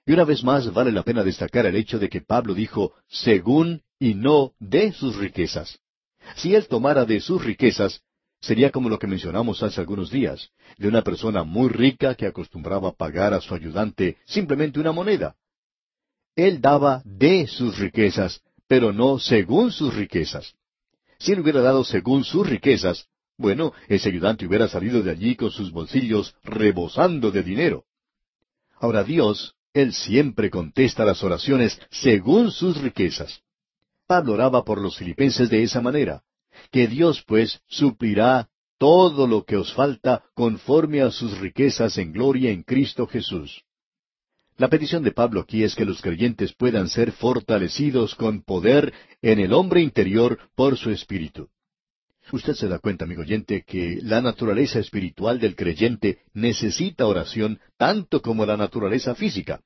Y 0.07 0.13
una 0.13 0.25
vez 0.25 0.45
más 0.45 0.73
vale 0.73 0.93
la 0.93 1.03
pena 1.03 1.25
destacar 1.25 1.67
el 1.67 1.77
hecho 1.77 1.99
de 1.99 2.09
que 2.09 2.21
Pablo 2.21 2.55
dijo 2.55 2.93
según 3.09 3.83
y 3.99 4.15
no 4.15 4.53
de 4.59 4.93
sus 4.93 5.17
riquezas. 5.17 5.79
Si 6.37 6.55
él 6.55 6.67
tomara 6.69 7.05
de 7.05 7.21
sus 7.21 7.43
riquezas, 7.45 8.03
sería 8.41 8.71
como 8.71 8.89
lo 8.89 8.99
que 8.99 9.07
mencionamos 9.07 9.63
hace 9.63 9.81
algunos 9.81 10.11
días, 10.11 10.51
de 10.79 10.89
una 10.89 11.03
persona 11.03 11.45
muy 11.45 11.69
rica 11.69 12.15
que 12.15 12.27
acostumbraba 12.27 12.93
pagar 12.93 13.35
a 13.35 13.41
su 13.41 13.55
ayudante 13.55 14.17
simplemente 14.25 14.81
una 14.81 14.93
moneda. 14.93 15.37
Él 16.35 16.61
daba 16.61 17.03
de 17.05 17.47
sus 17.47 17.79
riquezas, 17.79 18.41
pero 18.67 18.93
no 18.93 19.19
según 19.19 19.73
sus 19.73 19.95
riquezas. 19.95 20.55
Si 21.19 21.33
él 21.33 21.41
hubiera 21.41 21.61
dado 21.61 21.85
según 21.85 22.25
sus 22.25 22.49
riquezas, 22.49 23.07
bueno, 23.37 23.73
ese 23.89 24.09
ayudante 24.09 24.47
hubiera 24.47 24.69
salido 24.69 25.03
de 25.03 25.11
allí 25.11 25.37
con 25.37 25.51
sus 25.51 25.71
bolsillos 25.71 26.35
rebosando 26.43 27.31
de 27.31 27.43
dinero. 27.43 27.85
Ahora 28.79 29.05
Dios, 29.05 29.55
Él 29.75 29.93
siempre 29.93 30.51
contesta 30.51 31.05
las 31.05 31.23
oraciones 31.23 31.79
según 31.91 32.51
sus 32.51 32.81
riquezas. 32.81 33.41
Pablo 34.07 34.33
oraba 34.35 34.65
por 34.65 34.81
los 34.81 34.97
filipenses 34.97 35.51
de 35.51 35.63
esa 35.63 35.81
manera 35.81 36.23
que 36.71 36.87
Dios 36.87 37.23
pues 37.27 37.61
suplirá 37.69 38.49
todo 38.79 39.27
lo 39.27 39.45
que 39.45 39.57
os 39.57 39.73
falta 39.73 40.25
conforme 40.35 41.03
a 41.03 41.11
sus 41.11 41.39
riquezas 41.39 41.99
en 41.99 42.13
gloria 42.13 42.51
en 42.51 42.63
Cristo 42.63 43.07
Jesús. 43.07 43.63
La 44.57 44.69
petición 44.69 45.03
de 45.03 45.13
Pablo 45.13 45.41
aquí 45.41 45.65
es 45.65 45.75
que 45.75 45.85
los 45.85 46.03
creyentes 46.03 46.53
puedan 46.53 46.89
ser 46.89 47.13
fortalecidos 47.13 48.15
con 48.15 48.43
poder 48.43 48.93
en 49.23 49.39
el 49.39 49.53
hombre 49.53 49.81
interior 49.81 50.39
por 50.55 50.77
su 50.77 50.91
espíritu. 50.91 51.49
Usted 52.33 52.55
se 52.55 52.69
da 52.69 52.79
cuenta, 52.79 53.05
amigo 53.05 53.23
oyente, 53.23 53.65
que 53.67 53.99
la 54.03 54.21
naturaleza 54.21 54.79
espiritual 54.79 55.41
del 55.41 55.57
creyente 55.57 56.19
necesita 56.33 57.07
oración 57.07 57.59
tanto 57.77 58.23
como 58.23 58.47
la 58.47 58.57
naturaleza 58.57 59.15
física. 59.15 59.61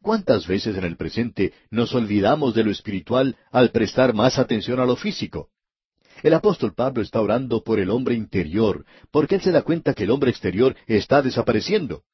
¿Cuántas 0.00 0.46
veces 0.46 0.76
en 0.76 0.84
el 0.84 0.96
presente 0.96 1.52
nos 1.70 1.94
olvidamos 1.94 2.54
de 2.54 2.64
lo 2.64 2.70
espiritual 2.70 3.36
al 3.50 3.70
prestar 3.70 4.14
más 4.14 4.38
atención 4.38 4.80
a 4.80 4.86
lo 4.86 4.96
físico? 4.96 5.50
El 6.22 6.34
apóstol 6.34 6.72
Pablo 6.72 7.02
está 7.02 7.20
orando 7.20 7.64
por 7.64 7.80
el 7.80 7.90
hombre 7.90 8.14
interior, 8.14 8.86
porque 9.10 9.34
él 9.34 9.40
se 9.40 9.50
da 9.50 9.62
cuenta 9.62 9.92
que 9.92 10.04
el 10.04 10.10
hombre 10.10 10.30
exterior 10.30 10.76
está 10.86 11.20
desapareciendo. 11.20 12.04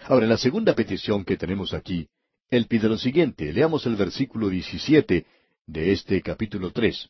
Ahora, 0.00 0.26
en 0.26 0.30
la 0.30 0.36
segunda 0.36 0.74
petición 0.74 1.24
que 1.24 1.38
tenemos 1.38 1.72
aquí, 1.72 2.08
él 2.50 2.66
pide 2.66 2.88
lo 2.88 2.98
siguiente. 2.98 3.50
Leamos 3.52 3.86
el 3.86 3.96
versículo 3.96 4.50
17 4.50 5.26
de 5.66 5.92
este 5.92 6.20
capítulo 6.20 6.72
3. 6.72 7.08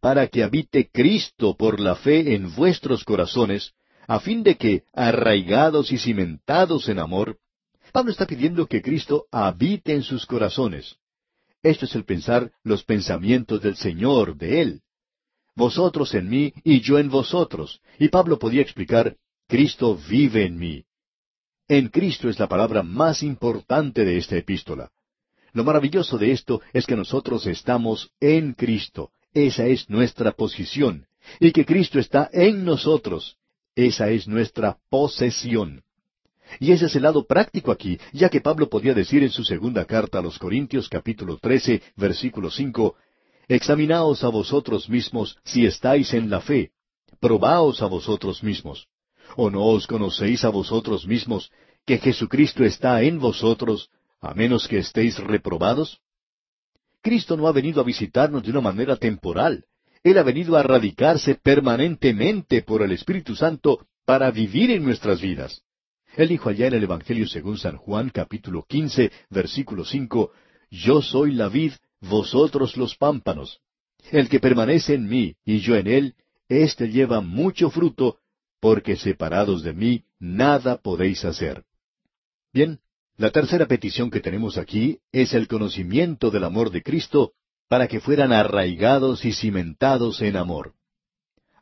Para 0.00 0.28
que 0.28 0.44
habite 0.44 0.90
Cristo 0.92 1.56
por 1.56 1.80
la 1.80 1.96
fe 1.96 2.34
en 2.34 2.54
vuestros 2.54 3.02
corazones, 3.02 3.72
a 4.06 4.20
fin 4.20 4.44
de 4.44 4.56
que, 4.56 4.84
arraigados 4.94 5.90
y 5.90 5.98
cimentados 5.98 6.88
en 6.88 7.00
amor, 7.00 7.36
Pablo 7.92 8.12
está 8.12 8.26
pidiendo 8.26 8.66
que 8.66 8.80
Cristo 8.80 9.26
habite 9.32 9.92
en 9.92 10.02
sus 10.02 10.24
corazones. 10.24 10.96
Esto 11.64 11.84
es 11.84 11.96
el 11.96 12.04
pensar 12.04 12.52
los 12.62 12.84
pensamientos 12.84 13.60
del 13.60 13.74
Señor, 13.74 14.36
de 14.36 14.60
Él 14.62 14.82
vosotros 15.58 16.14
en 16.14 16.30
mí 16.30 16.54
y 16.64 16.80
yo 16.80 16.98
en 16.98 17.10
vosotros. 17.10 17.80
Y 17.98 18.08
Pablo 18.08 18.38
podía 18.38 18.62
explicar, 18.62 19.16
Cristo 19.46 19.98
vive 20.08 20.46
en 20.46 20.56
mí. 20.56 20.84
En 21.66 21.88
Cristo 21.88 22.30
es 22.30 22.38
la 22.38 22.48
palabra 22.48 22.82
más 22.82 23.22
importante 23.22 24.04
de 24.04 24.16
esta 24.16 24.36
epístola. 24.36 24.90
Lo 25.52 25.64
maravilloso 25.64 26.16
de 26.16 26.30
esto 26.32 26.62
es 26.72 26.86
que 26.86 26.96
nosotros 26.96 27.46
estamos 27.46 28.10
en 28.20 28.54
Cristo. 28.54 29.10
Esa 29.34 29.66
es 29.66 29.90
nuestra 29.90 30.32
posición. 30.32 31.06
Y 31.40 31.50
que 31.52 31.66
Cristo 31.66 31.98
está 31.98 32.30
en 32.32 32.64
nosotros. 32.64 33.36
Esa 33.74 34.10
es 34.10 34.28
nuestra 34.28 34.78
posesión. 34.88 35.82
Y 36.60 36.72
ese 36.72 36.86
es 36.86 36.96
el 36.96 37.02
lado 37.02 37.26
práctico 37.26 37.70
aquí, 37.70 37.98
ya 38.12 38.28
que 38.28 38.40
Pablo 38.40 38.68
podía 38.68 38.94
decir 38.94 39.22
en 39.22 39.30
su 39.30 39.44
segunda 39.44 39.84
carta 39.84 40.18
a 40.18 40.22
los 40.22 40.38
Corintios 40.38 40.88
capítulo 40.88 41.36
13, 41.36 41.82
versículo 41.96 42.50
5, 42.50 42.96
Examinaos 43.48 44.22
a 44.24 44.28
vosotros 44.28 44.88
mismos 44.90 45.38
si 45.42 45.64
estáis 45.64 46.12
en 46.12 46.28
la 46.28 46.40
fe. 46.40 46.70
Probaos 47.18 47.80
a 47.80 47.86
vosotros 47.86 48.42
mismos. 48.42 48.86
¿O 49.36 49.50
no 49.50 49.64
os 49.64 49.86
conocéis 49.86 50.44
a 50.44 50.50
vosotros 50.50 51.06
mismos 51.06 51.50
que 51.86 51.98
Jesucristo 51.98 52.64
está 52.64 53.02
en 53.02 53.18
vosotros, 53.18 53.90
a 54.20 54.34
menos 54.34 54.68
que 54.68 54.78
estéis 54.78 55.18
reprobados? 55.18 56.00
Cristo 57.00 57.36
no 57.36 57.48
ha 57.48 57.52
venido 57.52 57.80
a 57.80 57.84
visitarnos 57.84 58.42
de 58.42 58.50
una 58.50 58.60
manera 58.60 58.96
temporal. 58.96 59.64
Él 60.02 60.18
ha 60.18 60.22
venido 60.22 60.56
a 60.56 60.62
radicarse 60.62 61.34
permanentemente 61.34 62.62
por 62.62 62.82
el 62.82 62.92
Espíritu 62.92 63.34
Santo 63.34 63.86
para 64.04 64.30
vivir 64.30 64.70
en 64.70 64.84
nuestras 64.84 65.20
vidas. 65.20 65.62
Él 66.16 66.28
dijo 66.28 66.50
allá 66.50 66.66
en 66.66 66.74
el 66.74 66.82
Evangelio 66.84 67.26
según 67.26 67.56
San 67.56 67.76
Juan 67.76 68.10
capítulo 68.10 68.64
quince, 68.68 69.10
versículo 69.30 69.84
cinco, 69.84 70.32
yo 70.70 71.00
soy 71.00 71.32
la 71.32 71.48
vid, 71.48 71.72
vosotros 72.00 72.76
los 72.76 72.96
pámpanos. 72.96 73.60
El 74.10 74.28
que 74.28 74.40
permanece 74.40 74.94
en 74.94 75.08
mí 75.08 75.34
y 75.44 75.60
yo 75.60 75.76
en 75.76 75.86
él, 75.86 76.14
éste 76.48 76.88
lleva 76.88 77.20
mucho 77.20 77.70
fruto, 77.70 78.18
porque 78.60 78.96
separados 78.96 79.62
de 79.62 79.72
mí 79.72 80.04
nada 80.18 80.76
podéis 80.78 81.24
hacer. 81.24 81.64
Bien, 82.52 82.80
la 83.16 83.30
tercera 83.30 83.66
petición 83.66 84.10
que 84.10 84.20
tenemos 84.20 84.58
aquí 84.58 85.00
es 85.12 85.34
el 85.34 85.48
conocimiento 85.48 86.30
del 86.30 86.44
amor 86.44 86.70
de 86.70 86.82
Cristo 86.82 87.32
para 87.68 87.86
que 87.88 88.00
fueran 88.00 88.32
arraigados 88.32 89.24
y 89.24 89.32
cimentados 89.32 90.22
en 90.22 90.36
amor. 90.36 90.74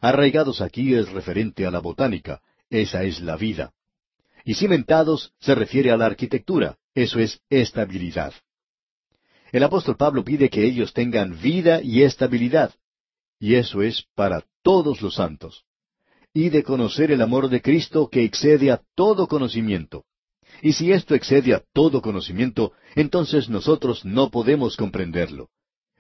Arraigados 0.01 0.61
aquí 0.61 0.95
es 0.95 1.11
referente 1.11 1.66
a 1.66 1.70
la 1.70 1.80
botánica, 1.80 2.41
esa 2.70 3.03
es 3.03 3.20
la 3.20 3.37
vida. 3.37 3.72
Y 4.45 4.55
cimentados 4.55 5.32
se 5.41 5.55
refiere 5.55 5.91
a 5.91 5.97
la 5.97 6.07
arquitectura, 6.07 6.76
eso 6.95 7.18
es 7.18 7.41
estabilidad. 7.51 8.32
El 9.57 9.62
apóstol 9.62 9.96
Pablo 9.96 10.22
pide 10.22 10.50
que 10.50 10.66
ellos 10.66 10.92
tengan 10.92 11.40
vida 11.40 11.80
y 11.82 12.02
estabilidad, 12.02 12.74
y 13.40 13.54
eso 13.54 13.80
es 13.80 14.04
para 14.14 14.44
todos 14.62 15.00
los 15.00 15.14
santos. 15.14 15.64
Y 16.34 16.50
de 16.50 16.62
conocer 16.62 17.11
el 17.11 17.22
amor 17.22 17.48
de 17.48 17.62
Cristo 17.62 18.11
que 18.11 18.22
excede 18.22 18.70
a 18.70 18.82
todo 18.94 19.26
conocimiento. 19.26 20.04
Y 20.61 20.74
si 20.74 20.92
esto 20.92 21.14
excede 21.14 21.54
a 21.54 21.62
todo 21.72 22.02
conocimiento, 22.02 22.72
entonces 22.96 23.48
nosotros 23.48 24.04
no 24.04 24.30
podemos 24.30 24.76
comprenderlo. 24.76 25.48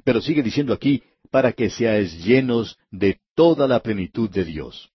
Pero 0.04 0.20
sigue 0.20 0.42
diciendo 0.42 0.74
aquí, 0.74 1.02
para 1.30 1.54
que 1.54 1.70
seáis 1.70 2.22
llenos 2.22 2.76
de 2.90 3.20
toda 3.34 3.66
la 3.66 3.80
plenitud 3.80 4.28
de 4.28 4.44
Dios. 4.44 4.90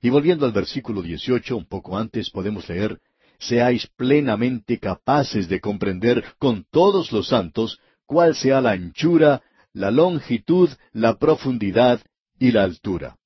Y 0.00 0.08
volviendo 0.10 0.46
al 0.46 0.52
versículo 0.52 1.02
18, 1.02 1.56
un 1.56 1.66
poco 1.66 1.98
antes 1.98 2.30
podemos 2.30 2.68
leer, 2.68 3.00
seáis 3.38 3.86
plenamente 3.96 4.78
capaces 4.78 5.48
de 5.48 5.60
comprender 5.60 6.24
con 6.38 6.64
todos 6.70 7.12
los 7.12 7.28
santos 7.28 7.80
cuál 8.06 8.34
sea 8.34 8.60
la 8.60 8.72
anchura, 8.72 9.42
la 9.72 9.90
longitud, 9.90 10.70
la 10.92 11.18
profundidad 11.18 12.00
y 12.38 12.52
la 12.52 12.64
altura. 12.64 13.16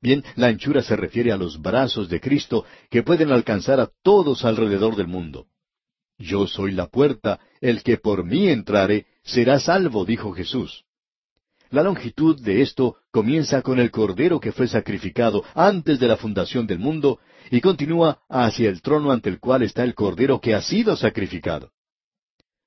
Bien, 0.00 0.24
la 0.34 0.48
anchura 0.48 0.82
se 0.82 0.96
refiere 0.96 1.30
a 1.30 1.36
los 1.36 1.62
brazos 1.62 2.08
de 2.08 2.20
Cristo 2.20 2.64
que 2.90 3.02
pueden 3.04 3.30
alcanzar 3.30 3.78
a 3.78 3.90
todos 4.02 4.44
alrededor 4.44 4.96
del 4.96 5.06
mundo. 5.06 5.46
Yo 6.18 6.46
soy 6.46 6.72
la 6.72 6.88
puerta, 6.88 7.40
el 7.60 7.82
que 7.82 7.96
por 7.96 8.24
mí 8.24 8.48
entrare 8.48 9.06
será 9.22 9.60
salvo, 9.60 10.04
dijo 10.04 10.32
Jesús. 10.32 10.84
La 11.72 11.82
longitud 11.82 12.38
de 12.38 12.60
esto 12.60 12.98
comienza 13.10 13.62
con 13.62 13.80
el 13.80 13.90
Cordero 13.90 14.38
que 14.38 14.52
fue 14.52 14.68
sacrificado 14.68 15.42
antes 15.54 15.98
de 15.98 16.06
la 16.06 16.18
fundación 16.18 16.66
del 16.66 16.78
mundo 16.78 17.18
y 17.50 17.62
continúa 17.62 18.20
hacia 18.28 18.68
el 18.68 18.82
trono 18.82 19.10
ante 19.10 19.30
el 19.30 19.40
cual 19.40 19.62
está 19.62 19.82
el 19.82 19.94
Cordero 19.94 20.38
que 20.38 20.54
ha 20.54 20.60
sido 20.60 20.94
sacrificado. 20.96 21.70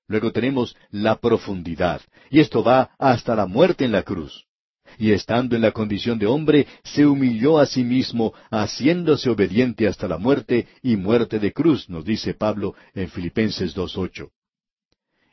Luego 0.07 0.31
tenemos 0.31 0.75
la 0.89 1.19
profundidad, 1.19 2.01
y 2.31 2.39
esto 2.39 2.63
va 2.63 2.95
hasta 2.97 3.35
la 3.35 3.45
muerte 3.45 3.85
en 3.85 3.91
la 3.91 4.01
cruz. 4.01 4.45
Y 4.97 5.11
estando 5.11 5.55
en 5.55 5.61
la 5.61 5.71
condición 5.71 6.17
de 6.17 6.25
hombre, 6.25 6.65
se 6.83 7.05
humilló 7.05 7.59
a 7.59 7.67
sí 7.67 7.83
mismo, 7.83 8.33
haciéndose 8.49 9.29
obediente 9.29 9.87
hasta 9.87 10.07
la 10.07 10.17
muerte 10.17 10.67
y 10.81 10.95
muerte 10.95 11.37
de 11.37 11.53
cruz, 11.53 11.87
nos 11.91 12.05
dice 12.05 12.33
Pablo 12.33 12.73
en 12.95 13.07
Filipenses 13.09 13.75
2.8. 13.75 14.31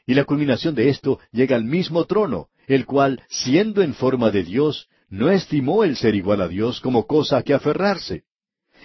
Y 0.06 0.12
la 0.12 0.24
culminación 0.24 0.74
de 0.74 0.90
esto 0.90 1.20
llega 1.30 1.56
al 1.56 1.64
mismo 1.64 2.04
trono, 2.04 2.48
el 2.66 2.86
cual, 2.86 3.22
siendo 3.28 3.82
en 3.82 3.94
forma 3.94 4.30
de 4.30 4.44
Dios, 4.44 4.88
no 5.08 5.30
estimó 5.30 5.84
el 5.84 5.96
ser 5.96 6.14
igual 6.14 6.40
a 6.40 6.48
Dios 6.48 6.80
como 6.80 7.06
cosa 7.06 7.38
a 7.38 7.42
que 7.42 7.54
aferrarse. 7.54 8.24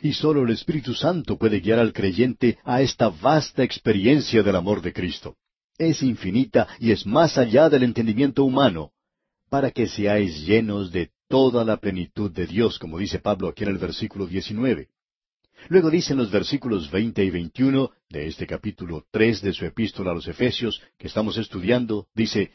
Y 0.01 0.13
sólo 0.13 0.43
el 0.43 0.51
Espíritu 0.51 0.93
Santo 0.93 1.37
puede 1.37 1.59
guiar 1.59 1.79
al 1.79 1.93
creyente 1.93 2.57
a 2.63 2.81
esta 2.81 3.09
vasta 3.09 3.63
experiencia 3.63 4.43
del 4.43 4.55
amor 4.55 4.81
de 4.81 4.93
Cristo. 4.93 5.37
Es 5.77 6.03
infinita 6.03 6.67
y 6.79 6.91
es 6.91 7.05
más 7.05 7.37
allá 7.37 7.69
del 7.69 7.83
entendimiento 7.83 8.43
humano, 8.43 8.91
para 9.49 9.71
que 9.71 9.87
seáis 9.87 10.45
llenos 10.45 10.91
de 10.91 11.11
toda 11.27 11.63
la 11.63 11.77
plenitud 11.77 12.31
de 12.31 12.45
Dios, 12.45 12.79
como 12.79 12.99
dice 12.99 13.19
Pablo 13.19 13.47
aquí 13.47 13.63
en 13.63 13.69
el 13.69 13.77
versículo 13.77 14.27
19. 14.27 14.89
Luego 15.69 15.89
dicen 15.89 16.17
los 16.17 16.31
versículos 16.31 16.89
veinte 16.91 17.23
y 17.23 17.29
veintiuno 17.29 17.91
de 18.09 18.27
este 18.27 18.45
capítulo 18.45 19.05
tres 19.11 19.41
de 19.41 19.53
su 19.53 19.65
epístola 19.65 20.11
a 20.11 20.13
los 20.13 20.27
Efesios 20.27 20.81
que 20.97 21.07
estamos 21.07 21.37
estudiando, 21.37 22.07
dice, 22.13 22.51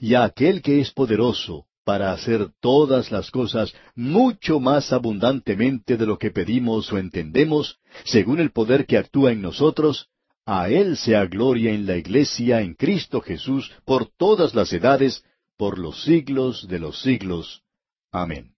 y 0.00 0.14
a 0.14 0.24
aquel 0.24 0.62
que 0.62 0.80
es 0.80 0.90
poderoso 0.90 1.66
para 1.84 2.12
hacer 2.12 2.48
todas 2.60 3.12
las 3.12 3.30
cosas 3.30 3.74
mucho 3.94 4.58
más 4.58 4.92
abundantemente 4.92 5.96
de 5.96 6.06
lo 6.06 6.18
que 6.18 6.30
pedimos 6.30 6.90
o 6.92 6.98
entendemos, 6.98 7.78
según 8.04 8.40
el 8.40 8.50
poder 8.50 8.86
que 8.86 8.96
actúa 8.96 9.32
en 9.32 9.42
nosotros, 9.42 10.08
a 10.46 10.68
Él 10.68 10.96
sea 10.96 11.26
gloria 11.26 11.72
en 11.72 11.86
la 11.86 11.96
Iglesia 11.96 12.60
en 12.60 12.74
Cristo 12.74 13.20
Jesús 13.20 13.70
por 13.84 14.10
todas 14.16 14.54
las 14.54 14.72
edades, 14.72 15.24
por 15.56 15.78
los 15.78 16.02
siglos 16.04 16.66
de 16.68 16.78
los 16.78 17.00
siglos. 17.00 17.62
Amén. 18.10 18.54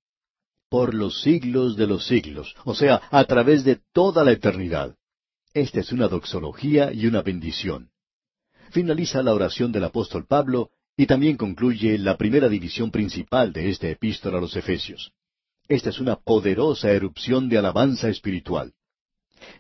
Por 0.69 0.95
los 0.95 1.21
siglos 1.23 1.77
de 1.77 1.87
los 1.87 2.07
siglos, 2.07 2.55
o 2.65 2.75
sea, 2.75 3.03
a 3.11 3.25
través 3.25 3.65
de 3.65 3.81
toda 3.93 4.25
la 4.25 4.33
eternidad. 4.33 4.97
Esta 5.55 5.81
es 5.81 5.93
una 5.93 6.09
doxología 6.09 6.93
y 6.93 7.07
una 7.07 7.23
bendición. 7.23 7.91
Finaliza 8.71 9.23
la 9.23 9.33
oración 9.33 9.71
del 9.71 9.85
apóstol 9.85 10.27
Pablo 10.27 10.71
y 10.97 11.07
también 11.07 11.37
concluye 11.37 11.99
la 11.99 12.17
primera 12.17 12.49
división 12.49 12.91
principal 12.91 13.53
de 13.53 13.69
esta 13.69 13.89
epístola 13.89 14.39
a 14.39 14.41
los 14.41 14.57
Efesios. 14.57 15.13
Esta 15.69 15.91
es 15.91 15.99
una 15.99 16.17
poderosa 16.17 16.91
erupción 16.93 17.49
de 17.49 17.59
alabanza 17.59 18.09
espiritual. 18.09 18.73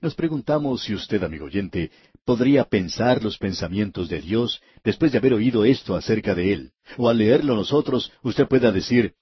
Nos 0.01 0.15
preguntamos 0.15 0.83
si 0.83 0.95
usted, 0.95 1.23
amigo 1.23 1.47
oyente, 1.47 1.91
podría 2.25 2.65
pensar 2.65 3.23
los 3.23 3.37
pensamientos 3.39 4.09
de 4.09 4.21
Dios 4.21 4.63
después 4.83 5.13
de 5.13 5.19
haber 5.19 5.35
oído 5.35 5.65
esto 5.65 5.95
acerca 5.95 6.35
de 6.35 6.53
Él, 6.53 6.73
o 6.97 7.09
al 7.09 7.19
leerlo 7.19 7.55
nosotros 7.55 8.13
usted 8.23 8.47
pueda 8.49 8.73
decir, 8.73 9.15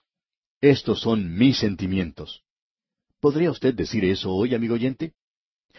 estos 0.61 1.01
son 1.01 1.37
mis 1.37 1.59
sentimientos. 1.59 2.43
¿Podría 3.21 3.51
usted 3.51 3.75
decir 3.75 4.05
eso 4.05 4.31
hoy, 4.31 4.55
amigo 4.55 4.75
oyente? 4.75 5.15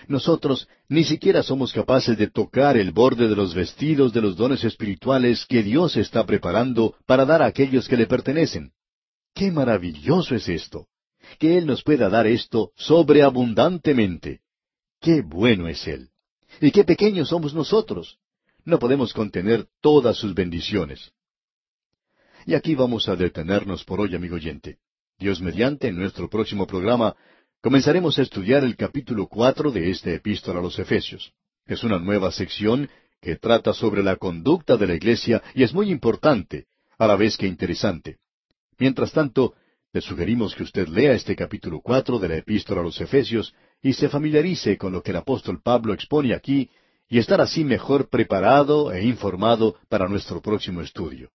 Nosotros 0.08 0.68
ni 0.88 1.04
siquiera 1.04 1.42
somos 1.42 1.74
capaces 1.74 2.18
de 2.18 2.30
tocar 2.30 2.78
el 2.78 2.92
borde 2.92 3.28
de 3.28 3.36
los 3.36 3.54
vestidos 3.54 4.14
de 4.14 4.22
los 4.22 4.36
dones 4.36 4.64
espirituales 4.64 5.46
que 5.46 5.64
Dios 5.64 5.98
está 5.98 6.26
preparando 6.26 6.96
para 7.06 7.26
dar 7.26 7.42
a 7.42 7.48
aquellos 7.48 7.88
que 7.88 7.98
le 7.98 8.06
pertenecen. 8.06 8.72
¡Qué 9.34 9.52
maravilloso 9.52 10.36
es 10.36 10.48
esto! 10.48 10.88
Que 11.40 11.58
Él 11.58 11.66
nos 11.66 11.82
pueda 11.84 12.10
dar 12.10 12.28
esto 12.28 12.72
sobreabundantemente. 12.76 14.42
¡Qué 15.02 15.22
bueno 15.22 15.68
es 15.68 15.88
Él! 15.88 16.10
Y 16.62 16.72
qué 16.72 16.84
pequeños 16.84 17.30
somos 17.30 17.54
nosotros. 17.54 18.18
No 18.64 18.80
podemos 18.80 19.14
contener 19.14 19.68
todas 19.82 20.18
sus 20.18 20.34
bendiciones. 20.34 21.12
Y 22.46 22.54
aquí 22.54 22.76
vamos 22.76 23.10
a 23.10 23.16
detenernos 23.16 23.84
por 23.84 24.00
hoy, 24.00 24.16
amigo 24.16 24.36
oyente. 24.36 24.78
Dios 25.18 25.42
mediante, 25.42 25.88
en 25.88 25.98
nuestro 25.98 26.30
próximo 26.30 26.68
programa 26.68 27.16
Comenzaremos 27.66 28.20
a 28.20 28.22
estudiar 28.22 28.64
el 28.64 28.76
capítulo 28.76 29.26
cuatro 29.26 29.72
de 29.72 29.90
esta 29.90 30.12
epístola 30.12 30.60
a 30.60 30.62
los 30.62 30.78
Efesios. 30.78 31.34
Es 31.66 31.84
una 31.84 31.98
nueva 31.98 32.32
sección 32.32 32.88
que 33.20 33.38
trata 33.38 33.74
sobre 33.74 34.04
la 34.04 34.18
conducta 34.18 34.78
de 34.78 34.86
la 34.86 34.94
Iglesia 34.94 35.42
y 35.56 35.64
es 35.64 35.74
muy 35.74 35.90
importante, 35.90 36.68
a 37.00 37.08
la 37.08 37.16
vez 37.16 37.38
que 37.38 37.48
interesante. 37.48 38.18
Mientras 38.78 39.12
tanto, 39.14 39.56
le 39.94 40.02
sugerimos 40.02 40.54
que 40.54 40.62
usted 40.62 40.88
lea 40.90 41.14
este 41.14 41.36
capítulo 41.36 41.82
cuatro 41.82 42.20
de 42.20 42.28
la 42.28 42.36
epístola 42.36 42.82
a 42.82 42.84
los 42.84 43.02
Efesios 43.02 43.56
y 43.82 43.94
se 43.94 44.10
familiarice 44.10 44.78
con 44.78 44.92
lo 44.94 45.02
que 45.02 45.10
el 45.10 45.18
apóstol 45.18 45.60
Pablo 45.64 45.96
expone 45.96 46.36
aquí 46.36 46.70
y 47.10 47.18
estar 47.18 47.42
así 47.42 47.64
mejor 47.64 48.10
preparado 48.10 48.92
e 48.92 49.04
informado 49.06 49.76
para 49.90 50.08
nuestro 50.08 50.40
próximo 50.40 50.82
estudio. 50.82 51.32